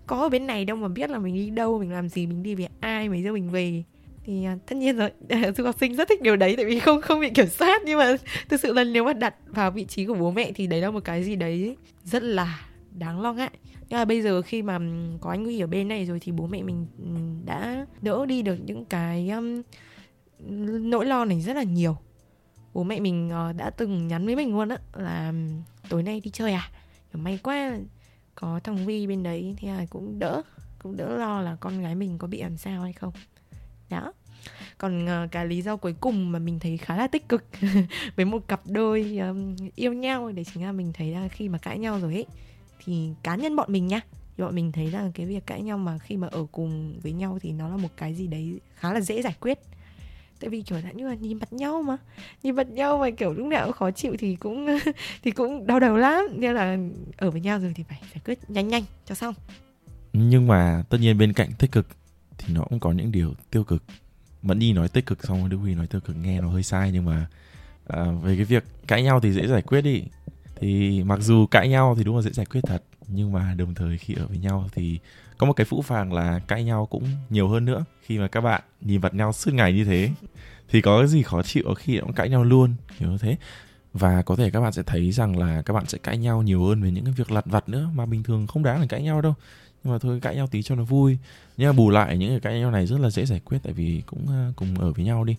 có 0.09 0.16
ở 0.16 0.29
bên 0.29 0.47
này 0.47 0.64
đâu 0.64 0.77
mà 0.77 0.88
biết 0.88 1.11
là 1.11 1.18
mình 1.18 1.35
đi 1.35 1.51
đâu 1.51 1.79
mình 1.79 1.92
làm 1.92 2.09
gì 2.09 2.27
mình 2.27 2.42
đi 2.42 2.55
với 2.55 2.68
ai 2.81 3.09
mấy 3.09 3.23
giờ 3.23 3.33
mình 3.33 3.51
về. 3.51 3.83
Thì 4.25 4.44
à, 4.44 4.57
tất 4.66 4.77
nhiên 4.77 4.97
rồi 4.97 5.11
du 5.57 5.64
học 5.64 5.77
sinh 5.81 5.97
rất 5.97 6.09
thích 6.09 6.23
điều 6.23 6.37
đấy 6.37 6.55
tại 6.57 6.64
vì 6.64 6.79
không 6.79 7.01
không 7.01 7.21
bị 7.21 7.31
kiểm 7.31 7.47
soát. 7.47 7.83
Nhưng 7.85 7.99
mà 7.99 8.16
thực 8.49 8.61
sự 8.61 8.73
là 8.73 8.85
nếu 8.85 9.05
mà 9.05 9.12
đặt 9.12 9.35
vào 9.47 9.71
vị 9.71 9.85
trí 9.85 10.07
của 10.07 10.14
bố 10.14 10.31
mẹ 10.31 10.53
thì 10.55 10.66
đấy 10.66 10.81
là 10.81 10.90
một 10.90 11.05
cái 11.05 11.25
gì 11.25 11.37
đấy 11.37 11.77
rất 12.05 12.23
là 12.23 12.61
đáng 12.92 13.21
lo 13.21 13.33
ngại. 13.33 13.51
Nhưng 13.88 13.99
mà 13.99 14.05
bây 14.05 14.23
giờ 14.23 14.42
khi 14.42 14.62
mà 14.62 14.79
có 15.21 15.31
anh 15.31 15.44
Huy 15.44 15.61
ở 15.61 15.66
bên 15.66 15.88
này 15.88 16.07
rồi 16.07 16.21
thì 16.21 16.33
bố 16.33 16.47
mẹ 16.47 16.62
mình 16.62 16.87
đã 17.44 17.87
đỡ 18.03 18.27
đi 18.27 18.42
được 18.42 18.57
những 18.64 18.85
cái 18.85 19.31
um, 19.31 19.62
nỗi 20.90 21.07
lo 21.07 21.25
này 21.25 21.40
rất 21.40 21.57
là 21.57 21.62
nhiều. 21.62 21.97
Bố 22.75 22.83
mẹ 22.83 23.01
mình 23.01 23.31
ờ, 23.31 23.53
đã 23.53 23.71
từng 23.71 24.09
nhắn 24.09 24.27
với 24.27 24.37
mình 24.37 24.53
luôn 24.55 24.68
á 24.68 24.79
là 24.94 25.33
tối 25.88 26.03
nay 26.03 26.21
đi 26.21 26.31
chơi 26.31 26.53
à? 26.53 26.71
May 27.12 27.38
quá 27.42 27.79
có 28.40 28.61
thằng 28.64 28.87
vi 28.87 29.07
bên 29.07 29.22
đấy 29.22 29.55
thì 29.59 29.68
là 29.68 29.87
cũng 29.90 30.18
đỡ 30.18 30.42
cũng 30.79 30.96
đỡ 30.96 31.16
lo 31.16 31.40
là 31.40 31.57
con 31.61 31.83
gái 31.83 31.94
mình 31.94 32.18
có 32.18 32.27
bị 32.27 32.42
làm 32.42 32.57
sao 32.57 32.83
hay 32.83 32.92
không. 32.92 33.12
Đó. 33.90 34.12
Còn 34.79 35.05
uh, 35.05 35.31
cái 35.33 35.46
lý 35.46 35.62
do 35.62 35.77
cuối 35.77 35.94
cùng 36.01 36.33
mà 36.33 36.38
mình 36.38 36.59
thấy 36.59 36.77
khá 36.77 36.96
là 36.96 37.07
tích 37.07 37.29
cực 37.29 37.44
với 38.16 38.24
một 38.24 38.48
cặp 38.48 38.61
đôi 38.66 39.18
um, 39.18 39.57
yêu 39.74 39.92
nhau 39.92 40.33
đấy 40.33 40.44
chính 40.55 40.64
là 40.64 40.72
mình 40.72 40.92
thấy 40.92 41.11
là 41.11 41.29
khi 41.29 41.48
mà 41.48 41.59
cãi 41.59 41.79
nhau 41.79 42.01
rồi 42.01 42.14
ấy 42.14 42.27
thì 42.85 43.11
cá 43.22 43.37
nhân 43.37 43.57
bọn 43.57 43.72
mình 43.72 43.87
nha 43.87 44.01
thì 44.37 44.44
bọn 44.44 44.55
mình 44.55 44.72
thấy 44.72 44.90
là 44.90 45.11
cái 45.14 45.27
việc 45.27 45.46
cãi 45.46 45.62
nhau 45.62 45.79
mà 45.79 45.98
khi 45.98 46.16
mà 46.16 46.29
ở 46.29 46.46
cùng 46.53 47.01
với 47.03 47.12
nhau 47.12 47.38
thì 47.42 47.53
nó 47.53 47.68
là 47.68 47.77
một 47.77 47.88
cái 47.96 48.14
gì 48.14 48.27
đấy 48.27 48.61
khá 48.74 48.92
là 48.92 49.01
dễ 49.01 49.22
giải 49.22 49.35
quyết 49.40 49.59
tại 50.40 50.51
vì 50.51 50.62
kiểu 50.62 50.81
dạng 50.81 50.96
như 50.96 51.09
là 51.09 51.14
nhìn 51.14 51.38
mặt 51.38 51.53
nhau 51.53 51.83
mà. 51.83 51.96
Nhìn 52.42 52.57
mặt 52.57 52.68
nhau 52.68 52.98
mà 52.98 53.11
kiểu 53.11 53.33
lúc 53.33 53.46
nào 53.46 53.64
cũng 53.64 53.72
khó 53.72 53.90
chịu 53.90 54.16
thì 54.18 54.37
cũng 54.37 54.66
thì 55.22 55.31
cũng 55.31 55.66
đau 55.66 55.81
đầu 55.81 55.96
lắm. 55.96 56.24
Nên 56.33 56.55
là 56.55 56.77
ở 57.16 57.31
với 57.31 57.40
nhau 57.40 57.61
rồi 57.61 57.72
thì 57.74 57.83
phải 57.83 58.01
giải 58.14 58.20
quyết 58.24 58.51
nhanh 58.51 58.68
nhanh 58.68 58.83
cho 59.07 59.14
xong. 59.14 59.35
Nhưng 60.12 60.46
mà 60.46 60.83
tất 60.88 60.98
nhiên 61.01 61.18
bên 61.18 61.33
cạnh 61.33 61.51
tích 61.59 61.72
cực 61.72 61.87
thì 62.38 62.55
nó 62.55 62.64
cũng 62.64 62.81
có 62.81 62.92
những 62.92 63.12
điều 63.12 63.35
tiêu 63.51 63.64
cực. 63.64 63.83
Mẫn 64.42 64.59
đi 64.59 64.72
nói 64.72 64.88
tích 64.88 65.07
cực 65.07 65.24
xong 65.27 65.40
rồi 65.40 65.48
đức 65.48 65.57
huy 65.57 65.74
nói 65.74 65.87
tiêu 65.87 66.01
cực 66.01 66.16
nghe 66.16 66.40
nó 66.40 66.48
hơi 66.48 66.62
sai 66.62 66.90
nhưng 66.92 67.05
mà 67.05 67.27
à, 67.87 68.05
về 68.22 68.37
cái 68.37 68.44
việc 68.44 68.64
cãi 68.87 69.03
nhau 69.03 69.20
thì 69.20 69.33
dễ 69.33 69.46
giải 69.46 69.62
quyết 69.62 69.83
đi. 69.83 70.03
Thì 70.61 71.03
mặc 71.03 71.20
dù 71.20 71.46
cãi 71.46 71.68
nhau 71.68 71.94
thì 71.98 72.05
đúng 72.05 72.16
là 72.16 72.22
dễ 72.22 72.31
giải 72.31 72.46
quyết 72.46 72.61
thật 72.66 72.83
nhưng 73.09 73.33
mà 73.33 73.55
đồng 73.55 73.74
thời 73.74 73.98
khi 73.98 74.14
ở 74.14 74.27
với 74.27 74.38
nhau 74.38 74.68
thì 74.74 74.98
có 75.38 75.46
một 75.46 75.53
cái 75.53 75.64
phũ 75.64 75.83
phàng 75.83 76.12
là 76.12 76.38
cãi 76.38 76.64
nhau 76.64 76.87
cũng 76.87 77.05
nhiều 77.31 77.48
hơn 77.48 77.64
nữa. 77.64 77.85
Khi 78.03 78.18
mà 78.18 78.29
các 78.29 78.40
bạn 78.40 78.62
nhìn 78.81 79.01
mặt 79.01 79.14
nhau 79.14 79.33
suốt 79.33 79.55
ngày 79.55 79.72
như 79.72 79.85
thế 79.85 80.11
thì 80.68 80.81
có 80.81 80.98
cái 80.98 81.09
gì 81.09 81.22
khó 81.22 81.42
chịu 81.42 81.74
khi 81.74 81.98
cũng 82.01 82.12
cãi 82.12 82.29
nhau 82.29 82.44
luôn 82.44 82.74
kiểu 82.98 83.11
như 83.11 83.18
thế? 83.18 83.37
Và 83.92 84.22
có 84.22 84.37
thể 84.37 84.51
các 84.51 84.61
bạn 84.61 84.72
sẽ 84.72 84.83
thấy 84.83 85.12
rằng 85.12 85.38
là 85.38 85.62
các 85.62 85.74
bạn 85.74 85.87
sẽ 85.87 85.98
cãi 85.98 86.18
nhau 86.18 86.42
nhiều 86.42 86.64
hơn 86.64 86.83
về 86.83 86.90
những 86.90 87.05
cái 87.05 87.14
việc 87.16 87.31
lặt 87.31 87.44
vặt 87.46 87.68
nữa 87.68 87.90
mà 87.94 88.07
bình 88.07 88.22
thường 88.22 88.46
không 88.46 88.62
đáng 88.62 88.81
là 88.81 88.87
cãi 88.87 89.03
nhau 89.03 89.20
đâu. 89.20 89.35
Nhưng 89.85 89.92
mà 89.92 89.98
thôi 89.98 90.20
cãi 90.22 90.37
nhau 90.37 90.46
tí 90.46 90.62
cho 90.62 90.74
nó 90.74 90.85
vui. 90.85 91.18
Nhưng 91.57 91.68
mà 91.68 91.72
bù 91.72 91.90
lại 91.90 92.18
những 92.18 92.31
cái 92.31 92.40
cãi 92.40 92.61
nhau 92.61 92.70
này 92.70 92.87
rất 92.87 93.01
là 93.01 93.11
dễ 93.11 93.27
giải 93.27 93.40
quyết 93.44 93.59
tại 93.62 93.72
vì 93.72 94.03
cũng 94.07 94.27
à, 94.29 94.53
cùng 94.57 94.79
ở 94.79 94.92
với 94.92 95.05
nhau 95.05 95.24
đi. 95.24 95.37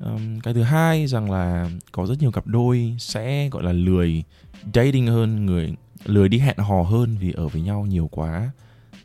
Um, 0.00 0.40
cái 0.40 0.54
thứ 0.54 0.62
hai 0.62 1.06
rằng 1.06 1.30
là 1.30 1.70
có 1.92 2.06
rất 2.06 2.14
nhiều 2.20 2.30
cặp 2.30 2.46
đôi 2.46 2.96
sẽ 2.98 3.48
gọi 3.48 3.62
là 3.62 3.72
lười 3.72 4.24
dating 4.74 5.06
hơn 5.06 5.46
người 5.46 5.74
lười 6.04 6.28
đi 6.28 6.38
hẹn 6.38 6.58
hò 6.58 6.82
hơn 6.82 7.16
vì 7.20 7.32
ở 7.32 7.48
với 7.48 7.62
nhau 7.62 7.86
nhiều 7.86 8.08
quá 8.12 8.50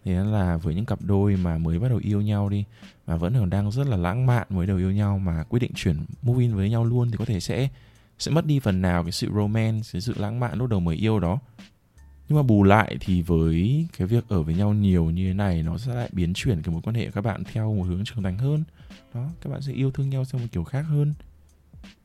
thế 0.06 0.14
là 0.14 0.58
với 0.58 0.76
những 0.76 0.86
cặp 0.86 1.00
đôi 1.02 1.36
mà 1.36 1.58
mới 1.58 1.80
bắt 1.80 1.90
đầu 1.90 2.00
yêu 2.04 2.22
nhau 2.22 2.50
đi 2.50 2.66
mà 3.08 3.16
vẫn 3.16 3.34
còn 3.34 3.50
đang 3.50 3.72
rất 3.72 3.88
là 3.88 3.98
lãng 3.98 4.26
mạn 4.26 4.48
mới 4.50 4.68
đầu 4.68 4.78
yêu 4.78 4.92
nhau 4.92 5.20
mà 5.20 5.44
quyết 5.44 5.60
định 5.60 5.72
chuyển 5.76 5.96
move 6.22 6.42
in 6.42 6.56
với 6.56 6.70
nhau 6.70 6.84
luôn 6.86 7.12
thì 7.12 7.18
có 7.18 7.26
thể 7.26 7.40
sẽ 7.40 7.70
sẽ 8.20 8.32
mất 8.32 8.46
đi 8.46 8.60
phần 8.60 8.82
nào 8.82 9.04
cái 9.04 9.12
sự 9.12 9.32
romance 9.36 9.90
cái 9.94 10.02
sự 10.02 10.14
lãng 10.18 10.40
mạn 10.40 10.58
lúc 10.58 10.70
đầu 10.70 10.80
mới 10.80 10.96
yêu 10.96 11.20
đó. 11.20 11.40
Nhưng 12.30 12.38
mà 12.38 12.44
bù 12.44 12.64
lại 12.64 12.98
thì 13.00 13.22
với 13.22 13.88
cái 13.98 14.08
việc 14.08 14.24
ở 14.30 14.44
với 14.44 14.56
nhau 14.56 14.74
nhiều 14.74 15.06
như 15.06 15.28
thế 15.28 15.34
này 15.34 15.64
nó 15.64 15.78
sẽ 15.78 15.96
lại 15.96 16.10
biến 16.12 16.34
chuyển 16.34 16.62
cái 16.62 16.74
mối 16.74 16.82
quan 16.84 16.96
hệ 16.96 17.06
của 17.06 17.12
các 17.12 17.22
bạn 17.22 17.44
theo 17.44 17.74
một 17.74 17.84
hướng 17.84 18.04
trưởng 18.06 18.24
thành 18.24 18.38
hơn. 18.38 18.64
Đó 19.14 19.30
các 19.42 19.50
bạn 19.50 19.62
sẽ 19.62 19.74
yêu 19.74 19.92
thương 19.92 20.10
nhau 20.10 20.24
theo 20.32 20.42
một 20.42 20.48
kiểu 20.52 20.64
khác 20.64 20.82
hơn. 20.82 21.14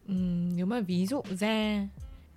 Ừ, 0.08 0.14
nếu 0.56 0.66
mà 0.66 0.80
ví 0.80 1.06
dụ 1.06 1.22
ra 1.30 1.88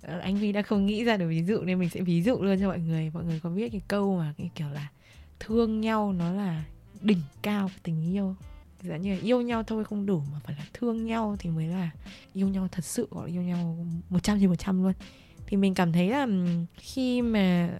ờ, 0.02 0.18
anh 0.18 0.36
Vi 0.36 0.52
đã 0.52 0.62
không 0.62 0.86
nghĩ 0.86 1.04
ra 1.04 1.16
được 1.16 1.28
ví 1.28 1.44
dụ 1.44 1.62
nên 1.62 1.78
mình 1.78 1.88
sẽ 1.88 2.00
ví 2.00 2.22
dụ 2.22 2.42
luôn 2.42 2.60
cho 2.60 2.68
mọi 2.68 2.78
người. 2.78 3.10
Mọi 3.14 3.24
người 3.24 3.40
có 3.40 3.50
biết 3.50 3.68
cái 3.72 3.80
câu 3.88 4.18
mà 4.18 4.34
cái 4.38 4.50
kiểu 4.54 4.68
là 4.68 4.88
thương 5.40 5.80
nhau 5.80 6.12
nó 6.12 6.32
là 6.32 6.64
đỉnh 7.00 7.20
cao 7.42 7.68
của 7.68 7.80
tình 7.82 8.12
yêu. 8.14 8.34
Giả 8.82 8.96
như 8.96 9.14
là 9.14 9.20
yêu 9.22 9.40
nhau 9.40 9.62
thôi 9.62 9.84
không 9.84 10.06
đủ 10.06 10.22
mà 10.32 10.38
phải 10.44 10.56
là 10.58 10.64
thương 10.72 11.04
nhau 11.04 11.36
thì 11.38 11.50
mới 11.50 11.66
là 11.66 11.90
yêu 12.32 12.48
nhau 12.48 12.68
thật 12.72 12.84
sự 12.84 13.08
gọi 13.10 13.28
là 13.28 13.34
yêu 13.34 13.42
nhau 13.42 13.86
một 14.10 14.22
trăm 14.22 14.40
trên 14.40 14.48
một 14.48 14.54
trăm 14.58 14.82
luôn. 14.82 14.92
Thì 15.46 15.56
mình 15.56 15.74
cảm 15.74 15.92
thấy 15.92 16.08
là 16.08 16.26
khi 16.76 17.22
mà 17.22 17.70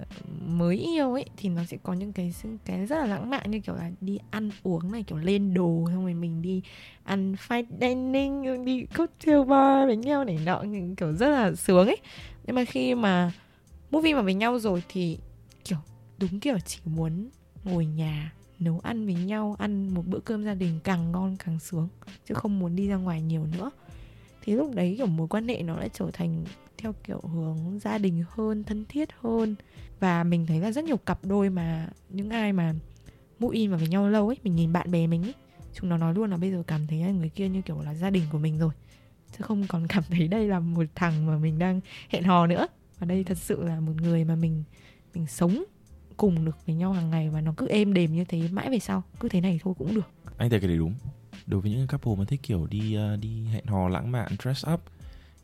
mới 0.47 0.77
yêu 0.77 1.13
ấy 1.13 1.25
thì 1.37 1.49
nó 1.49 1.65
sẽ 1.65 1.77
có 1.83 1.93
những 1.93 2.13
cái 2.13 2.35
cái 2.65 2.87
rất 2.87 2.99
là 2.99 3.07
lãng 3.07 3.31
mạn 3.31 3.51
như 3.51 3.61
kiểu 3.61 3.75
là 3.75 3.91
đi 4.01 4.19
ăn 4.31 4.51
uống 4.63 4.93
này, 4.93 5.03
kiểu 5.03 5.19
lên 5.19 5.55
đồ 5.55 5.85
xong 5.87 6.03
rồi 6.03 6.15
mình 6.15 6.43
đi 6.43 6.63
ăn 7.05 7.35
fine 7.49 7.65
dining, 7.81 8.65
đi 8.65 8.85
cocktail 8.97 9.45
bar 9.45 9.87
với 9.87 9.97
nhau 9.97 10.25
này 10.25 10.39
nọ 10.45 10.65
kiểu 10.97 11.13
rất 11.13 11.29
là 11.29 11.55
sướng 11.55 11.87
ấy. 11.87 11.99
Nhưng 12.47 12.57
mà 12.57 12.65
khi 12.65 12.95
mà 12.95 13.33
movie 13.91 14.15
mà 14.15 14.23
với 14.23 14.35
nhau 14.35 14.59
rồi 14.59 14.83
thì 14.89 15.19
kiểu 15.65 15.79
đúng 16.19 16.41
kiểu 16.41 16.59
chỉ 16.67 16.79
muốn 16.85 17.29
ngồi 17.65 17.87
nhà, 17.87 18.33
nấu 18.59 18.81
ăn 18.81 19.07
với 19.07 19.15
nhau, 19.15 19.57
ăn 19.59 19.95
một 19.95 20.07
bữa 20.07 20.21
cơm 20.21 20.45
gia 20.45 20.55
đình 20.55 20.81
càng 20.85 21.13
ngon 21.13 21.37
càng 21.45 21.59
sướng, 21.59 21.89
chứ 22.29 22.35
không 22.35 22.59
muốn 22.59 22.77
đi 22.77 22.89
ra 22.89 22.97
ngoài 22.97 23.23
nhiều 23.23 23.47
nữa. 23.47 23.71
Thì 24.43 24.53
lúc 24.53 24.75
đấy 24.75 24.95
kiểu 24.99 25.07
mối 25.07 25.29
quan 25.29 25.49
hệ 25.49 25.63
nó 25.63 25.81
đã 25.81 25.89
trở 25.89 26.11
thành 26.13 26.45
theo 26.79 26.95
kiểu 27.05 27.21
hướng 27.21 27.79
gia 27.79 27.99
đình 27.99 28.25
hơn, 28.29 28.65
thân 28.65 28.85
thiết 28.89 29.09
hơn. 29.21 29.55
Và 30.01 30.25
mình 30.25 30.47
thấy 30.47 30.61
là 30.61 30.73
rất 30.73 30.85
nhiều 30.85 30.97
cặp 30.97 31.25
đôi 31.25 31.51
mà 31.51 31.89
những 32.09 32.31
ai 32.31 32.53
mà 32.53 32.75
move 33.39 33.59
in 33.59 33.71
vào 33.71 33.79
với 33.79 33.89
nhau 33.89 34.09
lâu 34.09 34.29
ấy, 34.29 34.37
mình 34.45 34.57
nhìn 34.57 34.73
bạn 34.73 34.91
bè 34.91 35.07
mình 35.07 35.23
ấy, 35.23 35.35
chúng 35.75 35.89
nó 35.89 35.97
nói 35.97 36.15
luôn 36.15 36.31
là 36.31 36.37
bây 36.37 36.51
giờ 36.51 36.63
cảm 36.67 36.87
thấy 36.87 36.99
người 36.99 37.29
kia 37.29 37.49
như 37.49 37.63
kiểu 37.63 37.81
là 37.81 37.95
gia 37.95 38.11
đình 38.11 38.25
của 38.33 38.39
mình 38.39 38.59
rồi. 38.59 38.73
Chứ 39.33 39.39
không 39.43 39.67
còn 39.69 39.87
cảm 39.87 40.03
thấy 40.11 40.29
đây 40.29 40.49
là 40.49 40.61
một 40.61 40.85
thằng 40.95 41.27
mà 41.27 41.37
mình 41.37 41.59
đang 41.59 41.81
hẹn 42.09 42.23
hò 42.23 42.47
nữa. 42.47 42.67
Và 42.99 43.07
đây 43.07 43.25
thật 43.25 43.39
sự 43.39 43.63
là 43.63 43.81
một 43.81 43.93
người 44.03 44.25
mà 44.25 44.35
mình 44.35 44.65
mình 45.15 45.27
sống 45.27 45.65
cùng 46.21 46.45
được 46.45 46.67
với 46.67 46.75
nhau 46.75 46.93
hàng 46.93 47.11
ngày 47.11 47.31
và 47.31 47.41
nó 47.41 47.53
cứ 47.57 47.69
êm 47.69 47.95
đềm 47.95 48.15
như 48.15 48.25
thế 48.25 48.49
mãi 48.53 48.71
về 48.71 48.79
sau. 48.79 49.03
Cứ 49.21 49.29
thế 49.29 49.41
này 49.41 49.61
thôi 49.63 49.75
cũng 49.79 49.95
được. 49.95 50.11
Anh 50.39 50.51
thấy 50.51 50.61
cái 50.61 50.69
đấy 50.69 50.77
đúng. 50.77 50.95
Đối 51.47 51.61
với 51.61 51.71
những 51.71 51.87
couple 51.87 52.15
mà 52.19 52.25
thích 52.25 52.41
kiểu 52.43 52.67
đi 52.71 52.99
uh, 53.15 53.21
đi 53.21 53.45
hẹn 53.53 53.67
hò 53.67 53.89
lãng 53.89 54.13
mạn 54.13 54.33
dress 54.43 54.67
up 54.73 54.81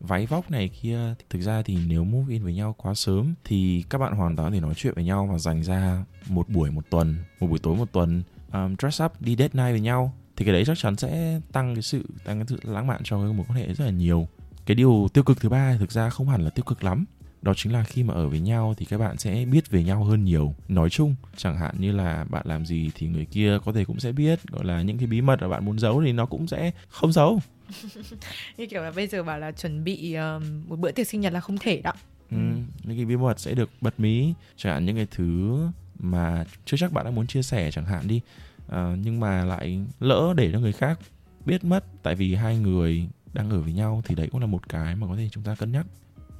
váy 0.00 0.26
vóc 0.26 0.50
này 0.50 0.68
kia 0.82 1.14
thực 1.30 1.42
ra 1.42 1.62
thì 1.62 1.78
nếu 1.86 2.04
move 2.04 2.32
in 2.34 2.42
với 2.42 2.54
nhau 2.54 2.74
quá 2.78 2.94
sớm 2.94 3.34
thì 3.44 3.84
các 3.90 3.98
bạn 3.98 4.12
hoàn 4.12 4.36
toàn 4.36 4.48
có 4.48 4.54
thể 4.54 4.60
nói 4.60 4.74
chuyện 4.76 4.94
với 4.94 5.04
nhau 5.04 5.28
và 5.32 5.38
dành 5.38 5.62
ra 5.62 6.04
một 6.28 6.48
buổi 6.48 6.70
một 6.70 6.90
tuần 6.90 7.16
một 7.40 7.46
buổi 7.46 7.58
tối 7.58 7.76
một 7.76 7.92
tuần 7.92 8.22
um, 8.52 8.74
dress 8.78 9.02
up 9.02 9.12
đi 9.20 9.36
date 9.36 9.50
night 9.52 9.72
với 9.72 9.80
nhau. 9.80 10.12
Thì 10.36 10.44
cái 10.44 10.54
đấy 10.54 10.64
chắc 10.66 10.78
chắn 10.78 10.96
sẽ 10.96 11.40
tăng 11.52 11.74
cái 11.74 11.82
sự 11.82 12.04
tăng 12.24 12.38
cái 12.38 12.46
sự 12.48 12.70
lãng 12.72 12.86
mạn 12.86 13.00
cho 13.04 13.22
cái 13.22 13.32
mối 13.32 13.46
quan 13.48 13.58
hệ 13.58 13.66
rất 13.66 13.84
là 13.84 13.90
nhiều. 13.90 14.28
Cái 14.66 14.74
điều 14.74 15.08
tiêu 15.12 15.24
cực 15.24 15.40
thứ 15.40 15.48
ba 15.48 15.76
thực 15.78 15.92
ra 15.92 16.10
không 16.10 16.28
hẳn 16.28 16.44
là 16.44 16.50
tiêu 16.50 16.64
cực 16.64 16.84
lắm 16.84 17.04
đó 17.42 17.54
chính 17.56 17.72
là 17.72 17.84
khi 17.84 18.02
mà 18.02 18.14
ở 18.14 18.28
với 18.28 18.40
nhau 18.40 18.74
thì 18.76 18.86
các 18.86 18.98
bạn 18.98 19.18
sẽ 19.18 19.44
biết 19.44 19.70
về 19.70 19.84
nhau 19.84 20.04
hơn 20.04 20.24
nhiều. 20.24 20.54
Nói 20.68 20.90
chung 20.90 21.14
chẳng 21.36 21.58
hạn 21.58 21.74
như 21.78 21.92
là 21.92 22.24
bạn 22.24 22.46
làm 22.46 22.66
gì 22.66 22.90
thì 22.94 23.06
người 23.08 23.24
kia 23.24 23.58
có 23.64 23.72
thể 23.72 23.84
cũng 23.84 24.00
sẽ 24.00 24.12
biết 24.12 24.38
gọi 24.48 24.64
là 24.64 24.82
những 24.82 24.98
cái 24.98 25.06
bí 25.06 25.20
mật 25.20 25.40
mà 25.40 25.48
bạn 25.48 25.64
muốn 25.64 25.78
giấu 25.78 26.02
thì 26.04 26.12
nó 26.12 26.26
cũng 26.26 26.46
sẽ 26.46 26.70
không 26.88 27.12
giấu. 27.12 27.40
Như 28.56 28.66
kiểu 28.66 28.82
là 28.82 28.90
bây 28.90 29.06
giờ 29.06 29.22
bảo 29.22 29.38
là 29.38 29.52
chuẩn 29.52 29.84
bị 29.84 30.14
um, 30.14 30.64
một 30.68 30.78
bữa 30.78 30.90
tiệc 30.90 31.06
sinh 31.06 31.20
nhật 31.20 31.32
là 31.32 31.40
không 31.40 31.58
thể 31.58 31.80
đó. 31.80 31.92
Ừ, 32.30 32.36
những 32.84 32.96
cái 32.96 33.04
bí 33.04 33.16
mật 33.16 33.40
sẽ 33.40 33.54
được 33.54 33.70
bật 33.80 34.00
mí. 34.00 34.34
Chẳng 34.56 34.72
hạn 34.72 34.86
những 34.86 34.96
cái 34.96 35.06
thứ 35.10 35.58
mà 35.98 36.44
chưa 36.64 36.76
chắc 36.76 36.92
bạn 36.92 37.04
đã 37.04 37.10
muốn 37.10 37.26
chia 37.26 37.42
sẻ 37.42 37.70
chẳng 37.70 37.86
hạn 37.86 38.08
đi. 38.08 38.20
À, 38.68 38.96
nhưng 39.02 39.20
mà 39.20 39.44
lại 39.44 39.80
lỡ 40.00 40.34
để 40.36 40.52
cho 40.52 40.60
người 40.60 40.72
khác 40.72 40.98
biết 41.44 41.64
mất 41.64 41.84
tại 42.02 42.14
vì 42.14 42.34
hai 42.34 42.58
người 42.58 43.08
đang 43.32 43.50
ở 43.50 43.60
với 43.60 43.72
nhau 43.72 44.02
thì 44.04 44.14
đấy 44.14 44.28
cũng 44.32 44.40
là 44.40 44.46
một 44.46 44.68
cái 44.68 44.96
mà 44.96 45.06
có 45.06 45.16
thể 45.16 45.28
chúng 45.32 45.44
ta 45.44 45.54
cân 45.54 45.72
nhắc 45.72 45.86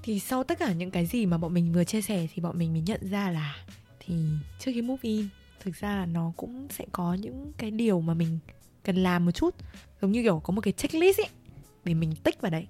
thì 0.07 0.21
sau 0.21 0.45
tất 0.45 0.59
cả 0.59 0.73
những 0.73 0.91
cái 0.91 1.07
gì 1.07 1.27
mà 1.27 1.39
bọn 1.39 1.55
mình 1.55 1.73
vừa 1.73 1.85
chia 1.85 2.03
sẻ 2.03 2.27
thì 2.35 2.43
bọn 2.43 2.59
mình 2.59 2.73
mới 2.73 2.83
nhận 2.87 3.01
ra 3.11 3.31
là 3.31 3.57
thì 4.01 4.15
trước 4.59 4.71
khi 4.75 4.83
move 4.83 5.01
in 5.03 5.29
thực 5.61 5.77
ra 5.77 5.97
là 5.97 6.07
nó 6.07 6.33
cũng 6.37 6.67
sẽ 6.71 6.85
có 6.93 7.15
những 7.15 7.53
cái 7.59 7.71
điều 7.71 8.01
mà 8.01 8.15
mình 8.15 8.39
cần 8.85 8.97
làm 8.97 9.25
một 9.25 9.31
chút. 9.31 9.55
Giống 10.03 10.13
như 10.13 10.23
kiểu 10.23 10.41
có 10.45 10.53
một 10.53 10.61
cái 10.61 10.73
checklist 10.73 11.19
ấy 11.19 11.29
để 11.85 11.95
mình 11.95 12.15
tích 12.23 12.41
vào 12.41 12.51
đấy. 12.51 12.67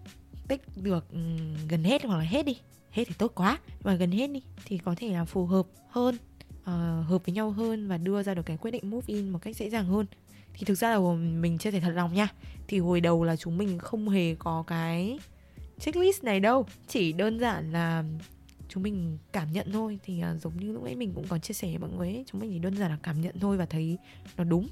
Tích 0.48 0.62
được 0.82 1.12
um, 1.12 1.56
gần 1.68 1.84
hết 1.84 2.04
hoặc 2.04 2.16
là 2.16 2.24
hết 2.24 2.46
đi. 2.46 2.56
Hết 2.90 3.04
thì 3.04 3.14
tốt 3.18 3.32
quá 3.34 3.58
mà 3.84 3.94
gần 3.94 4.10
hết 4.10 4.26
đi 4.26 4.42
thì 4.64 4.78
có 4.78 4.94
thể 4.96 5.12
là 5.12 5.24
phù 5.24 5.46
hợp 5.46 5.66
hơn 5.88 6.16
uh, 6.60 6.66
hợp 7.08 7.18
với 7.26 7.34
nhau 7.34 7.50
hơn 7.50 7.88
và 7.88 7.98
đưa 7.98 8.22
ra 8.22 8.34
được 8.34 8.46
cái 8.46 8.56
quyết 8.56 8.70
định 8.70 8.90
move 8.90 9.04
in 9.06 9.28
một 9.28 9.38
cách 9.42 9.56
dễ 9.56 9.70
dàng 9.70 9.86
hơn. 9.86 10.06
Thì 10.54 10.64
thực 10.64 10.74
ra 10.74 10.90
là 10.90 10.98
mình 11.16 11.58
chia 11.58 11.70
sẻ 11.70 11.80
thật 11.80 11.92
lòng 11.94 12.14
nha. 12.14 12.28
Thì 12.68 12.78
hồi 12.78 13.00
đầu 13.00 13.24
là 13.24 13.36
chúng 13.36 13.58
mình 13.58 13.78
không 13.78 14.08
hề 14.08 14.34
có 14.34 14.64
cái 14.66 15.18
checklist 15.78 16.24
này 16.24 16.40
đâu. 16.40 16.66
Chỉ 16.88 17.12
đơn 17.12 17.38
giản 17.38 17.72
là 17.72 18.04
chúng 18.68 18.82
mình 18.82 19.18
cảm 19.32 19.52
nhận 19.52 19.72
thôi. 19.72 19.98
Thì 20.04 20.22
uh, 20.34 20.42
giống 20.42 20.56
như 20.56 20.72
lúc 20.72 20.82
nãy 20.84 20.96
mình 20.96 21.12
cũng 21.14 21.26
còn 21.28 21.40
chia 21.40 21.54
sẻ 21.54 21.68
với 21.68 21.78
mọi 21.78 21.90
người 21.90 22.08
ấy, 22.08 22.24
chúng 22.26 22.40
mình 22.40 22.50
chỉ 22.52 22.58
đơn 22.58 22.76
giản 22.76 22.90
là 22.90 22.98
cảm 23.02 23.20
nhận 23.20 23.40
thôi 23.40 23.56
và 23.56 23.66
thấy 23.66 23.98
nó 24.36 24.44
đúng. 24.44 24.68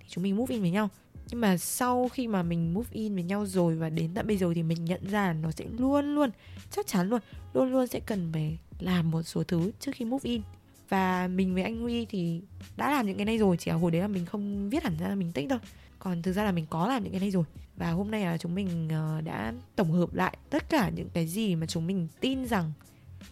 Thì 0.00 0.06
chúng 0.08 0.22
mình 0.22 0.36
move 0.36 0.54
in 0.54 0.62
với 0.62 0.70
nhau. 0.70 0.88
Nhưng 1.28 1.40
mà 1.40 1.56
sau 1.56 2.08
khi 2.08 2.28
mà 2.28 2.42
mình 2.42 2.74
move 2.74 2.88
in 2.92 3.14
với 3.14 3.22
nhau 3.22 3.46
rồi 3.46 3.76
và 3.76 3.90
đến 3.90 4.10
tận 4.14 4.26
bây 4.26 4.36
giờ 4.36 4.52
thì 4.54 4.62
mình 4.62 4.84
nhận 4.84 5.06
ra 5.06 5.32
nó 5.32 5.50
sẽ 5.50 5.64
luôn 5.78 6.14
luôn 6.14 6.30
chắc 6.70 6.86
chắn 6.86 7.08
luôn 7.08 7.20
luôn 7.54 7.72
luôn 7.72 7.86
sẽ 7.86 8.00
cần 8.00 8.30
phải 8.32 8.58
làm 8.78 9.10
một 9.10 9.22
số 9.22 9.42
thứ 9.42 9.72
trước 9.80 9.92
khi 9.94 10.04
move 10.04 10.30
in. 10.30 10.42
Và 10.88 11.28
mình 11.28 11.54
với 11.54 11.62
anh 11.62 11.80
Huy 11.80 12.04
thì 12.04 12.40
đã 12.76 12.90
làm 12.90 13.06
những 13.06 13.16
cái 13.16 13.24
này 13.24 13.38
rồi 13.38 13.56
chỉ 13.56 13.70
là 13.70 13.76
hồi 13.76 13.90
đấy 13.90 14.00
là 14.00 14.08
mình 14.08 14.26
không 14.26 14.70
viết 14.70 14.82
hẳn 14.82 14.96
ra 15.00 15.08
là 15.08 15.14
mình 15.14 15.32
tích 15.32 15.48
đâu 15.48 15.58
còn 16.04 16.22
thực 16.22 16.32
ra 16.32 16.44
là 16.44 16.52
mình 16.52 16.66
có 16.70 16.88
làm 16.88 17.02
những 17.02 17.12
cái 17.12 17.20
này 17.20 17.30
rồi 17.30 17.44
và 17.76 17.90
hôm 17.90 18.10
nay 18.10 18.24
là 18.24 18.38
chúng 18.38 18.54
mình 18.54 18.88
ờ, 18.88 19.20
đã 19.20 19.52
tổng 19.76 19.92
hợp 19.92 20.14
lại 20.14 20.36
tất 20.50 20.68
cả 20.68 20.90
những 20.94 21.08
cái 21.10 21.26
gì 21.26 21.54
mà 21.54 21.66
chúng 21.66 21.86
mình 21.86 22.08
tin 22.20 22.46
rằng 22.46 22.72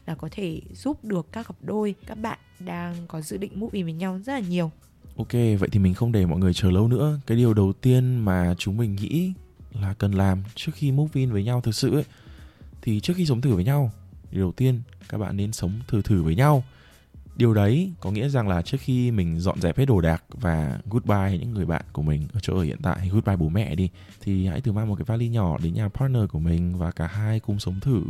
là 0.07 0.15
có 0.15 0.29
thể 0.31 0.61
giúp 0.75 1.05
được 1.05 1.27
các 1.33 1.47
cặp 1.47 1.57
đôi 1.61 1.95
các 2.07 2.15
bạn 2.15 2.39
đang 2.61 2.95
có 3.09 3.21
dự 3.21 3.37
định 3.37 3.53
move 3.55 3.77
in 3.77 3.85
với 3.85 3.93
nhau 3.93 4.21
rất 4.25 4.33
là 4.33 4.41
nhiều 4.41 4.71
Ok, 5.17 5.33
vậy 5.33 5.69
thì 5.73 5.79
mình 5.79 5.95
không 5.95 6.13
để 6.13 6.27
mọi 6.27 6.39
người 6.39 6.55
chờ 6.55 6.71
lâu 6.71 6.89
nữa. 6.89 7.19
Cái 7.27 7.39
điều 7.39 7.55
đầu 7.55 7.73
tiên 7.73 8.19
mà 8.19 8.55
chúng 8.59 8.77
mình 8.77 8.97
nghĩ 8.97 9.33
là 9.73 9.95
cần 9.95 10.13
làm 10.13 10.43
trước 10.55 10.73
khi 10.75 10.93
move 10.93 11.21
in 11.21 11.33
với 11.33 11.45
nhau 11.45 11.61
thực 11.61 11.75
sự 11.75 11.95
ấy, 11.95 12.05
thì 12.83 13.01
trước 13.01 13.15
khi 13.17 13.27
sống 13.27 13.41
thử 13.41 13.55
với 13.55 13.65
nhau, 13.65 13.93
điều 14.31 14.41
đầu 14.41 14.53
tiên 14.53 14.81
các 15.09 15.19
bạn 15.19 15.37
nên 15.37 15.53
sống 15.53 15.73
thử 15.89 16.03
thử 16.03 16.23
với 16.23 16.35
nhau. 16.35 16.65
Điều 17.41 17.55
đấy 17.55 17.93
có 18.01 18.11
nghĩa 18.11 18.29
rằng 18.29 18.49
là 18.49 18.63
trước 18.63 18.77
khi 18.81 19.11
mình 19.11 19.41
dọn 19.41 19.61
dẹp 19.61 19.79
hết 19.79 19.85
đồ 19.85 20.01
đạc 20.01 20.25
và 20.29 20.79
goodbye 20.91 21.39
những 21.39 21.55
người 21.55 21.67
bạn 21.67 21.83
của 21.93 22.03
mình 22.03 22.29
ở 22.33 22.41
chỗ 22.41 22.57
ở 22.57 22.63
hiện 22.63 22.79
tại 22.83 22.99
hay 22.99 23.09
goodbye 23.09 23.37
bố 23.37 23.49
mẹ 23.49 23.75
đi 23.75 23.89
thì 24.21 24.47
hãy 24.47 24.61
thử 24.61 24.73
mang 24.73 24.89
một 24.89 24.95
cái 24.95 25.05
vali 25.05 25.29
nhỏ 25.29 25.59
đến 25.63 25.75
nhà 25.75 25.89
partner 25.89 26.23
của 26.33 26.39
mình 26.39 26.79
và 26.79 26.91
cả 26.91 27.07
hai 27.07 27.41
cùng 27.41 27.59
sống 27.59 27.81
thử. 27.81 28.03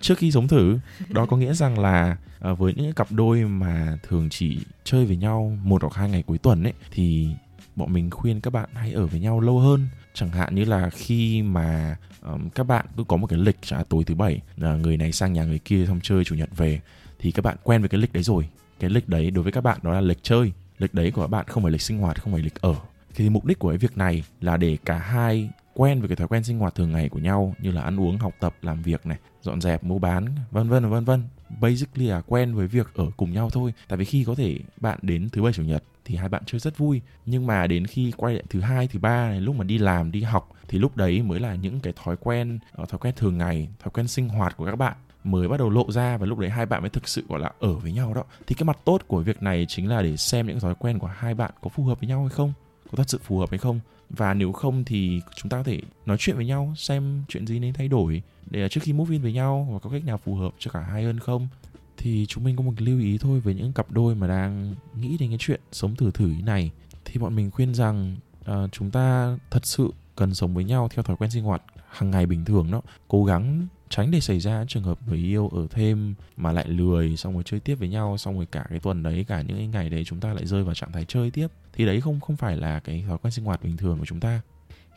Trước 0.00 0.18
khi 0.18 0.32
sống 0.32 0.48
thử 0.48 0.78
đó 1.08 1.26
có 1.26 1.36
nghĩa 1.36 1.54
rằng 1.54 1.78
là 1.78 2.16
à, 2.40 2.52
với 2.52 2.74
những 2.76 2.92
cặp 2.92 3.12
đôi 3.12 3.44
mà 3.44 3.98
thường 4.08 4.28
chỉ 4.30 4.58
chơi 4.84 5.06
với 5.06 5.16
nhau 5.16 5.58
một 5.62 5.82
hoặc 5.82 5.94
hai 5.94 6.10
ngày 6.10 6.22
cuối 6.22 6.38
tuần 6.38 6.62
ấy 6.62 6.74
thì 6.90 7.28
bọn 7.76 7.92
mình 7.92 8.10
khuyên 8.10 8.40
các 8.40 8.52
bạn 8.52 8.68
hãy 8.74 8.92
ở 8.92 9.06
với 9.06 9.20
nhau 9.20 9.40
lâu 9.40 9.58
hơn. 9.58 9.88
Chẳng 10.14 10.30
hạn 10.30 10.54
như 10.54 10.64
là 10.64 10.90
khi 10.90 11.42
mà 11.42 11.96
um, 12.22 12.48
các 12.48 12.64
bạn 12.64 12.86
cứ 12.96 13.04
có 13.04 13.16
một 13.16 13.26
cái 13.26 13.38
lịch 13.38 13.58
trả 13.62 13.82
tối 13.82 14.04
thứ 14.04 14.14
bảy 14.14 14.40
là 14.56 14.74
người 14.74 14.96
này 14.96 15.12
sang 15.12 15.32
nhà 15.32 15.44
người 15.44 15.58
kia 15.58 15.84
xong 15.86 16.00
chơi 16.02 16.24
chủ 16.24 16.34
nhật 16.34 16.56
về 16.56 16.80
thì 17.18 17.32
các 17.32 17.44
bạn 17.44 17.56
quen 17.62 17.80
với 17.82 17.88
cái 17.88 18.00
lịch 18.00 18.12
đấy 18.12 18.22
rồi 18.22 18.48
cái 18.80 18.90
lịch 18.90 19.08
đấy 19.08 19.30
đối 19.30 19.42
với 19.42 19.52
các 19.52 19.60
bạn 19.60 19.78
đó 19.82 19.92
là 19.92 20.00
lịch 20.00 20.22
chơi. 20.22 20.52
Lịch 20.78 20.94
đấy 20.94 21.10
của 21.10 21.22
các 21.22 21.30
bạn 21.30 21.46
không 21.48 21.62
phải 21.62 21.72
lịch 21.72 21.82
sinh 21.82 21.98
hoạt, 21.98 22.22
không 22.22 22.32
phải 22.32 22.42
lịch 22.42 22.60
ở. 22.60 22.74
Thì 23.14 23.30
mục 23.30 23.44
đích 23.44 23.58
của 23.58 23.68
cái 23.68 23.78
việc 23.78 23.96
này 23.96 24.24
là 24.40 24.56
để 24.56 24.78
cả 24.84 24.98
hai 24.98 25.50
quen 25.74 26.00
với 26.00 26.08
cái 26.08 26.16
thói 26.16 26.28
quen 26.28 26.44
sinh 26.44 26.58
hoạt 26.58 26.74
thường 26.74 26.92
ngày 26.92 27.08
của 27.08 27.18
nhau 27.18 27.54
như 27.58 27.70
là 27.70 27.82
ăn 27.82 28.00
uống, 28.00 28.18
học 28.18 28.34
tập, 28.40 28.54
làm 28.62 28.82
việc 28.82 29.06
này, 29.06 29.18
dọn 29.42 29.60
dẹp, 29.60 29.84
mua 29.84 29.98
bán, 29.98 30.26
vân 30.50 30.68
vân 30.68 30.90
vân 30.90 31.04
vân. 31.04 31.22
Basically 31.60 32.06
là 32.06 32.20
quen 32.20 32.54
với 32.54 32.66
việc 32.66 32.94
ở 32.94 33.06
cùng 33.16 33.32
nhau 33.32 33.50
thôi. 33.50 33.72
Tại 33.88 33.96
vì 33.96 34.04
khi 34.04 34.24
có 34.24 34.34
thể 34.34 34.58
bạn 34.80 34.98
đến 35.02 35.28
thứ 35.32 35.42
bảy, 35.42 35.52
chủ 35.52 35.62
nhật 35.62 35.82
thì 36.04 36.16
hai 36.16 36.28
bạn 36.28 36.42
chơi 36.46 36.58
rất 36.58 36.78
vui. 36.78 37.00
Nhưng 37.26 37.46
mà 37.46 37.66
đến 37.66 37.86
khi 37.86 38.12
quay 38.16 38.34
lại 38.34 38.44
thứ 38.50 38.60
hai, 38.60 38.88
thứ 38.88 38.98
ba 38.98 39.28
này, 39.28 39.40
lúc 39.40 39.56
mà 39.56 39.64
đi 39.64 39.78
làm, 39.78 40.12
đi 40.12 40.22
học 40.22 40.52
thì 40.68 40.78
lúc 40.78 40.96
đấy 40.96 41.22
mới 41.22 41.40
là 41.40 41.54
những 41.54 41.80
cái 41.80 41.92
thói 42.04 42.16
quen 42.16 42.58
ờ, 42.72 42.84
thói 42.84 42.98
quen 42.98 43.14
thường 43.16 43.38
ngày, 43.38 43.68
thói 43.78 43.90
quen 43.90 44.08
sinh 44.08 44.28
hoạt 44.28 44.56
của 44.56 44.66
các 44.66 44.76
bạn 44.76 44.96
mới 45.24 45.48
bắt 45.48 45.56
đầu 45.56 45.70
lộ 45.70 45.92
ra 45.92 46.16
và 46.16 46.26
lúc 46.26 46.38
đấy 46.38 46.50
hai 46.50 46.66
bạn 46.66 46.82
mới 46.82 46.90
thực 46.90 47.08
sự 47.08 47.24
gọi 47.28 47.40
là 47.40 47.52
ở 47.58 47.74
với 47.74 47.92
nhau 47.92 48.14
đó. 48.14 48.24
Thì 48.46 48.54
cái 48.54 48.64
mặt 48.64 48.78
tốt 48.84 49.02
của 49.06 49.20
việc 49.20 49.42
này 49.42 49.66
chính 49.68 49.88
là 49.88 50.02
để 50.02 50.16
xem 50.16 50.46
những 50.46 50.60
thói 50.60 50.74
quen 50.74 50.98
của 50.98 51.06
hai 51.06 51.34
bạn 51.34 51.50
có 51.62 51.68
phù 51.68 51.84
hợp 51.84 52.00
với 52.00 52.08
nhau 52.08 52.20
hay 52.20 52.30
không 52.30 52.52
có 52.90 52.96
thật 52.96 53.08
sự 53.08 53.18
phù 53.22 53.38
hợp 53.38 53.50
hay 53.50 53.58
không. 53.58 53.80
Và 54.10 54.34
nếu 54.34 54.52
không 54.52 54.84
thì 54.84 55.20
chúng 55.36 55.48
ta 55.48 55.56
có 55.56 55.62
thể 55.62 55.80
nói 56.06 56.16
chuyện 56.20 56.36
với 56.36 56.46
nhau 56.46 56.72
xem 56.76 57.22
chuyện 57.28 57.46
gì 57.46 57.58
nên 57.58 57.72
thay 57.72 57.88
đổi 57.88 58.22
để 58.50 58.68
trước 58.68 58.80
khi 58.82 58.92
move 58.92 59.12
in 59.12 59.22
với 59.22 59.32
nhau 59.32 59.68
và 59.72 59.78
có 59.78 59.90
cách 59.90 60.04
nào 60.04 60.18
phù 60.18 60.34
hợp 60.34 60.54
cho 60.58 60.70
cả 60.70 60.80
hai 60.80 61.04
hơn 61.04 61.18
không. 61.18 61.48
Thì 61.96 62.26
chúng 62.26 62.44
mình 62.44 62.56
có 62.56 62.62
một 62.62 62.72
cái 62.76 62.86
lưu 62.86 63.00
ý 63.00 63.18
thôi 63.18 63.40
với 63.40 63.54
những 63.54 63.72
cặp 63.72 63.90
đôi 63.90 64.14
mà 64.14 64.26
đang 64.26 64.74
nghĩ 65.00 65.16
đến 65.18 65.28
cái 65.28 65.38
chuyện 65.40 65.60
sống 65.72 65.96
thử 65.96 66.10
thử 66.10 66.26
ý 66.26 66.42
này. 66.42 66.70
Thì 67.04 67.20
bọn 67.20 67.36
mình 67.36 67.50
khuyên 67.50 67.74
rằng 67.74 68.16
uh, 68.50 68.72
chúng 68.72 68.90
ta 68.90 69.36
thật 69.50 69.66
sự 69.66 69.90
cần 70.16 70.34
sống 70.34 70.54
với 70.54 70.64
nhau 70.64 70.88
theo 70.94 71.02
thói 71.02 71.16
quen 71.16 71.30
sinh 71.30 71.44
hoạt 71.44 71.62
hàng 71.88 72.10
ngày 72.10 72.26
bình 72.26 72.44
thường 72.44 72.70
đó. 72.70 72.82
Cố 73.08 73.24
gắng 73.24 73.66
tránh 73.90 74.10
để 74.10 74.20
xảy 74.20 74.40
ra 74.40 74.64
trường 74.68 74.82
hợp 74.82 74.98
người 75.06 75.18
yêu 75.18 75.48
ở 75.48 75.66
thêm 75.70 76.14
mà 76.36 76.52
lại 76.52 76.68
lười 76.68 77.16
xong 77.16 77.34
rồi 77.34 77.42
chơi 77.46 77.60
tiếp 77.60 77.74
với 77.74 77.88
nhau 77.88 78.18
xong 78.18 78.36
rồi 78.36 78.46
cả 78.46 78.66
cái 78.70 78.78
tuần 78.78 79.02
đấy 79.02 79.24
cả 79.28 79.42
những 79.42 79.56
cái 79.56 79.66
ngày 79.66 79.90
đấy 79.90 80.04
chúng 80.04 80.20
ta 80.20 80.32
lại 80.32 80.46
rơi 80.46 80.64
vào 80.64 80.74
trạng 80.74 80.92
thái 80.92 81.04
chơi 81.08 81.30
tiếp. 81.30 81.48
Thì 81.72 81.86
đấy 81.86 82.00
không 82.00 82.20
không 82.20 82.36
phải 82.36 82.56
là 82.56 82.80
cái 82.80 83.04
thói 83.08 83.18
quen 83.18 83.30
sinh 83.30 83.44
hoạt 83.44 83.62
bình 83.62 83.76
thường 83.76 83.98
của 83.98 84.06
chúng 84.06 84.20
ta. 84.20 84.40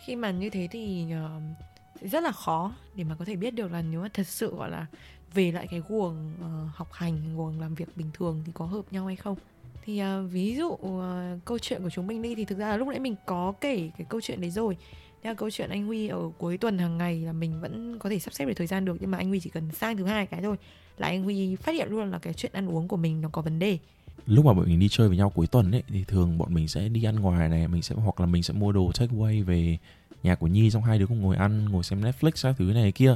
Khi 0.06 0.16
mà 0.16 0.32
như 0.32 0.50
thế 0.50 0.68
thì 0.72 1.06
uh, 1.26 2.12
rất 2.12 2.24
là 2.24 2.32
khó 2.32 2.74
để 2.96 3.04
mà 3.04 3.16
có 3.16 3.26
thể 3.26 3.36
biết 3.36 3.52
được 3.52 3.72
là 3.72 3.82
nếu 3.82 4.02
mà 4.02 4.10
thật 4.14 4.28
sự 4.28 4.56
gọi 4.56 4.70
là 4.70 4.86
về 5.34 5.52
lại 5.52 5.68
cái 5.72 5.82
guồng 5.88 6.34
uh, 6.40 6.76
học 6.76 6.90
hành 6.94 7.36
guồng 7.36 7.60
làm 7.60 7.76
việc 7.76 7.98
bình 7.98 8.08
thường 8.14 8.42
thì 8.46 8.52
có 8.56 8.66
hợp 8.66 8.86
nhau 8.92 9.06
hay 9.06 9.16
không? 9.16 9.38
Thì 9.86 10.02
uh, 10.04 10.32
ví 10.32 10.56
dụ 10.56 10.68
uh, 10.68 11.02
câu 11.46 11.60
chuyện 11.60 11.84
của 11.84 11.90
chúng 11.90 12.08
mình 12.08 12.22
đi 12.22 12.36
thì 12.36 12.46
thực 12.46 12.58
ra 12.58 12.70
là 12.70 12.78
lúc 12.78 12.88
nãy 12.88 13.00
mình 13.00 13.16
có 13.26 13.54
kể 13.62 13.90
cái 13.98 14.08
câu 14.10 14.22
chuyện 14.22 14.42
đấy 14.42 14.50
rồi. 14.50 14.78
Thế 15.24 15.30
là 15.30 15.34
câu 15.34 15.50
chuyện 15.52 15.70
anh 15.70 15.86
Huy 15.86 16.08
ở 16.08 16.30
cuối 16.38 16.58
tuần 16.58 16.78
hàng 16.78 16.98
ngày 16.98 17.22
là 17.22 17.34
mình 17.34 17.62
vẫn 17.62 18.00
có 18.00 18.10
thể 18.10 18.20
sắp 18.20 18.34
xếp 18.34 18.46
được 18.46 18.54
thời 18.56 18.68
gian 18.68 18.86
được, 18.86 18.98
nhưng 19.00 19.12
mà 19.12 19.18
anh 19.18 19.30
Huy 19.30 19.40
chỉ 19.40 19.50
cần 19.50 19.72
sang 19.72 19.98
thứ 19.98 20.06
hai 20.06 20.26
cái 20.26 20.42
thôi. 20.42 20.56
Là 20.98 21.08
anh 21.08 21.24
Huy 21.24 21.56
phát 21.56 21.72
hiện 21.72 21.90
luôn 21.90 22.12
là 22.12 22.20
cái 22.20 22.34
chuyện 22.34 22.52
ăn 22.54 22.70
uống 22.70 22.88
của 22.88 22.98
mình 22.98 23.22
nó 23.22 23.30
có 23.30 23.42
vấn 23.42 23.60
đề. 23.60 23.78
Lúc 24.26 24.46
mà 24.46 24.54
bọn 24.54 24.66
mình 24.66 24.80
đi 24.80 24.88
chơi 24.90 25.08
với 25.08 25.18
nhau 25.18 25.30
cuối 25.30 25.48
tuần 25.48 25.72
ấy, 25.72 25.84
thì 25.88 26.04
thường 26.04 26.38
bọn 26.38 26.54
mình 26.54 26.68
sẽ 26.68 26.90
đi 26.90 27.04
ăn 27.04 27.16
ngoài 27.16 27.50
này, 27.50 27.68
mình 27.68 27.82
sẽ, 27.82 27.96
hoặc 27.96 28.20
là 28.20 28.26
mình 28.26 28.44
sẽ 28.44 28.54
mua 28.54 28.72
đồ 28.72 28.92
take 29.00 29.16
away 29.16 29.44
về 29.44 29.78
nhà 30.24 30.36
của 30.36 30.48
Nhi, 30.48 30.72
xong 30.72 30.84
hai 30.84 31.00
đứa 31.00 31.08
cùng 31.08 31.22
ngồi 31.22 31.36
ăn, 31.36 31.66
ngồi 31.66 31.84
xem 31.84 32.02
Netflix 32.02 32.32
các 32.44 32.56
thứ 32.58 32.66
này 32.66 32.92
kia. 32.92 33.16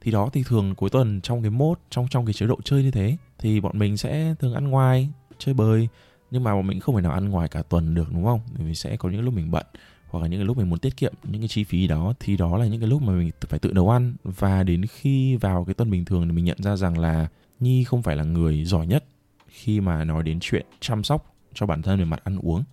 Thì 0.00 0.10
đó, 0.10 0.30
thì 0.32 0.42
thường 0.46 0.74
cuối 0.74 0.90
tuần 0.90 1.20
trong 1.20 1.42
cái 1.42 1.50
mốt 1.50 1.78
trong 1.90 2.06
trong 2.10 2.26
cái 2.26 2.32
chế 2.32 2.46
độ 2.46 2.58
chơi 2.64 2.82
như 2.82 2.90
thế, 2.90 3.16
thì 3.38 3.60
bọn 3.60 3.78
mình 3.78 3.96
sẽ 3.96 4.34
thường 4.38 4.54
ăn 4.54 4.68
ngoài, 4.68 5.08
chơi 5.38 5.54
bời. 5.54 5.88
Nhưng 6.30 6.44
mà 6.44 6.54
bọn 6.54 6.66
mình 6.66 6.80
không 6.80 6.94
phải 6.94 7.02
nào 7.02 7.12
ăn 7.12 7.28
ngoài 7.28 7.48
cả 7.48 7.62
tuần 7.62 7.94
được, 7.94 8.12
đúng 8.12 8.24
không? 8.24 8.40
Mình 8.58 8.74
sẽ 8.74 8.96
có 8.96 9.10
những 9.10 9.22
lúc 9.22 9.34
mình 9.34 9.50
bận 9.50 9.66
hoặc 10.14 10.20
là 10.20 10.28
những 10.28 10.40
cái 10.40 10.46
lúc 10.46 10.56
mình 10.56 10.70
muốn 10.70 10.78
tiết 10.78 10.96
kiệm 10.96 11.12
những 11.22 11.40
cái 11.40 11.48
chi 11.48 11.64
phí 11.64 11.86
đó 11.86 12.14
thì 12.20 12.36
đó 12.36 12.58
là 12.58 12.66
những 12.66 12.80
cái 12.80 12.88
lúc 12.88 13.02
mà 13.02 13.12
mình 13.12 13.30
phải 13.40 13.58
tự 13.58 13.72
nấu 13.72 13.90
ăn. 13.90 14.14
Và 14.24 14.62
đến 14.62 14.86
khi 14.86 15.36
vào 15.36 15.64
cái 15.64 15.74
tuần 15.74 15.90
bình 15.90 16.04
thường 16.04 16.26
thì 16.26 16.32
mình 16.32 16.44
nhận 16.44 16.62
ra 16.62 16.76
rằng 16.76 16.98
là 16.98 17.28
Nhi 17.60 17.84
không 17.84 18.02
phải 18.02 18.16
là 18.16 18.24
người 18.24 18.64
giỏi 18.64 18.86
nhất 18.86 19.04
khi 19.48 19.80
mà 19.80 20.04
nói 20.04 20.22
đến 20.22 20.38
chuyện 20.40 20.66
chăm 20.80 21.04
sóc 21.04 21.34
cho 21.54 21.66
bản 21.66 21.82
thân 21.82 21.98
về 21.98 22.04
mặt 22.04 22.24
ăn 22.24 22.38
uống. 22.42 22.64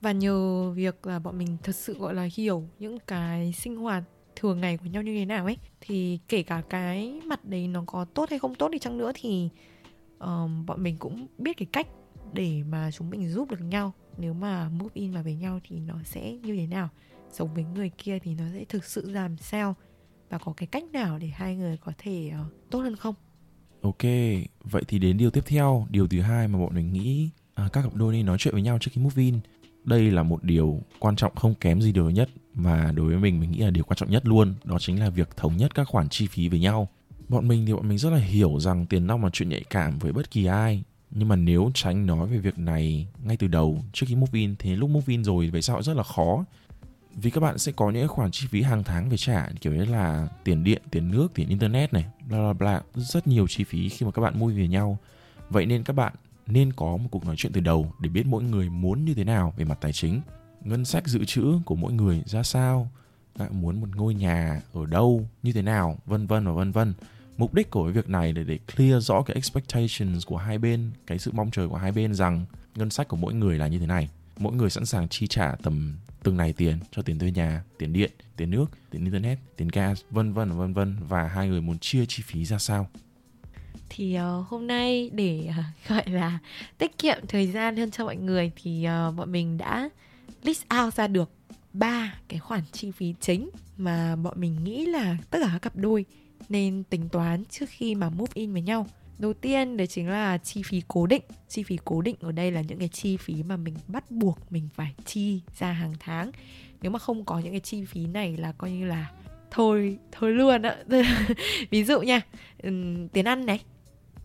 Và 0.00 0.12
nhờ 0.12 0.70
việc 0.70 1.06
là 1.06 1.18
bọn 1.18 1.38
mình 1.38 1.56
thật 1.62 1.76
sự 1.76 1.98
gọi 1.98 2.14
là 2.14 2.28
hiểu 2.34 2.68
những 2.78 2.98
cái 3.06 3.52
sinh 3.52 3.76
hoạt 3.76 4.04
thường 4.36 4.60
ngày 4.60 4.76
của 4.76 4.86
nhau 4.86 5.02
như 5.02 5.14
thế 5.18 5.24
nào 5.24 5.44
ấy 5.44 5.56
thì 5.80 6.18
kể 6.28 6.42
cả 6.42 6.62
cái 6.70 7.20
mặt 7.24 7.44
đấy 7.44 7.68
nó 7.68 7.84
có 7.86 8.04
tốt 8.04 8.30
hay 8.30 8.38
không 8.38 8.54
tốt 8.54 8.68
đi 8.68 8.78
chăng 8.78 8.98
nữa 8.98 9.12
thì 9.14 9.48
um, 10.18 10.66
bọn 10.66 10.82
mình 10.82 10.96
cũng 10.98 11.26
biết 11.38 11.56
cái 11.56 11.66
cách 11.72 11.86
để 12.32 12.62
mà 12.68 12.90
chúng 12.90 13.10
mình 13.10 13.28
giúp 13.28 13.50
được 13.50 13.60
nhau 13.60 13.92
nếu 14.18 14.34
mà 14.34 14.68
move 14.68 14.90
in 14.94 15.12
vào 15.12 15.22
với 15.22 15.34
nhau 15.34 15.60
thì 15.68 15.80
nó 15.80 15.94
sẽ 16.04 16.32
như 16.32 16.56
thế 16.56 16.66
nào? 16.66 16.88
Sống 17.32 17.54
với 17.54 17.64
người 17.64 17.90
kia 17.98 18.18
thì 18.18 18.34
nó 18.34 18.44
sẽ 18.52 18.64
thực 18.64 18.84
sự 18.84 19.10
làm 19.10 19.36
sao? 19.36 19.74
Và 20.30 20.38
có 20.38 20.52
cái 20.56 20.66
cách 20.66 20.84
nào 20.92 21.18
để 21.18 21.28
hai 21.28 21.56
người 21.56 21.76
có 21.76 21.92
thể 21.98 22.32
uh, 22.46 22.70
tốt 22.70 22.80
hơn 22.80 22.96
không? 22.96 23.14
Ok 23.82 24.02
vậy 24.64 24.82
thì 24.88 24.98
đến 24.98 25.16
điều 25.16 25.30
tiếp 25.30 25.44
theo. 25.46 25.86
Điều 25.90 26.08
thứ 26.08 26.20
hai 26.20 26.48
mà 26.48 26.58
bọn 26.58 26.74
mình 26.74 26.92
nghĩ 26.92 27.30
à, 27.54 27.68
các 27.72 27.82
cặp 27.82 27.94
đôi 27.94 28.12
nên 28.12 28.26
nói 28.26 28.38
chuyện 28.38 28.54
với 28.54 28.62
nhau 28.62 28.78
trước 28.80 28.90
khi 28.94 29.00
move 29.02 29.22
in. 29.22 29.38
Đây 29.84 30.10
là 30.10 30.22
một 30.22 30.44
điều 30.44 30.80
quan 30.98 31.16
trọng 31.16 31.34
không 31.34 31.54
kém 31.54 31.80
gì 31.80 31.92
điều 31.92 32.10
nhất 32.10 32.28
mà 32.54 32.92
đối 32.92 33.06
với 33.06 33.16
mình 33.16 33.40
mình 33.40 33.50
nghĩ 33.50 33.58
là 33.58 33.70
điều 33.70 33.84
quan 33.84 33.96
trọng 33.96 34.10
nhất 34.10 34.26
luôn. 34.26 34.54
Đó 34.64 34.76
chính 34.80 35.00
là 35.00 35.10
việc 35.10 35.36
thống 35.36 35.56
nhất 35.56 35.74
các 35.74 35.88
khoản 35.88 36.08
chi 36.08 36.26
phí 36.26 36.48
với 36.48 36.60
nhau. 36.60 36.88
Bọn 37.28 37.48
mình 37.48 37.66
thì 37.66 37.72
bọn 37.72 37.88
mình 37.88 37.98
rất 37.98 38.10
là 38.10 38.18
hiểu 38.18 38.60
rằng 38.60 38.86
tiền 38.86 39.06
nong 39.06 39.24
là 39.24 39.30
chuyện 39.32 39.48
nhạy 39.48 39.64
cảm 39.70 39.98
với 39.98 40.12
bất 40.12 40.30
kỳ 40.30 40.44
ai 40.44 40.82
nhưng 41.10 41.28
mà 41.28 41.36
nếu 41.36 41.70
tránh 41.74 42.06
nói 42.06 42.26
về 42.26 42.38
việc 42.38 42.58
này 42.58 43.06
ngay 43.24 43.36
từ 43.36 43.46
đầu, 43.46 43.78
trước 43.92 44.06
khi 44.08 44.14
move 44.14 44.38
in 44.38 44.56
thì 44.58 44.76
lúc 44.76 44.90
move 44.90 45.12
in 45.12 45.24
rồi 45.24 45.50
về 45.50 45.60
sau 45.60 45.82
rất 45.82 45.96
là 45.96 46.02
khó? 46.02 46.44
Vì 47.14 47.30
các 47.30 47.40
bạn 47.40 47.58
sẽ 47.58 47.72
có 47.72 47.90
những 47.90 48.08
khoản 48.08 48.30
chi 48.30 48.46
phí 48.50 48.62
hàng 48.62 48.84
tháng 48.84 49.08
phải 49.08 49.18
trả, 49.18 49.48
kiểu 49.60 49.74
như 49.74 49.84
là 49.84 50.28
tiền 50.44 50.64
điện, 50.64 50.82
tiền 50.90 51.10
nước, 51.10 51.28
tiền 51.34 51.48
internet 51.48 51.92
này, 51.92 52.04
bla 52.28 52.38
bla 52.38 52.52
bla, 52.52 52.80
rất 52.94 53.26
nhiều 53.26 53.46
chi 53.48 53.64
phí 53.64 53.88
khi 53.88 54.06
mà 54.06 54.12
các 54.12 54.22
bạn 54.22 54.38
mua 54.38 54.48
về 54.48 54.68
nhau. 54.68 54.98
Vậy 55.50 55.66
nên 55.66 55.82
các 55.84 55.92
bạn 55.92 56.12
nên 56.46 56.72
có 56.72 56.96
một 56.96 57.08
cuộc 57.10 57.26
nói 57.26 57.36
chuyện 57.38 57.52
từ 57.52 57.60
đầu 57.60 57.92
để 58.00 58.08
biết 58.08 58.26
mỗi 58.26 58.42
người 58.42 58.70
muốn 58.70 59.04
như 59.04 59.14
thế 59.14 59.24
nào 59.24 59.54
về 59.56 59.64
mặt 59.64 59.78
tài 59.80 59.92
chính. 59.92 60.20
Ngân 60.64 60.84
sách 60.84 61.06
dự 61.06 61.24
trữ 61.24 61.58
của 61.64 61.76
mỗi 61.76 61.92
người 61.92 62.22
ra 62.26 62.42
sao? 62.42 62.90
Bạn 63.38 63.60
muốn 63.60 63.80
một 63.80 63.96
ngôi 63.96 64.14
nhà 64.14 64.62
ở 64.72 64.86
đâu? 64.86 65.28
Như 65.42 65.52
thế 65.52 65.62
nào? 65.62 65.98
Vân 66.06 66.26
vân 66.26 66.46
và 66.46 66.52
vân 66.52 66.72
vân 66.72 66.94
mục 67.38 67.54
đích 67.54 67.70
của 67.70 67.84
cái 67.84 67.92
việc 67.92 68.08
này 68.08 68.32
là 68.32 68.42
để 68.42 68.58
clear 68.76 69.06
rõ 69.06 69.22
cái 69.22 69.34
expectations 69.34 70.26
của 70.26 70.36
hai 70.36 70.58
bên 70.58 70.90
cái 71.06 71.18
sự 71.18 71.30
mong 71.34 71.50
chờ 71.50 71.68
của 71.68 71.76
hai 71.76 71.92
bên 71.92 72.14
rằng 72.14 72.44
ngân 72.74 72.90
sách 72.90 73.08
của 73.08 73.16
mỗi 73.16 73.34
người 73.34 73.58
là 73.58 73.66
như 73.66 73.78
thế 73.78 73.86
này. 73.86 74.08
Mỗi 74.38 74.52
người 74.52 74.70
sẵn 74.70 74.86
sàng 74.86 75.08
chi 75.08 75.26
trả 75.26 75.54
tầm 75.62 75.96
từng 76.22 76.36
này 76.36 76.52
tiền 76.52 76.78
cho 76.90 77.02
tiền 77.02 77.18
thuê 77.18 77.30
nhà 77.30 77.62
tiền 77.78 77.92
điện 77.92 78.10
tiền 78.36 78.50
nước 78.50 78.66
tiền 78.90 79.04
internet 79.04 79.38
tiền 79.56 79.68
gas 79.68 80.00
vân 80.10 80.32
vân 80.32 80.58
vân 80.58 80.74
vân. 80.74 80.96
Và 81.08 81.28
hai 81.28 81.48
người 81.48 81.60
muốn 81.60 81.78
chia 81.78 82.06
chi 82.06 82.22
phí 82.26 82.44
ra 82.44 82.58
sao? 82.58 82.88
Thì 83.88 84.18
uh, 84.18 84.48
hôm 84.48 84.66
nay 84.66 85.10
để 85.12 85.50
uh, 85.50 85.88
gọi 85.88 86.02
là 86.06 86.38
tiết 86.78 86.98
kiệm 86.98 87.18
thời 87.28 87.46
gian 87.46 87.76
hơn 87.76 87.90
cho 87.90 88.04
mọi 88.04 88.16
người 88.16 88.52
thì 88.62 88.86
uh, 89.08 89.16
bọn 89.16 89.32
mình 89.32 89.58
đã 89.58 89.88
list 90.42 90.62
out 90.80 90.94
ra 90.94 91.06
được 91.06 91.30
ba 91.72 92.14
cái 92.28 92.38
khoản 92.38 92.60
chi 92.72 92.90
phí 92.90 93.14
chính 93.20 93.50
mà 93.76 94.16
bọn 94.16 94.40
mình 94.40 94.64
nghĩ 94.64 94.86
là 94.86 95.16
tất 95.30 95.38
cả 95.42 95.48
các 95.52 95.58
cặp 95.58 95.76
đôi 95.76 96.04
nên 96.48 96.84
tính 96.90 97.08
toán 97.08 97.44
trước 97.44 97.66
khi 97.68 97.94
mà 97.94 98.10
move 98.10 98.32
in 98.34 98.52
với 98.52 98.62
nhau. 98.62 98.86
Đầu 99.18 99.32
tiên 99.32 99.76
đấy 99.76 99.86
chính 99.86 100.08
là 100.08 100.38
chi 100.38 100.62
phí 100.62 100.82
cố 100.88 101.06
định. 101.06 101.22
Chi 101.48 101.62
phí 101.62 101.78
cố 101.84 102.02
định 102.02 102.16
ở 102.20 102.32
đây 102.32 102.50
là 102.50 102.60
những 102.60 102.78
cái 102.78 102.88
chi 102.88 103.16
phí 103.16 103.42
mà 103.42 103.56
mình 103.56 103.74
bắt 103.88 104.10
buộc 104.10 104.38
mình 104.50 104.68
phải 104.74 104.94
chi 105.04 105.40
ra 105.58 105.72
hàng 105.72 105.94
tháng. 106.00 106.32
Nếu 106.82 106.90
mà 106.90 106.98
không 106.98 107.24
có 107.24 107.38
những 107.38 107.52
cái 107.52 107.60
chi 107.60 107.84
phí 107.84 108.06
này 108.06 108.36
là 108.36 108.52
coi 108.52 108.70
như 108.70 108.86
là 108.86 109.10
thôi 109.50 109.98
thôi 110.12 110.32
luôn 110.32 110.62
ạ 110.62 110.76
ví 111.70 111.84
dụ 111.84 112.00
nha 112.00 112.20
tiền 113.12 113.24
ăn 113.24 113.46
này, 113.46 113.60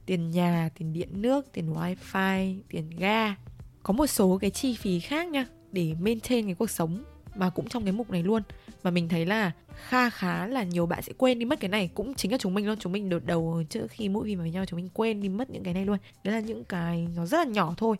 tiền 0.06 0.32
nhà, 0.32 0.70
tiền 0.78 0.94
điện 0.94 1.10
nước, 1.22 1.52
tiền 1.54 1.74
wifi, 1.74 2.60
tiền 2.70 2.90
ga. 2.90 3.36
Có 3.84 3.94
một 3.94 4.08
số 4.08 4.38
cái 4.42 4.50
chi 4.50 4.76
phí 4.76 5.00
khác 5.00 5.28
nha, 5.28 5.46
để 5.72 5.96
maintain 6.00 6.46
cái 6.46 6.56
cuộc 6.56 6.70
sống 6.70 7.04
mà 7.36 7.50
cũng 7.50 7.70
trong 7.70 7.84
cái 7.84 7.94
mục 7.94 8.12
này 8.12 8.24
luôn. 8.24 8.44
Mà 8.84 8.92
mình 8.92 9.10
thấy 9.10 9.26
là 9.26 9.52
kha 9.76 10.10
khá 10.10 10.48
là 10.48 10.64
nhiều 10.64 10.86
bạn 10.86 11.02
sẽ 11.02 11.14
quên 11.18 11.40
đi 11.40 11.46
mất 11.46 11.60
cái 11.60 11.70
này. 11.70 11.90
Cũng 11.94 12.14
chính 12.14 12.32
là 12.32 12.38
chúng 12.38 12.54
mình 12.54 12.68
luôn. 12.68 12.78
Chúng 12.80 12.92
mình 12.92 13.10
đột 13.10 13.26
đầu 13.26 13.64
trước 13.70 13.88
khi 13.90 14.10
mỗi 14.10 14.26
phim 14.26 14.40
với 14.40 14.52
nhau 14.52 14.66
chúng 14.66 14.78
mình 14.78 14.90
quên 14.94 15.22
đi 15.22 15.30
mất 15.30 15.50
những 15.50 15.64
cái 15.64 15.74
này 15.74 15.86
luôn. 15.86 15.98
Đấy 16.24 16.34
là 16.34 16.40
những 16.40 16.64
cái 16.64 17.08
nó 17.16 17.26
rất 17.26 17.38
là 17.38 17.54
nhỏ 17.54 17.74
thôi. 17.78 17.98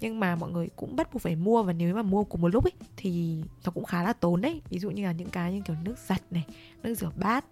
Nhưng 0.00 0.20
mà 0.20 0.36
mọi 0.36 0.50
người 0.50 0.68
cũng 0.76 0.96
bắt 0.96 1.12
buộc 1.12 1.22
phải 1.22 1.36
mua. 1.36 1.62
Và 1.62 1.72
nếu 1.72 1.94
mà 1.94 2.02
mua 2.02 2.24
cùng 2.24 2.40
một 2.40 2.48
lúc 2.48 2.64
ấy 2.64 2.72
thì 2.96 3.42
nó 3.64 3.70
cũng 3.70 3.84
khá 3.84 4.02
là 4.02 4.12
tốn 4.12 4.40
đấy. 4.40 4.60
Ví 4.70 4.78
dụ 4.78 4.90
như 4.90 5.04
là 5.04 5.12
những 5.12 5.30
cái 5.30 5.52
như 5.52 5.60
kiểu 5.64 5.76
nước 5.84 5.98
giặt 6.06 6.22
này 6.30 6.44
nước 6.82 6.94
rửa 6.94 7.10
bát. 7.16 7.44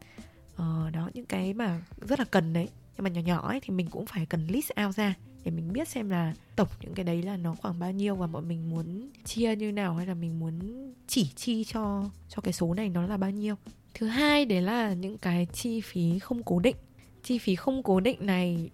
Ờ, 0.56 0.90
đó 0.92 1.10
những 1.14 1.26
cái 1.26 1.54
mà 1.54 1.80
rất 2.00 2.18
là 2.18 2.24
cần 2.24 2.52
đấy. 2.52 2.68
Nhưng 2.96 3.04
mà 3.04 3.10
nhỏ 3.10 3.20
nhỏ 3.20 3.48
ấy 3.48 3.60
thì 3.60 3.70
mình 3.74 3.86
cũng 3.90 4.06
phải 4.06 4.26
cần 4.26 4.46
list 4.46 4.70
out 4.86 4.94
ra 4.94 5.14
để 5.44 5.50
mình 5.50 5.72
biết 5.72 5.88
xem 5.88 6.10
là 6.10 6.34
tổng 6.56 6.68
những 6.80 6.94
cái 6.94 7.04
đấy 7.04 7.22
là 7.22 7.36
nó 7.36 7.54
khoảng 7.54 7.78
bao 7.78 7.92
nhiêu 7.92 8.14
và 8.14 8.26
bọn 8.26 8.48
mình 8.48 8.70
muốn 8.70 9.08
chia 9.24 9.56
như 9.56 9.72
nào 9.72 9.94
hay 9.94 10.06
là 10.06 10.14
mình 10.14 10.40
muốn 10.40 10.58
chỉ 11.06 11.30
chi 11.36 11.64
cho 11.64 12.04
cho 12.28 12.42
cái 12.42 12.52
số 12.52 12.74
này 12.74 12.88
nó 12.88 13.06
là 13.06 13.16
bao 13.16 13.30
nhiêu. 13.30 13.54
Thứ 13.94 14.06
hai 14.06 14.44
đấy 14.44 14.62
là 14.62 14.92
những 14.92 15.18
cái 15.18 15.46
chi 15.52 15.80
phí 15.80 16.18
không 16.18 16.42
cố 16.42 16.58
định. 16.58 16.76
Chi 17.22 17.38
phí 17.38 17.56
không 17.56 17.82
cố 17.82 18.00
định 18.00 18.26
này 18.26 18.70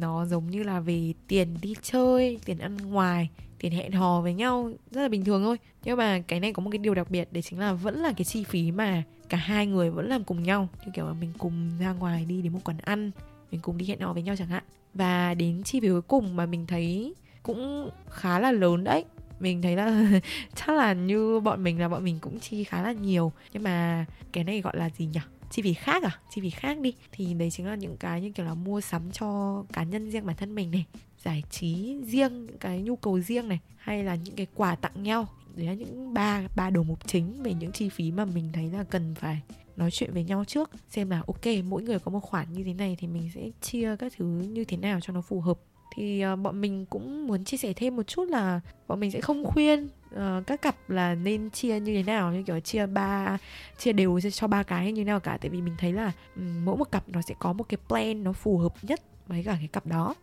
nó 0.00 0.26
giống 0.26 0.50
như 0.50 0.62
là 0.62 0.80
về 0.80 1.12
tiền 1.28 1.56
đi 1.62 1.74
chơi, 1.82 2.38
tiền 2.44 2.58
ăn 2.58 2.76
ngoài, 2.76 3.30
tiền 3.58 3.72
hẹn 3.72 3.92
hò 3.92 4.20
với 4.20 4.34
nhau, 4.34 4.70
rất 4.90 5.02
là 5.02 5.08
bình 5.08 5.24
thường 5.24 5.42
thôi. 5.42 5.56
Nhưng 5.84 5.96
mà 5.96 6.20
cái 6.20 6.40
này 6.40 6.52
có 6.52 6.62
một 6.62 6.70
cái 6.70 6.78
điều 6.78 6.94
đặc 6.94 7.10
biệt, 7.10 7.32
đấy 7.32 7.42
chính 7.42 7.58
là 7.58 7.72
vẫn 7.72 8.02
là 8.02 8.12
cái 8.16 8.24
chi 8.24 8.44
phí 8.44 8.72
mà 8.72 9.02
cả 9.28 9.38
hai 9.38 9.66
người 9.66 9.90
vẫn 9.90 10.08
làm 10.08 10.24
cùng 10.24 10.42
nhau. 10.42 10.68
Như 10.84 10.92
kiểu 10.94 11.06
là 11.06 11.12
mình 11.12 11.32
cùng 11.38 11.70
ra 11.80 11.92
ngoài 11.92 12.24
đi 12.24 12.42
đến 12.42 12.52
một 12.52 12.60
quán 12.64 12.78
ăn, 12.78 13.10
mình 13.50 13.60
cùng 13.60 13.78
đi 13.78 13.86
hẹn 13.86 14.00
hò 14.00 14.12
với 14.12 14.22
nhau 14.22 14.36
chẳng 14.36 14.48
hạn 14.48 14.64
và 14.94 15.34
đến 15.34 15.62
chi 15.62 15.80
phí 15.80 15.88
cuối 15.88 16.02
cùng 16.02 16.36
mà 16.36 16.46
mình 16.46 16.66
thấy 16.66 17.14
cũng 17.42 17.90
khá 18.10 18.38
là 18.38 18.52
lớn 18.52 18.84
đấy. 18.84 19.04
Mình 19.40 19.62
thấy 19.62 19.76
là 19.76 20.20
chắc 20.54 20.68
là 20.68 20.92
như 20.92 21.40
bọn 21.40 21.62
mình 21.62 21.80
là 21.80 21.88
bọn 21.88 22.04
mình 22.04 22.18
cũng 22.20 22.40
chi 22.40 22.64
khá 22.64 22.82
là 22.82 22.92
nhiều. 22.92 23.32
Nhưng 23.52 23.62
mà 23.62 24.06
cái 24.32 24.44
này 24.44 24.60
gọi 24.60 24.76
là 24.76 24.90
gì 24.90 25.06
nhỉ? 25.06 25.20
Chi 25.50 25.62
phí 25.62 25.74
khác 25.74 26.02
à? 26.02 26.18
Chi 26.30 26.40
phí 26.40 26.50
khác 26.50 26.78
đi. 26.78 26.94
Thì 27.12 27.34
đấy 27.34 27.50
chính 27.50 27.66
là 27.66 27.74
những 27.74 27.96
cái 27.96 28.20
như 28.20 28.30
kiểu 28.30 28.46
là 28.46 28.54
mua 28.54 28.80
sắm 28.80 29.10
cho 29.12 29.62
cá 29.72 29.82
nhân 29.82 30.10
riêng 30.10 30.26
bản 30.26 30.36
thân 30.36 30.54
mình 30.54 30.70
này. 30.70 30.86
Giải 31.24 31.42
trí 31.50 31.98
riêng, 32.04 32.46
những 32.46 32.58
cái 32.58 32.82
nhu 32.82 32.96
cầu 32.96 33.20
riêng 33.20 33.48
này. 33.48 33.60
Hay 33.76 34.04
là 34.04 34.14
những 34.14 34.36
cái 34.36 34.46
quà 34.54 34.74
tặng 34.74 35.02
nhau. 35.02 35.26
Đấy 35.54 35.66
là 35.66 35.74
những 35.74 36.14
ba 36.14 36.42
ba 36.56 36.70
đầu 36.70 36.84
mục 36.84 37.06
chính 37.06 37.42
về 37.42 37.54
những 37.54 37.72
chi 37.72 37.88
phí 37.88 38.10
mà 38.10 38.24
mình 38.24 38.50
thấy 38.52 38.70
là 38.70 38.84
cần 38.84 39.14
phải 39.14 39.40
nói 39.76 39.90
chuyện 39.90 40.12
với 40.12 40.24
nhau 40.24 40.44
trước 40.44 40.70
xem 40.88 41.10
là 41.10 41.22
ok 41.26 41.64
mỗi 41.64 41.82
người 41.82 41.98
có 41.98 42.10
một 42.10 42.20
khoản 42.20 42.52
như 42.52 42.64
thế 42.64 42.74
này 42.74 42.96
thì 42.98 43.06
mình 43.06 43.30
sẽ 43.34 43.50
chia 43.60 43.96
các 43.96 44.12
thứ 44.16 44.24
như 44.24 44.64
thế 44.64 44.76
nào 44.76 45.00
cho 45.00 45.12
nó 45.12 45.20
phù 45.20 45.40
hợp. 45.40 45.58
Thì 45.94 46.24
uh, 46.32 46.38
bọn 46.38 46.60
mình 46.60 46.86
cũng 46.86 47.26
muốn 47.26 47.44
chia 47.44 47.56
sẻ 47.56 47.72
thêm 47.72 47.96
một 47.96 48.02
chút 48.02 48.24
là 48.28 48.60
bọn 48.88 49.00
mình 49.00 49.10
sẽ 49.10 49.20
không 49.20 49.44
khuyên 49.44 49.88
uh, 50.14 50.46
các 50.46 50.62
cặp 50.62 50.90
là 50.90 51.14
nên 51.14 51.50
chia 51.50 51.80
như 51.80 51.94
thế 51.94 52.02
nào 52.02 52.32
như 52.32 52.42
kiểu 52.42 52.60
chia 52.60 52.86
ba 52.86 53.38
chia 53.78 53.92
đều 53.92 54.20
cho 54.20 54.46
ba 54.46 54.62
cái 54.62 54.92
như 54.92 55.00
thế 55.00 55.04
nào 55.04 55.20
cả. 55.20 55.38
Tại 55.40 55.50
vì 55.50 55.60
mình 55.60 55.74
thấy 55.78 55.92
là 55.92 56.12
um, 56.36 56.64
mỗi 56.64 56.76
một 56.76 56.92
cặp 56.92 57.08
nó 57.08 57.22
sẽ 57.22 57.34
có 57.38 57.52
một 57.52 57.64
cái 57.68 57.78
plan 57.88 58.24
nó 58.24 58.32
phù 58.32 58.58
hợp 58.58 58.74
nhất 58.82 59.00
với 59.26 59.44
cả 59.44 59.56
cái 59.58 59.68
cặp 59.68 59.86
đó. 59.86 60.14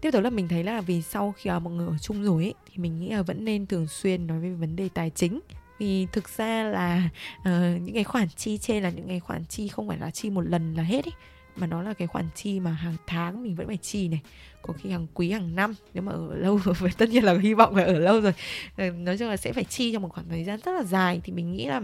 Tiếp 0.00 0.10
tới 0.10 0.22
là 0.22 0.30
mình 0.30 0.48
thấy 0.48 0.64
là 0.64 0.80
vì 0.80 1.02
sau 1.02 1.34
khi 1.36 1.50
uh, 1.50 1.62
mọi 1.62 1.74
người 1.74 1.86
ở 1.86 1.98
chung 1.98 2.22
rồi 2.22 2.42
ấy, 2.42 2.54
thì 2.66 2.82
mình 2.82 3.00
nghĩ 3.00 3.10
là 3.10 3.22
vẫn 3.22 3.44
nên 3.44 3.66
thường 3.66 3.86
xuyên 3.86 4.26
nói 4.26 4.40
về 4.40 4.50
vấn 4.50 4.76
đề 4.76 4.88
tài 4.94 5.10
chính 5.10 5.40
vì 5.78 6.06
thực 6.12 6.28
ra 6.28 6.62
là 6.62 7.10
uh, 7.40 7.82
những 7.82 7.94
cái 7.94 8.04
khoản 8.04 8.28
chi 8.36 8.58
trên 8.58 8.82
là 8.82 8.90
những 8.90 9.08
cái 9.08 9.20
khoản 9.20 9.44
chi 9.44 9.68
không 9.68 9.88
phải 9.88 9.98
là 9.98 10.10
chi 10.10 10.30
một 10.30 10.40
lần 10.40 10.74
là 10.74 10.82
hết 10.82 11.04
ý 11.04 11.12
mà 11.56 11.66
nó 11.66 11.82
là 11.82 11.94
cái 11.94 12.08
khoản 12.08 12.28
chi 12.34 12.60
mà 12.60 12.70
hàng 12.70 12.96
tháng 13.06 13.42
mình 13.42 13.54
vẫn 13.54 13.66
phải 13.66 13.76
chi 13.76 14.08
này 14.08 14.20
có 14.62 14.74
khi 14.74 14.90
hàng 14.90 15.06
quý 15.14 15.30
hàng 15.30 15.56
năm 15.56 15.74
nếu 15.94 16.02
mà 16.02 16.12
ở 16.12 16.34
lâu 16.34 16.60
rồi 16.64 16.90
tất 16.98 17.08
nhiên 17.08 17.24
là 17.24 17.38
hy 17.38 17.54
vọng 17.54 17.74
phải 17.74 17.84
ở 17.84 17.98
lâu 17.98 18.20
rồi. 18.20 18.32
Ờ, 18.76 18.90
nói 18.90 19.18
chung 19.18 19.28
là 19.28 19.36
sẽ 19.36 19.52
phải 19.52 19.64
chi 19.64 19.92
trong 19.92 20.02
một 20.02 20.08
khoảng 20.12 20.28
thời 20.28 20.44
gian 20.44 20.60
rất 20.64 20.72
là 20.72 20.82
dài 20.82 21.20
thì 21.24 21.32
mình 21.32 21.52
nghĩ 21.52 21.66
là 21.66 21.80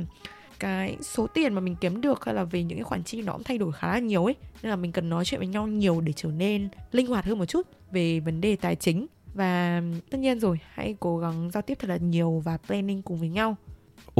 cái 0.59 0.97
số 1.01 1.27
tiền 1.27 1.55
mà 1.55 1.61
mình 1.61 1.77
kiếm 1.81 2.01
được 2.01 2.25
hay 2.25 2.35
là 2.35 2.45
về 2.45 2.63
những 2.63 2.79
cái 2.79 2.85
khoản 2.85 3.05
chi 3.05 3.23
nó 3.23 3.33
cũng 3.33 3.43
thay 3.43 3.59
đổi 3.59 3.73
khá 3.73 3.93
là 3.93 3.99
nhiều 3.99 4.25
ấy. 4.25 4.35
Nên 4.63 4.71
là 4.71 4.77
mình 4.77 4.93
cần 4.93 5.09
nói 5.09 5.25
chuyện 5.25 5.41
với 5.41 5.49
nhau 5.49 5.67
nhiều 5.67 6.01
để 6.01 6.13
trở 6.17 6.29
nên 6.29 6.69
linh 6.93 7.07
hoạt 7.07 7.25
hơn 7.25 7.39
một 7.39 7.45
chút 7.45 7.67
về 7.91 8.21
vấn 8.21 8.41
đề 8.41 8.57
tài 8.57 8.77
chính. 8.77 9.07
Và 9.35 9.83
tất 10.11 10.19
nhiên 10.19 10.41
rồi 10.41 10.59
hãy 10.75 10.97
cố 11.01 11.19
gắng 11.19 11.51
giao 11.51 11.63
tiếp 11.63 11.79
thật 11.81 11.89
là 11.89 11.97
nhiều 11.97 12.43
và 12.45 12.57
planning 12.57 13.03
cùng 13.03 13.19
với 13.19 13.29
nhau. 13.29 13.57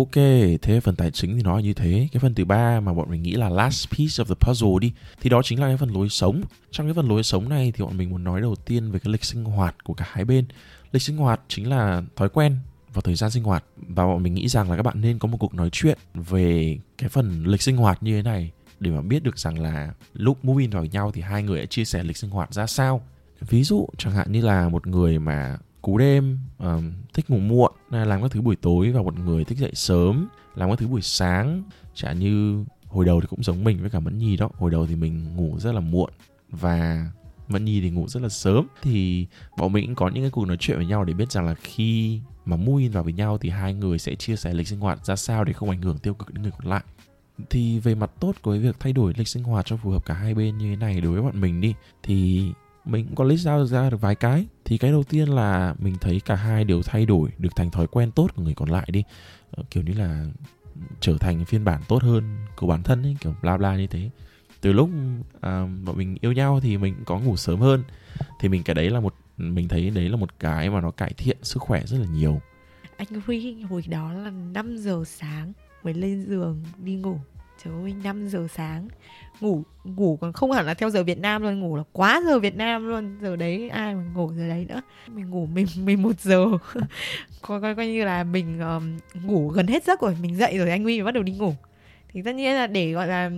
Ok, 0.01 0.15
thế 0.63 0.81
phần 0.83 0.97
tài 0.97 1.11
chính 1.11 1.37
thì 1.37 1.43
nó 1.43 1.57
là 1.57 1.63
như 1.63 1.75
thế. 1.75 2.09
Cái 2.13 2.21
phần 2.21 2.35
thứ 2.35 2.45
ba 2.45 2.81
mà 2.81 2.93
bọn 2.95 3.11
mình 3.11 3.23
nghĩ 3.23 3.33
là 3.33 3.49
last 3.49 3.89
piece 3.91 4.25
of 4.25 4.25
the 4.25 4.35
puzzle 4.35 4.79
đi, 4.79 4.93
thì 5.21 5.31
đó 5.31 5.43
chính 5.45 5.61
là 5.61 5.67
cái 5.67 5.77
phần 5.77 5.91
lối 5.91 6.09
sống. 6.09 6.43
Trong 6.71 6.87
cái 6.87 6.95
phần 6.95 7.09
lối 7.09 7.23
sống 7.23 7.49
này 7.49 7.73
thì 7.73 7.85
bọn 7.85 7.97
mình 7.97 8.11
muốn 8.11 8.25
nói 8.25 8.41
đầu 8.41 8.55
tiên 8.57 8.91
về 8.91 8.99
cái 8.99 9.13
lịch 9.13 9.25
sinh 9.25 9.45
hoạt 9.45 9.85
của 9.85 9.95
cả 9.95 10.05
hai 10.09 10.25
bên. 10.25 10.45
Lịch 10.93 11.03
sinh 11.03 11.17
hoạt 11.17 11.41
chính 11.49 11.69
là 11.69 12.03
thói 12.17 12.29
quen 12.29 12.57
và 12.95 13.01
thời 13.05 13.15
gian 13.15 13.31
sinh 13.31 13.43
hoạt 13.43 13.65
và 13.77 14.07
bọn 14.07 14.23
mình 14.23 14.35
nghĩ 14.35 14.49
rằng 14.49 14.71
là 14.71 14.77
các 14.77 14.83
bạn 14.83 15.01
nên 15.01 15.19
có 15.19 15.29
một 15.29 15.37
cuộc 15.41 15.55
nói 15.55 15.69
chuyện 15.73 15.99
về 16.15 16.79
cái 16.99 17.09
phần 17.09 17.45
lịch 17.45 17.63
sinh 17.63 17.77
hoạt 17.77 18.03
như 18.03 18.17
thế 18.17 18.23
này 18.23 18.51
để 18.81 18.91
mà 18.91 19.01
biết 19.01 19.23
được 19.23 19.39
rằng 19.39 19.59
là 19.59 19.93
lúc 20.15 20.45
move 20.45 20.63
in 20.63 20.71
vào 20.71 20.85
nhau 20.85 21.11
thì 21.15 21.21
hai 21.21 21.43
người 21.43 21.61
đã 21.61 21.67
chia 21.67 21.85
sẻ 21.85 22.03
lịch 22.03 22.17
sinh 22.17 22.31
hoạt 22.31 22.55
ra 22.55 22.67
sao. 22.67 23.03
Ví 23.41 23.65
dụ 23.65 23.89
chẳng 23.99 24.13
hạn 24.13 24.33
như 24.33 24.41
là 24.41 24.69
một 24.69 24.87
người 24.87 25.19
mà 25.19 25.59
cú 25.83 25.99
đêm 25.99 26.39
uh, 26.63 26.83
thích 27.15 27.31
ngủ 27.31 27.39
muộn 27.39 27.73
làm 27.91 28.23
các 28.23 28.31
thứ 28.31 28.41
buổi 28.41 28.57
tối 28.57 28.91
và 28.91 29.03
một 29.03 29.19
người 29.19 29.45
thích 29.45 29.59
dậy 29.59 29.73
sớm 29.75 30.29
làm 30.55 30.71
các 30.71 30.79
thứ 30.79 30.89
buổi 30.89 31.03
sáng. 31.03 31.63
Chả 31.95 32.13
như 32.13 32.65
hồi 32.87 33.05
đầu 33.05 33.21
thì 33.21 33.27
cũng 33.31 33.43
giống 33.43 33.65
mình 33.65 33.81
với 33.81 33.91
cả 33.91 34.01
mẫn 34.01 34.19
nhi 34.19 34.37
đó 34.37 34.51
hồi 34.55 34.71
đầu 34.71 34.87
thì 34.87 34.97
mình 34.97 35.37
ngủ 35.37 35.59
rất 35.59 35.73
là 35.73 35.81
muộn 35.81 36.11
và 36.51 37.11
mẫn 37.49 37.65
nhi 37.65 37.81
thì 37.81 37.91
ngủ 37.91 38.09
rất 38.09 38.23
là 38.23 38.29
sớm. 38.29 38.67
Thì 38.83 39.27
bọn 39.59 39.73
mình 39.73 39.87
cũng 39.87 39.95
có 39.95 40.09
những 40.09 40.23
cái 40.23 40.31
cuộc 40.31 40.45
nói 40.45 40.57
chuyện 40.61 40.77
với 40.77 40.87
nhau 40.87 41.05
để 41.05 41.15
biết 41.15 41.33
rằng 41.33 41.47
là 41.47 41.55
khi 41.55 42.21
mà 42.45 42.57
mui 42.57 42.83
in 42.83 42.93
vào 42.93 43.03
với 43.03 43.13
nhau 43.13 43.39
thì 43.39 43.49
hai 43.49 43.75
người 43.75 43.99
sẽ 43.99 44.15
chia 44.15 44.37
sẻ 44.37 44.55
lịch 44.55 44.69
sinh 44.69 44.81
hoạt 44.81 45.07
ra 45.07 45.17
sao 45.17 45.45
để 45.45 45.53
không 45.53 45.71
ảnh 45.71 45.83
hưởng 45.83 45.99
tiêu 45.99 46.15
cực 46.15 46.35
đến 46.35 46.43
người 46.43 46.53
còn 46.59 46.69
lại. 46.69 46.83
Thì 47.51 47.79
về 47.79 47.95
mặt 47.95 48.11
tốt 48.21 48.33
của 48.43 48.53
cái 48.53 48.61
việc 48.61 48.77
thay 48.81 48.93
đổi 48.93 49.13
lịch 49.17 49.29
sinh 49.29 49.43
hoạt 49.43 49.67
cho 49.67 49.77
phù 49.77 49.91
hợp 49.91 50.05
cả 50.05 50.15
hai 50.15 50.35
bên 50.35 50.59
như 50.59 50.71
thế 50.71 50.77
này 50.77 51.01
đối 51.01 51.13
với 51.13 51.23
bọn 51.23 51.41
mình 51.41 51.61
đi 51.61 51.75
thì 52.03 52.49
mình 52.85 53.07
cũng 53.07 53.17
có 53.17 53.25
list 53.25 53.47
ra, 53.47 53.65
ra 53.65 53.91
được 53.91 54.01
vài 54.01 54.15
cái 54.15 54.47
thì 54.71 54.79
cái 54.79 54.91
đầu 54.91 55.03
tiên 55.03 55.29
là 55.29 55.75
mình 55.79 55.97
thấy 56.01 56.21
cả 56.25 56.35
hai 56.35 56.65
đều 56.65 56.83
thay 56.83 57.07
đổi 57.07 57.31
được 57.39 57.57
thành 57.57 57.71
thói 57.71 57.87
quen 57.87 58.11
tốt 58.11 58.31
của 58.37 58.43
người 58.43 58.55
còn 58.55 58.71
lại 58.71 58.89
đi. 58.93 59.05
Ờ, 59.51 59.63
kiểu 59.71 59.83
như 59.83 59.93
là 59.93 60.27
trở 61.01 61.17
thành 61.21 61.45
phiên 61.45 61.65
bản 61.65 61.81
tốt 61.89 62.03
hơn 62.03 62.37
của 62.57 62.67
bản 62.67 62.83
thân 62.83 63.03
ấy 63.03 63.17
kiểu 63.21 63.35
bla 63.43 63.57
bla 63.57 63.77
như 63.77 63.87
thế. 63.87 64.11
Từ 64.61 64.73
lúc 64.73 64.91
à, 65.41 65.67
bọn 65.85 65.97
mình 65.97 66.17
yêu 66.21 66.33
nhau 66.33 66.61
thì 66.63 66.77
mình 66.77 66.95
có 67.05 67.19
ngủ 67.19 67.37
sớm 67.37 67.61
hơn. 67.61 67.85
Thì 68.41 68.49
mình 68.49 68.63
cái 68.63 68.75
đấy 68.75 68.91
là 68.91 69.01
một 69.01 69.15
mình 69.37 69.69
thấy 69.69 69.91
đấy 69.91 70.09
là 70.09 70.17
một 70.17 70.39
cái 70.39 70.71
mà 70.71 70.81
nó 70.81 70.91
cải 70.91 71.13
thiện 71.17 71.37
sức 71.43 71.63
khỏe 71.63 71.83
rất 71.87 71.99
là 71.99 72.07
nhiều. 72.07 72.41
Anh 72.97 73.21
Huy 73.27 73.63
hồi 73.63 73.83
đó 73.89 74.13
là 74.13 74.31
5 74.31 74.77
giờ 74.77 75.03
sáng 75.07 75.53
mới 75.83 75.95
lên 75.95 76.23
giường 76.23 76.65
đi 76.79 76.95
ngủ 76.95 77.19
trời 77.65 77.75
ơi 77.83 77.95
5 78.05 78.29
giờ 78.29 78.47
sáng. 78.55 78.89
Ngủ 79.41 79.63
ngủ 79.85 80.19
còn 80.21 80.33
không 80.33 80.53
hẳn 80.53 80.67
là 80.67 80.75
theo 80.75 80.91
giờ 80.91 81.03
Việt 81.03 81.19
Nam 81.19 81.43
luôn 81.43 81.61
ngủ 81.61 81.77
là 81.77 81.83
quá 81.93 82.23
giờ 82.27 82.39
Việt 82.39 82.57
Nam 82.57 82.89
luôn. 82.89 83.19
Giờ 83.23 83.37
đấy 83.37 83.69
ai 83.69 83.95
mà 83.95 84.03
ngủ 84.15 84.33
giờ 84.37 84.49
đấy 84.49 84.67
nữa. 84.69 84.81
Mình 85.07 85.31
ngủ 85.31 85.47
mình 85.47 85.67
mình 85.85 86.03
một 86.03 86.21
giờ. 86.21 86.47
Coi 87.43 87.61
coi 87.61 87.75
coi 87.75 87.87
như 87.87 88.05
là 88.05 88.25
mình 88.25 88.61
um, 88.61 88.99
ngủ 89.27 89.49
gần 89.49 89.67
hết 89.67 89.85
giấc 89.85 90.01
rồi 90.01 90.17
mình 90.23 90.37
dậy 90.37 90.59
rồi 90.59 90.71
anh 90.71 90.83
Huy 90.83 90.99
mới 90.99 91.05
bắt 91.05 91.15
đầu 91.15 91.23
đi 91.23 91.33
ngủ. 91.33 91.55
Thì 92.13 92.23
tất 92.23 92.35
nhiên 92.35 92.55
là 92.55 92.67
để 92.67 92.93
gọi 92.93 93.07
là 93.09 93.31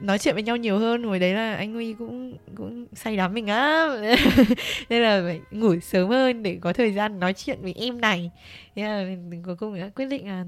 nói 0.00 0.18
chuyện 0.18 0.34
với 0.34 0.42
nhau 0.42 0.56
nhiều 0.56 0.78
hơn 0.78 1.02
hồi 1.02 1.18
đấy 1.18 1.34
là 1.34 1.54
anh 1.54 1.74
Huy 1.74 1.92
cũng 1.92 2.36
cũng 2.56 2.86
say 2.92 3.16
đắm 3.16 3.34
mình 3.34 3.46
á. 3.46 3.88
Nên 4.88 5.02
là 5.02 5.22
phải 5.24 5.40
ngủ 5.50 5.80
sớm 5.80 6.08
hơn 6.08 6.42
để 6.42 6.58
có 6.60 6.72
thời 6.72 6.92
gian 6.92 7.20
nói 7.20 7.32
chuyện 7.32 7.58
với 7.62 7.74
em 7.76 8.00
này. 8.00 8.30
Thế 8.76 8.82
là 8.82 9.16
cuối 9.44 9.56
cùng 9.56 9.80
đã 9.80 9.90
quyết 9.94 10.06
định 10.06 10.28
là 10.28 10.44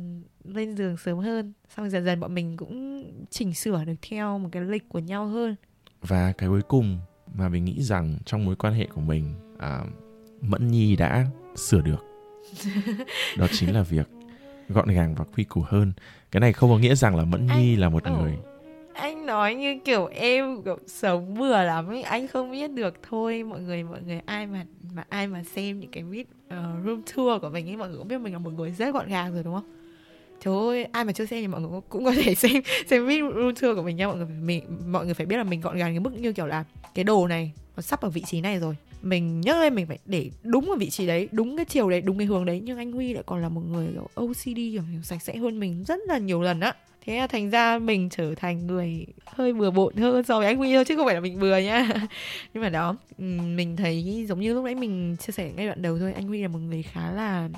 lên 0.54 0.76
giường 0.76 0.96
sớm 0.96 1.18
hơn. 1.18 1.52
Xong 1.76 1.90
dần 1.90 2.04
dần 2.04 2.20
bọn 2.20 2.34
mình 2.34 2.56
cũng 2.56 3.04
chỉnh 3.30 3.54
sửa 3.54 3.84
được 3.84 3.94
theo 4.10 4.38
một 4.38 4.48
cái 4.52 4.62
lịch 4.62 4.88
của 4.88 4.98
nhau 4.98 5.26
hơn. 5.26 5.56
Và 6.00 6.32
cái 6.32 6.48
cuối 6.48 6.62
cùng 6.62 6.98
mà 7.34 7.48
mình 7.48 7.64
nghĩ 7.64 7.82
rằng 7.82 8.18
trong 8.24 8.44
mối 8.44 8.56
quan 8.56 8.74
hệ 8.74 8.86
của 8.94 9.00
mình 9.00 9.34
à, 9.58 9.80
mẫn 10.40 10.68
nhi 10.68 10.96
đã 10.96 11.26
sửa 11.56 11.80
được. 11.80 12.04
Đó 13.38 13.46
chính 13.52 13.74
là 13.74 13.82
việc 13.82 14.08
gọn 14.68 14.88
gàng 14.88 15.14
và 15.14 15.24
quy 15.36 15.44
củ 15.44 15.64
hơn. 15.66 15.92
Cái 16.30 16.40
này 16.40 16.52
không 16.52 16.70
có 16.70 16.78
nghĩa 16.78 16.94
rằng 16.94 17.16
là 17.16 17.24
mẫn 17.24 17.46
nhi 17.46 17.74
anh, 17.74 17.80
là 17.80 17.88
một 17.88 18.04
ừ. 18.04 18.10
người. 18.10 18.36
anh 18.94 19.26
nói 19.26 19.54
như 19.54 19.78
kiểu 19.84 20.06
em 20.06 20.62
kiểu 20.62 20.78
sống 20.86 21.34
bừa 21.34 21.62
lắm 21.62 21.88
ấy. 21.88 22.02
Anh 22.02 22.28
không 22.28 22.50
biết 22.50 22.70
được 22.70 22.94
thôi. 23.08 23.44
Mọi 23.44 23.60
người 23.60 23.82
mọi 23.82 24.02
người 24.02 24.20
ai 24.26 24.46
mà 24.46 24.64
mà 24.94 25.04
ai 25.08 25.26
mà 25.26 25.42
xem 25.42 25.80
những 25.80 25.90
cái 25.90 26.02
vid 26.02 26.26
uh, 26.46 26.86
room 26.86 27.02
tour 27.02 27.42
của 27.42 27.50
mình 27.50 27.68
ấy 27.68 27.76
mọi 27.76 27.88
người 27.88 27.98
cũng 27.98 28.08
biết 28.08 28.18
mình 28.18 28.32
là 28.32 28.38
một 28.38 28.52
người 28.52 28.70
rất 28.70 28.94
gọn 28.94 29.08
gàng 29.08 29.32
rồi 29.34 29.42
đúng 29.44 29.54
không 29.54 29.77
trời 30.40 30.54
ơi, 30.56 30.84
ai 30.92 31.04
mà 31.04 31.12
chưa 31.12 31.26
xem 31.26 31.40
thì 31.40 31.46
mọi 31.46 31.60
người 31.60 31.80
cũng 31.88 32.04
có 32.04 32.12
thể 32.12 32.34
xem 32.42 32.62
xem 32.86 33.06
vid 33.06 33.20
room 33.20 33.54
tour 33.54 33.76
của 33.76 33.82
mình 33.82 33.96
nha, 33.96 34.06
mọi 34.06 34.16
người 34.16 34.26
mình, 34.26 34.64
mọi 34.86 35.04
người 35.04 35.14
phải 35.14 35.26
biết 35.26 35.36
là 35.36 35.44
mình 35.44 35.60
gọn 35.60 35.76
gàng 35.76 35.92
cái 35.92 36.00
mức 36.00 36.12
như 36.12 36.32
kiểu 36.32 36.46
là 36.46 36.64
cái 36.94 37.04
đồ 37.04 37.26
này 37.26 37.52
nó 37.76 37.82
sắp 37.82 38.00
ở 38.00 38.08
vị 38.10 38.22
trí 38.26 38.40
này 38.40 38.58
rồi. 38.58 38.76
Mình 39.02 39.40
nhớ 39.40 39.60
lên 39.60 39.74
mình 39.74 39.86
phải 39.86 39.98
để 40.06 40.30
đúng 40.42 40.70
ở 40.70 40.76
vị 40.76 40.90
trí 40.90 41.06
đấy, 41.06 41.28
đúng 41.32 41.56
cái 41.56 41.66
chiều 41.66 41.90
đấy, 41.90 42.00
đúng 42.00 42.18
cái 42.18 42.26
hướng 42.26 42.44
đấy. 42.44 42.60
Nhưng 42.64 42.78
anh 42.78 42.92
huy 42.92 43.14
lại 43.14 43.22
còn 43.26 43.42
là 43.42 43.48
một 43.48 43.62
người 43.68 43.88
kiểu 43.92 44.08
ocd 44.14 44.48
kiểu 44.54 44.82
sạch 45.02 45.22
sẽ 45.22 45.36
hơn 45.36 45.60
mình 45.60 45.84
rất 45.84 46.00
là 46.06 46.18
nhiều 46.18 46.42
lần 46.42 46.60
á. 46.60 46.74
Thế 47.06 47.18
là 47.18 47.26
thành 47.26 47.50
ra 47.50 47.78
mình 47.78 48.08
trở 48.08 48.34
thành 48.34 48.66
người 48.66 49.06
hơi 49.26 49.52
bừa 49.52 49.70
bộn 49.70 49.96
hơn 49.96 50.24
so 50.24 50.38
với 50.38 50.46
anh 50.46 50.56
huy 50.56 50.74
thôi, 50.74 50.84
chứ 50.84 50.96
không 50.96 51.06
phải 51.06 51.14
là 51.14 51.20
mình 51.20 51.40
bừa 51.40 51.58
nhá 51.58 51.88
nhưng 52.54 52.62
mà 52.62 52.68
đó 52.68 52.96
mình 53.56 53.76
thấy 53.76 54.26
giống 54.28 54.40
như 54.40 54.54
lúc 54.54 54.64
nãy 54.64 54.74
mình 54.74 55.16
chia 55.16 55.32
sẻ 55.32 55.52
ngay 55.56 55.66
đoạn 55.66 55.82
đầu 55.82 55.98
thôi, 55.98 56.12
anh 56.12 56.28
huy 56.28 56.42
là 56.42 56.48
một 56.48 56.58
người 56.58 56.82
khá 56.82 57.10
là 57.10 57.48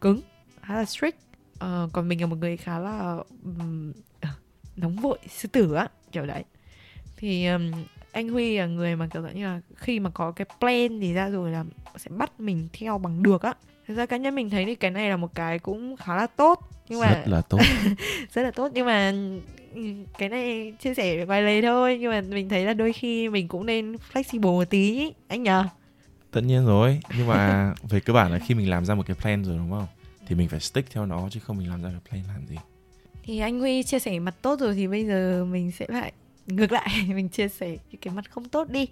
cứng, 0.00 0.20
khá 0.62 0.74
là 0.74 0.84
strict 0.84 1.16
uh, 1.64 1.92
còn 1.92 2.08
mình 2.08 2.20
là 2.20 2.26
một 2.26 2.36
người 2.38 2.56
khá 2.56 2.78
là 2.78 3.16
um, 3.44 3.92
nóng 4.76 4.96
vội 4.96 5.18
sư 5.28 5.48
tử 5.52 5.74
á 5.74 5.88
kiểu 6.12 6.26
đấy. 6.26 6.44
Thì 7.16 7.46
um, 7.46 7.72
anh 8.12 8.28
Huy 8.28 8.58
là 8.58 8.66
người 8.66 8.96
mà 8.96 9.06
kiểu 9.12 9.22
như 9.34 9.44
là 9.44 9.60
khi 9.76 10.00
mà 10.00 10.10
có 10.10 10.32
cái 10.32 10.46
plan 10.60 11.00
thì 11.00 11.14
ra 11.14 11.28
rồi 11.28 11.50
là 11.50 11.64
sẽ 11.96 12.10
bắt 12.10 12.40
mình 12.40 12.68
theo 12.72 12.98
bằng 12.98 13.22
được 13.22 13.42
á. 13.42 13.54
Thực 13.88 13.94
ra 13.94 14.06
cá 14.06 14.16
nhân 14.16 14.34
mình 14.34 14.50
thấy 14.50 14.64
thì 14.64 14.74
cái 14.74 14.90
này 14.90 15.10
là 15.10 15.16
một 15.16 15.34
cái 15.34 15.58
cũng 15.58 15.96
khá 15.96 16.16
là 16.16 16.26
tốt 16.26 16.70
nhưng 16.88 17.00
mà 17.00 17.06
rất 17.06 17.22
là 17.26 17.40
tốt. 17.40 17.60
Rất 18.34 18.42
là 18.42 18.50
tốt 18.50 18.70
nhưng 18.74 18.86
mà 18.86 19.12
cái 20.18 20.28
này 20.28 20.72
chia 20.80 20.94
sẻ 20.94 21.24
vài 21.24 21.42
lời 21.42 21.62
thôi. 21.62 21.98
Nhưng 22.00 22.10
mà 22.10 22.20
mình 22.20 22.48
thấy 22.48 22.64
là 22.64 22.74
đôi 22.74 22.92
khi 22.92 23.28
mình 23.28 23.48
cũng 23.48 23.66
nên 23.66 23.96
flexible 24.12 24.52
một 24.52 24.70
tí 24.70 25.12
anh 25.28 25.42
nhờ. 25.42 25.64
Tất 26.30 26.40
nhiên 26.40 26.66
rồi 26.66 27.00
nhưng 27.18 27.26
mà 27.26 27.72
về 27.90 28.00
cơ 28.00 28.12
bản 28.12 28.32
là 28.32 28.38
khi 28.38 28.54
mình 28.54 28.70
làm 28.70 28.84
ra 28.84 28.94
một 28.94 29.06
cái 29.06 29.16
plan 29.22 29.44
rồi 29.44 29.56
đúng 29.56 29.70
không 29.70 29.86
thì 30.30 30.36
mình 30.36 30.48
phải 30.48 30.60
stick 30.60 30.90
theo 30.90 31.06
nó 31.06 31.28
chứ 31.30 31.40
không 31.40 31.58
mình 31.58 31.68
làm 31.70 31.82
ra 31.82 31.90
cái 31.90 32.00
plan 32.22 32.34
làm 32.34 32.46
gì. 32.46 32.56
Thì 33.22 33.38
anh 33.38 33.60
Huy 33.60 33.82
chia 33.82 33.98
sẻ 33.98 34.18
mặt 34.18 34.34
tốt 34.42 34.60
rồi 34.60 34.74
thì 34.74 34.86
bây 34.86 35.06
giờ 35.06 35.44
mình 35.50 35.70
sẽ 35.72 35.86
lại 35.88 36.12
ngược 36.46 36.72
lại 36.72 36.88
mình 37.14 37.28
chia 37.28 37.48
sẻ 37.48 37.76
cái 38.00 38.14
mặt 38.14 38.30
không 38.30 38.48
tốt 38.48 38.70
đi. 38.70 38.86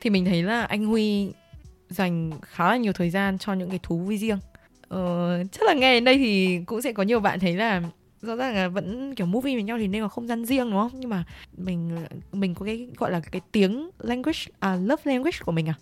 Thì 0.00 0.10
mình 0.10 0.24
thấy 0.24 0.42
là 0.42 0.62
anh 0.62 0.86
Huy 0.86 1.32
dành 1.88 2.30
khá 2.42 2.68
là 2.70 2.76
nhiều 2.76 2.92
thời 2.92 3.10
gian 3.10 3.38
cho 3.38 3.52
những 3.52 3.70
cái 3.70 3.78
thú 3.82 3.98
vui 3.98 4.18
riêng. 4.18 4.38
Ờ, 4.88 5.44
chắc 5.52 5.62
là 5.62 5.74
nghe 5.74 5.94
đến 5.94 6.04
đây 6.04 6.18
thì 6.18 6.60
cũng 6.66 6.82
sẽ 6.82 6.92
có 6.92 7.02
nhiều 7.02 7.20
bạn 7.20 7.40
thấy 7.40 7.56
là 7.56 7.82
rõ 8.22 8.36
ràng 8.36 8.54
là 8.54 8.68
vẫn 8.68 9.14
kiểu 9.14 9.26
movie 9.26 9.54
với 9.54 9.62
nhau 9.62 9.78
thì 9.78 9.88
nên 9.88 10.02
có 10.02 10.08
không 10.08 10.26
gian 10.26 10.44
riêng 10.44 10.70
đúng 10.70 10.80
không? 10.80 11.00
Nhưng 11.00 11.10
mà 11.10 11.24
mình 11.56 12.06
mình 12.32 12.54
có 12.54 12.66
cái 12.66 12.88
gọi 12.96 13.10
là 13.10 13.20
cái 13.20 13.40
tiếng 13.52 13.90
language 13.98 14.40
à, 14.58 14.76
love 14.76 15.02
language 15.04 15.38
của 15.44 15.52
mình 15.52 15.68
à. 15.68 15.74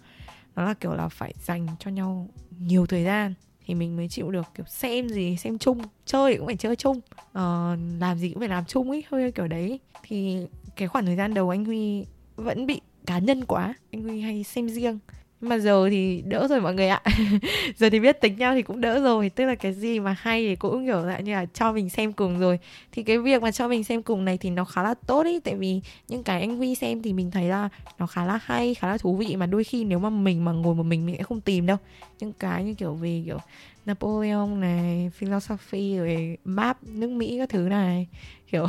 Đó 0.57 0.65
là 0.65 0.75
kiểu 0.75 0.95
là 0.95 1.09
phải 1.09 1.35
dành 1.45 1.67
cho 1.79 1.91
nhau 1.91 2.29
nhiều 2.59 2.87
thời 2.87 3.05
gian 3.05 3.35
thì 3.69 3.75
mình 3.75 3.97
mới 3.97 4.09
chịu 4.09 4.31
được 4.31 4.47
kiểu 4.55 4.67
xem 4.67 5.09
gì 5.09 5.37
xem 5.37 5.59
chung 5.59 5.79
chơi 6.07 6.37
cũng 6.37 6.47
phải 6.47 6.57
chơi 6.57 6.77
chung. 6.77 7.01
Ờ, 7.33 7.77
làm 8.01 8.19
gì 8.19 8.29
cũng 8.29 8.39
phải 8.39 8.49
làm 8.49 8.65
chung 8.65 8.91
ấy 8.91 9.05
hơi 9.09 9.33
kiểu 9.33 9.49
đấy. 9.49 9.81
Thì 10.03 10.47
cái 10.77 10.89
khoảng 10.89 11.07
thời 11.07 11.17
gian 11.17 11.35
đầu 11.35 11.51
anh 11.51 11.65
huy 11.65 12.05
vẫn 12.37 12.67
bị 12.67 12.81
cá 13.07 13.19
nhân 13.19 13.45
quá 13.45 13.75
anh 13.93 14.03
huy 14.03 14.21
hay 14.21 14.45
xem 14.45 14.69
riêng 14.69 14.99
mà 15.41 15.59
giờ 15.59 15.89
thì 15.91 16.23
đỡ 16.27 16.47
rồi 16.49 16.61
mọi 16.61 16.75
người 16.75 16.89
ạ. 16.89 17.03
Giờ 17.77 17.91
thì 17.91 18.01
biết 18.01 18.21
tính 18.21 18.37
nhau 18.39 18.55
thì 18.55 18.63
cũng 18.63 18.81
đỡ 18.81 19.01
rồi. 19.01 19.31
Tức 19.31 19.45
là 19.45 19.55
cái 19.55 19.73
gì 19.73 20.01
mà 20.01 20.17
hay 20.19 20.47
thì 20.47 20.57
cũng 20.57 20.87
kiểu 20.87 21.03
dạng 21.03 21.25
như 21.25 21.33
là 21.33 21.47
cho 21.55 21.73
mình 21.73 21.91
xem 21.91 22.13
cùng 22.13 22.39
rồi. 22.39 22.59
Thì 22.93 23.03
cái 23.03 23.19
việc 23.19 23.43
mà 23.43 23.51
cho 23.51 23.69
mình 23.69 23.85
xem 23.85 24.03
cùng 24.03 24.25
này 24.25 24.39
thì 24.39 24.51
nó 24.51 24.65
khá 24.65 24.83
là 24.83 24.95
tốt 25.07 25.27
ý. 25.27 25.41
Tại 25.41 25.55
vì 25.55 25.81
những 26.09 26.23
cái 26.23 26.41
anh 26.41 26.59
vi 26.61 26.75
xem 26.75 27.03
thì 27.03 27.13
mình 27.13 27.31
thấy 27.31 27.45
là 27.45 27.69
nó 27.99 28.07
khá 28.07 28.25
là 28.25 28.39
hay 28.43 28.75
khá 28.75 28.89
là 28.89 28.99
thú 28.99 29.17
vị. 29.17 29.37
Mà 29.37 29.47
đôi 29.47 29.65
khi 29.65 29.85
nếu 29.85 29.99
mà 29.99 30.11
mình 30.11 30.45
mà 30.45 30.53
ngồi 30.53 30.75
một 30.75 30.83
mình 30.83 31.07
mình 31.07 31.17
sẽ 31.19 31.23
không 31.23 31.41
tìm 31.41 31.67
đâu. 31.67 31.77
Những 32.21 32.33
cái 32.33 32.65
như 32.65 32.75
kiểu 32.75 32.95
về 32.95 33.23
kiểu 33.27 33.39
Napoleon 33.87 34.61
này 34.61 35.11
philosophy 35.15 35.97
rồi 35.97 36.39
map 36.45 36.79
nước 36.83 37.11
Mỹ 37.11 37.37
các 37.39 37.49
thứ 37.49 37.59
này. 37.59 38.07
Kiểu 38.53 38.67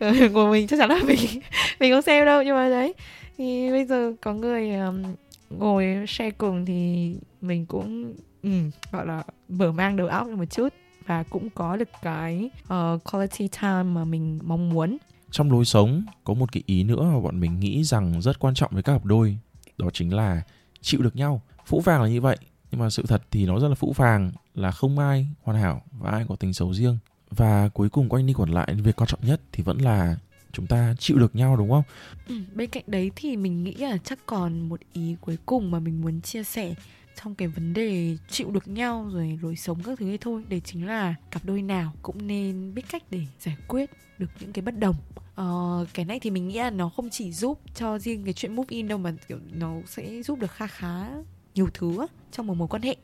ngồi 0.32 0.50
mình 0.50 0.66
chắc 0.66 0.78
chắn 0.78 0.88
là 0.88 1.00
mình 1.06 1.18
mình 1.80 1.92
không 1.92 2.02
xem 2.02 2.26
đâu. 2.26 2.42
Nhưng 2.42 2.56
mà 2.56 2.68
đấy 2.68 2.94
thì 3.38 3.70
bây 3.70 3.84
giờ 3.84 4.12
có 4.20 4.34
người 4.34 4.74
um, 4.74 5.02
ngồi 5.50 6.04
share 6.08 6.30
cùng 6.30 6.64
thì 6.66 7.14
mình 7.40 7.66
cũng 7.66 8.14
ừ, 8.42 8.50
gọi 8.92 9.06
là 9.06 9.22
mở 9.48 9.72
mang 9.72 9.96
đầu 9.96 10.06
óc 10.06 10.28
một 10.28 10.44
chút 10.50 10.68
và 11.06 11.22
cũng 11.22 11.50
có 11.50 11.76
được 11.76 11.88
cái 12.02 12.50
uh, 12.64 13.04
quality 13.04 13.48
time 13.48 13.82
mà 13.82 14.04
mình 14.04 14.38
mong 14.42 14.70
muốn. 14.70 14.96
Trong 15.30 15.52
lối 15.52 15.64
sống 15.64 16.02
có 16.24 16.34
một 16.34 16.52
cái 16.52 16.62
ý 16.66 16.84
nữa 16.84 17.02
mà 17.02 17.20
bọn 17.20 17.40
mình 17.40 17.60
nghĩ 17.60 17.84
rằng 17.84 18.22
rất 18.22 18.38
quan 18.38 18.54
trọng 18.54 18.70
với 18.74 18.82
các 18.82 18.92
cặp 18.92 19.04
đôi 19.04 19.38
đó 19.78 19.88
chính 19.92 20.14
là 20.14 20.42
chịu 20.80 21.02
được 21.02 21.16
nhau. 21.16 21.42
Phũ 21.66 21.80
phàng 21.80 22.02
là 22.02 22.08
như 22.08 22.20
vậy 22.20 22.36
nhưng 22.70 22.80
mà 22.80 22.90
sự 22.90 23.02
thật 23.08 23.22
thì 23.30 23.46
nó 23.46 23.60
rất 23.60 23.68
là 23.68 23.74
phũ 23.74 23.92
phàng 23.92 24.32
là 24.54 24.70
không 24.70 24.98
ai 24.98 25.26
hoàn 25.42 25.58
hảo 25.58 25.82
và 25.92 26.10
ai 26.10 26.24
có 26.28 26.36
tính 26.36 26.52
xấu 26.52 26.74
riêng. 26.74 26.98
Và 27.30 27.68
cuối 27.68 27.88
cùng 27.88 28.08
quanh 28.08 28.26
đi 28.26 28.32
còn 28.32 28.50
lại 28.50 28.74
việc 28.74 28.96
quan 28.96 29.08
trọng 29.08 29.20
nhất 29.26 29.40
thì 29.52 29.62
vẫn 29.62 29.78
là 29.78 30.16
chúng 30.52 30.66
ta 30.66 30.94
chịu 30.98 31.18
được 31.18 31.36
nhau 31.36 31.56
đúng 31.56 31.70
không? 31.70 31.82
Ừ, 32.28 32.34
bên 32.54 32.70
cạnh 32.70 32.84
đấy 32.86 33.10
thì 33.16 33.36
mình 33.36 33.64
nghĩ 33.64 33.74
là 33.74 33.98
chắc 34.04 34.18
còn 34.26 34.68
một 34.68 34.80
ý 34.92 35.16
cuối 35.20 35.38
cùng 35.46 35.70
mà 35.70 35.78
mình 35.78 36.00
muốn 36.00 36.20
chia 36.20 36.44
sẻ 36.44 36.74
trong 37.22 37.34
cái 37.34 37.48
vấn 37.48 37.72
đề 37.74 38.16
chịu 38.28 38.50
được 38.50 38.68
nhau 38.68 39.10
rồi 39.12 39.38
rồi 39.42 39.56
sống 39.56 39.82
các 39.82 39.98
thứ 39.98 40.10
ấy 40.10 40.18
thôi 40.18 40.44
đấy 40.48 40.60
chính 40.64 40.86
là 40.86 41.14
cặp 41.30 41.44
đôi 41.44 41.62
nào 41.62 41.92
cũng 42.02 42.26
nên 42.26 42.74
biết 42.74 42.82
cách 42.90 43.02
để 43.10 43.20
giải 43.40 43.56
quyết 43.68 43.90
được 44.18 44.30
những 44.40 44.52
cái 44.52 44.62
bất 44.62 44.78
đồng 44.78 44.96
Ờ, 45.40 45.86
cái 45.94 46.04
này 46.04 46.20
thì 46.20 46.30
mình 46.30 46.48
nghĩ 46.48 46.58
là 46.58 46.70
nó 46.70 46.88
không 46.88 47.10
chỉ 47.10 47.32
giúp 47.32 47.60
cho 47.74 47.98
riêng 47.98 48.24
cái 48.24 48.34
chuyện 48.34 48.56
move 48.56 48.66
in 48.68 48.88
đâu 48.88 48.98
mà 48.98 49.12
kiểu 49.28 49.38
nó 49.52 49.74
sẽ 49.86 50.22
giúp 50.22 50.38
được 50.38 50.50
kha 50.50 50.66
khá 50.66 51.08
nhiều 51.54 51.68
thứ 51.74 52.06
trong 52.32 52.46
một 52.46 52.54
mối 52.54 52.68
quan 52.68 52.82
hệ 52.82 52.96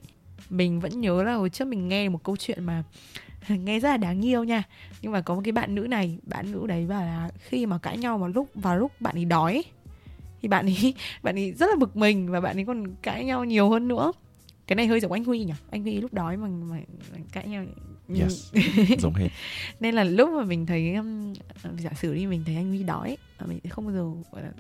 mình 0.51 0.81
vẫn 0.81 1.01
nhớ 1.01 1.23
là 1.23 1.35
hồi 1.35 1.51
trước 1.51 1.65
mình 1.69 1.89
nghe 1.89 2.09
một 2.09 2.25
câu 2.25 2.37
chuyện 2.37 2.65
mà 2.65 2.85
nghe 3.65 3.81
rất 3.81 3.89
là 3.89 3.97
đáng 3.97 4.25
yêu 4.25 4.45
nha. 4.45 4.63
Nhưng 5.03 5.13
mà 5.13 5.21
có 5.21 5.35
một 5.35 5.41
cái 5.45 5.53
bạn 5.53 5.75
nữ 5.75 5.81
này 5.81 6.19
bạn 6.23 6.53
nữ 6.53 6.67
đấy 6.67 6.87
bảo 6.87 7.01
là 7.01 7.31
khi 7.39 7.67
mà 7.67 7.79
cãi 7.79 7.99
nhau 7.99 8.19
vào 8.19 8.29
lúc 8.29 8.49
vào 8.55 8.79
lúc 8.79 8.93
bạn 9.01 9.15
ấy 9.15 9.25
đói 9.25 9.65
thì 10.43 10.49
bạn 10.49 10.67
ấy 10.67 10.95
bạn 11.23 11.39
ấy 11.39 11.53
rất 11.53 11.67
là 11.67 11.77
bực 11.79 11.97
mình 11.97 12.31
và 12.31 12.41
bạn 12.41 12.59
ấy 12.59 12.65
còn 12.65 12.95
cãi 13.03 13.25
nhau 13.25 13.45
nhiều 13.45 13.71
hơn 13.71 13.89
nữa. 13.89 14.13
Cái 14.67 14.77
này 14.77 14.87
hơi 14.87 15.01
giống 15.01 15.13
anh 15.13 15.25
Huy 15.25 15.45
nhỉ? 15.45 15.53
Anh 15.71 15.83
Huy 15.83 16.01
lúc 16.01 16.15
đói 16.15 16.37
mà, 16.37 16.49
mà, 16.49 16.79
cãi 17.33 17.49
nhau. 17.49 17.65
Yes. 18.21 18.55
Giống 18.99 19.15
hết 19.15 19.29
nên 19.81 19.95
là 19.95 20.05
lúc 20.05 20.31
mà 20.31 20.45
mình 20.45 20.67
thấy 20.67 20.95
um, 20.95 21.35
giả 21.79 21.91
sử 21.95 22.15
đi 22.15 22.27
mình 22.27 22.43
thấy 22.47 22.57
anh 22.57 22.69
Huy 22.69 22.83
đói 22.83 23.17
mình 23.47 23.61
sẽ 23.65 23.71
không 23.71 23.87
bao 23.87 23.95
giờ 23.95 24.31
gọi 24.33 24.43
là 24.43 24.51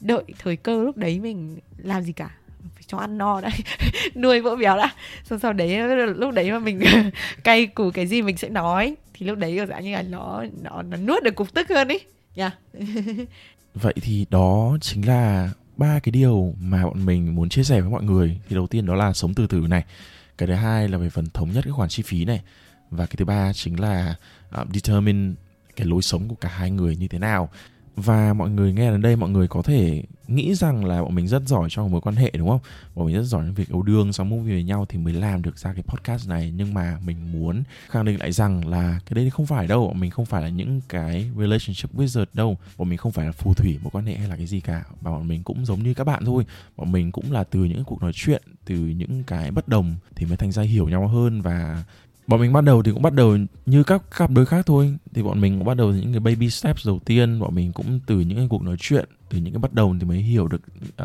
đợi 0.00 0.24
thời 0.38 0.56
cơ 0.56 0.82
lúc 0.82 0.96
đấy 0.96 1.20
mình 1.20 1.58
làm 1.76 2.02
gì 2.02 2.12
cả 2.12 2.36
phải 2.74 2.82
cho 2.86 2.98
ăn 2.98 3.18
no 3.18 3.40
đã. 3.40 3.50
Nuôi 4.14 4.40
vỡ 4.40 4.56
béo 4.56 4.76
đã. 4.76 4.94
Xong 5.24 5.38
sau 5.38 5.52
đấy 5.52 5.78
lúc 6.14 6.34
đấy 6.34 6.52
mà 6.52 6.58
mình 6.58 6.80
cay 7.44 7.66
củ 7.66 7.90
cái 7.90 8.06
gì 8.06 8.22
mình 8.22 8.36
sẽ 8.36 8.48
nói. 8.48 8.96
Thì 9.14 9.26
lúc 9.26 9.38
đấy 9.38 9.60
dạng 9.68 9.84
như 9.84 9.92
là 9.92 10.02
nó 10.02 10.44
nó 10.62 10.82
nó 10.82 10.96
nuốt 10.96 11.22
được 11.22 11.34
cục 11.34 11.54
tức 11.54 11.68
hơn 11.68 11.88
ý. 11.88 11.98
Nha. 12.36 12.50
Yeah. 12.72 12.88
vậy 13.74 13.94
thì 14.02 14.26
đó 14.30 14.76
chính 14.80 15.08
là 15.08 15.50
ba 15.76 15.98
cái 16.02 16.12
điều 16.12 16.54
mà 16.60 16.84
bọn 16.84 17.06
mình 17.06 17.34
muốn 17.34 17.48
chia 17.48 17.62
sẻ 17.62 17.80
với 17.80 17.90
mọi 17.90 18.02
người. 18.02 18.40
Thì 18.48 18.56
đầu 18.56 18.66
tiên 18.66 18.86
đó 18.86 18.94
là 18.94 19.12
sống 19.12 19.34
từ 19.34 19.46
từ 19.46 19.58
này. 19.68 19.84
Cái 20.38 20.46
thứ 20.46 20.54
hai 20.54 20.88
là 20.88 20.98
về 20.98 21.10
phần 21.10 21.26
thống 21.34 21.50
nhất 21.52 21.64
cái 21.64 21.72
khoản 21.72 21.88
chi 21.88 22.02
phí 22.02 22.24
này. 22.24 22.40
Và 22.90 23.06
cái 23.06 23.14
thứ 23.16 23.24
ba 23.24 23.52
chính 23.52 23.80
là 23.80 24.14
uh, 24.60 24.68
determine 24.74 25.34
cái 25.76 25.86
lối 25.86 26.02
sống 26.02 26.28
của 26.28 26.34
cả 26.34 26.48
hai 26.48 26.70
người 26.70 26.96
như 26.96 27.08
thế 27.08 27.18
nào 27.18 27.50
và 27.96 28.32
mọi 28.32 28.50
người 28.50 28.72
nghe 28.72 28.90
đến 28.90 29.02
đây, 29.02 29.16
mọi 29.16 29.30
người 29.30 29.48
có 29.48 29.62
thể 29.62 30.02
nghĩ 30.28 30.54
rằng 30.54 30.84
là 30.84 31.02
bọn 31.02 31.14
mình 31.14 31.28
rất 31.28 31.42
giỏi 31.46 31.68
trong 31.70 31.90
mối 31.90 32.00
quan 32.00 32.16
hệ, 32.16 32.30
đúng 32.38 32.48
không? 32.48 32.60
Bọn 32.94 33.06
mình 33.06 33.16
rất 33.16 33.22
giỏi 33.22 33.44
trong 33.44 33.54
việc 33.54 33.68
yêu 33.68 33.82
đương 33.82 34.12
xong 34.12 34.28
movie 34.28 34.54
với 34.54 34.64
nhau 34.64 34.86
thì 34.88 34.98
mới 34.98 35.12
làm 35.12 35.42
được 35.42 35.58
ra 35.58 35.72
cái 35.72 35.82
podcast 35.82 36.28
này. 36.28 36.52
Nhưng 36.56 36.74
mà 36.74 36.98
mình 37.04 37.32
muốn 37.32 37.62
khẳng 37.88 38.04
định 38.04 38.18
lại 38.20 38.32
rằng 38.32 38.68
là 38.68 39.00
cái 39.06 39.14
đấy 39.14 39.30
không 39.30 39.46
phải 39.46 39.66
đâu. 39.66 39.86
Bọn 39.86 40.00
mình 40.00 40.10
không 40.10 40.26
phải 40.26 40.42
là 40.42 40.48
những 40.48 40.80
cái 40.88 41.30
relationship 41.38 41.94
wizard 41.94 42.26
đâu. 42.32 42.58
Bọn 42.76 42.88
mình 42.88 42.98
không 42.98 43.12
phải 43.12 43.26
là 43.26 43.32
phù 43.32 43.54
thủy 43.54 43.78
mối 43.82 43.90
quan 43.90 44.06
hệ 44.06 44.16
hay 44.16 44.28
là 44.28 44.36
cái 44.36 44.46
gì 44.46 44.60
cả. 44.60 44.84
Và 45.00 45.10
bọn 45.10 45.28
mình 45.28 45.42
cũng 45.42 45.66
giống 45.66 45.82
như 45.82 45.94
các 45.94 46.04
bạn 46.04 46.24
thôi. 46.24 46.46
Bọn 46.76 46.92
mình 46.92 47.12
cũng 47.12 47.32
là 47.32 47.44
từ 47.44 47.64
những 47.64 47.84
cuộc 47.84 48.02
nói 48.02 48.12
chuyện, 48.14 48.42
từ 48.64 48.76
những 48.76 49.24
cái 49.24 49.50
bất 49.50 49.68
đồng 49.68 49.94
thì 50.16 50.26
mới 50.26 50.36
thành 50.36 50.52
ra 50.52 50.62
hiểu 50.62 50.88
nhau 50.88 51.08
hơn 51.08 51.42
và 51.42 51.84
bọn 52.30 52.40
mình 52.40 52.52
bắt 52.52 52.64
đầu 52.64 52.82
thì 52.82 52.92
cũng 52.92 53.02
bắt 53.02 53.12
đầu 53.12 53.36
như 53.66 53.82
các 53.82 54.02
cặp 54.18 54.30
đôi 54.30 54.46
khác 54.46 54.66
thôi. 54.66 54.96
Thì 55.14 55.22
bọn 55.22 55.40
mình 55.40 55.58
cũng 55.58 55.66
bắt 55.66 55.76
đầu 55.76 55.92
những 55.92 56.12
cái 56.12 56.20
baby 56.20 56.50
steps 56.50 56.86
đầu 56.86 56.98
tiên. 57.04 57.40
Bọn 57.40 57.54
mình 57.54 57.72
cũng 57.72 58.00
từ 58.06 58.20
những 58.20 58.38
cái 58.38 58.46
cuộc 58.50 58.62
nói 58.62 58.76
chuyện 58.80 59.08
từ 59.30 59.38
những 59.38 59.54
cái 59.54 59.60
bắt 59.60 59.72
đầu 59.72 59.96
thì 60.00 60.06
mới 60.06 60.18
hiểu 60.18 60.48
được 60.48 60.60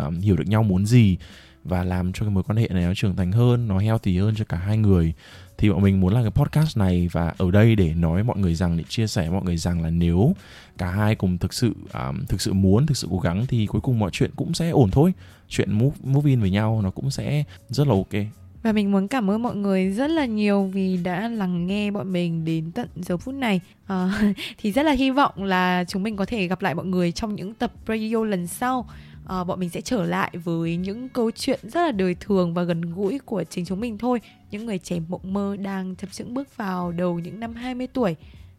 uh, 0.07 0.13
hiểu 0.21 0.35
được 0.35 0.47
nhau 0.47 0.63
muốn 0.63 0.85
gì 0.85 1.17
và 1.63 1.83
làm 1.83 2.13
cho 2.13 2.25
cái 2.25 2.29
mối 2.29 2.43
quan 2.43 2.57
hệ 2.57 2.67
này 2.67 2.83
nó 2.83 2.93
trưởng 2.95 3.15
thành 3.15 3.31
hơn 3.31 3.67
nó 3.67 3.79
healthy 3.79 4.17
hơn 4.17 4.33
cho 4.37 4.45
cả 4.49 4.57
hai 4.57 4.77
người. 4.77 5.13
Thì 5.57 5.69
bọn 5.69 5.81
mình 5.81 5.99
muốn 5.99 6.13
làm 6.13 6.23
cái 6.23 6.31
podcast 6.31 6.77
này 6.77 7.07
và 7.11 7.33
ở 7.37 7.51
đây 7.51 7.75
để 7.75 7.93
nói 7.93 8.23
mọi 8.23 8.37
người 8.37 8.55
rằng 8.55 8.77
để 8.77 8.83
chia 8.89 9.07
sẻ 9.07 9.29
mọi 9.29 9.43
người 9.43 9.57
rằng 9.57 9.81
là 9.81 9.89
nếu 9.89 10.35
cả 10.77 10.91
hai 10.91 11.15
cùng 11.15 11.37
thực 11.37 11.53
sự 11.53 11.73
um, 11.93 12.25
thực 12.25 12.41
sự 12.41 12.53
muốn 12.53 12.85
thực 12.85 12.97
sự 12.97 13.07
cố 13.11 13.19
gắng 13.19 13.45
thì 13.47 13.65
cuối 13.65 13.81
cùng 13.81 13.99
mọi 13.99 14.09
chuyện 14.13 14.31
cũng 14.35 14.53
sẽ 14.53 14.69
ổn 14.69 14.91
thôi. 14.91 15.13
Chuyện 15.47 15.71
move 15.71 15.95
move 16.03 16.29
in 16.29 16.41
với 16.41 16.51
nhau 16.51 16.81
nó 16.81 16.91
cũng 16.91 17.11
sẽ 17.11 17.43
rất 17.69 17.87
là 17.87 17.93
ok 17.93 18.44
và 18.65 18.71
mình 18.71 18.91
muốn 18.91 19.07
cảm 19.07 19.29
ơn 19.29 19.43
mọi 19.43 19.55
người 19.55 19.89
rất 19.89 20.07
là 20.07 20.25
nhiều 20.25 20.63
vì 20.73 20.97
đã 20.97 21.27
lắng 21.27 21.67
nghe 21.67 21.91
bọn 21.91 22.13
mình 22.13 22.45
đến 22.45 22.71
tận 22.71 22.89
giờ 22.95 23.17
phút 23.17 23.35
này. 23.35 23.61
À, 23.87 24.09
thì 24.57 24.71
rất 24.71 24.83
là 24.83 24.91
hy 24.91 25.11
vọng 25.11 25.43
là 25.43 25.83
chúng 25.87 26.03
mình 26.03 26.15
có 26.15 26.25
thể 26.25 26.47
gặp 26.47 26.61
lại 26.61 26.75
mọi 26.75 26.85
người 26.85 27.11
trong 27.11 27.35
những 27.35 27.53
tập 27.53 27.71
radio 27.87 28.23
lần 28.23 28.47
sau. 28.47 28.89
À, 29.27 29.43
bọn 29.43 29.59
mình 29.59 29.69
sẽ 29.69 29.81
trở 29.81 30.05
lại 30.05 30.31
với 30.43 30.77
những 30.77 31.09
câu 31.09 31.31
chuyện 31.31 31.59
rất 31.63 31.81
là 31.81 31.91
đời 31.91 32.15
thường 32.19 32.53
và 32.53 32.63
gần 32.63 32.81
gũi 32.81 33.19
của 33.25 33.43
chính 33.43 33.65
chúng 33.65 33.79
mình 33.79 33.97
thôi. 33.97 34.21
Những 34.51 34.65
người 34.65 34.77
trẻ 34.77 34.99
mộng 35.07 35.33
mơ 35.33 35.55
đang 35.63 35.95
chập 35.95 36.11
chững 36.11 36.33
bước 36.33 36.57
vào 36.57 36.91
đầu 36.91 37.19
những 37.19 37.39
năm 37.39 37.55
20 37.55 37.87
tuổi. 37.87 38.15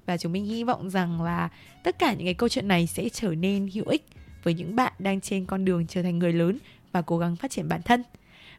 Và 0.06 0.16
chúng 0.16 0.32
mình 0.32 0.44
hy 0.44 0.64
vọng 0.64 0.90
rằng 0.90 1.22
là 1.22 1.48
tất 1.82 1.98
cả 1.98 2.12
những 2.12 2.26
cái 2.26 2.34
câu 2.34 2.48
chuyện 2.48 2.68
này 2.68 2.86
sẽ 2.86 3.08
trở 3.08 3.28
nên 3.28 3.68
hữu 3.74 3.84
ích 3.84 4.06
với 4.42 4.54
những 4.54 4.76
bạn 4.76 4.92
đang 4.98 5.20
trên 5.20 5.46
con 5.46 5.64
đường 5.64 5.86
trở 5.86 6.02
thành 6.02 6.18
người 6.18 6.32
lớn 6.32 6.58
và 6.92 7.02
cố 7.02 7.18
gắng 7.18 7.36
phát 7.36 7.50
triển 7.50 7.68
bản 7.68 7.82
thân. 7.82 8.02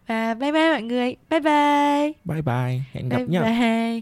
Và 0.07 0.33
bye 0.33 0.51
bye 0.51 0.71
mọi 0.71 0.81
người. 0.81 1.15
Bye 1.29 1.39
bye. 1.39 2.13
Bye 2.25 2.41
bye. 2.41 2.81
Hẹn 2.93 3.09
gặp 3.09 3.17
bye 3.17 3.27
nhau. 3.27 3.43
Bye. 3.43 4.01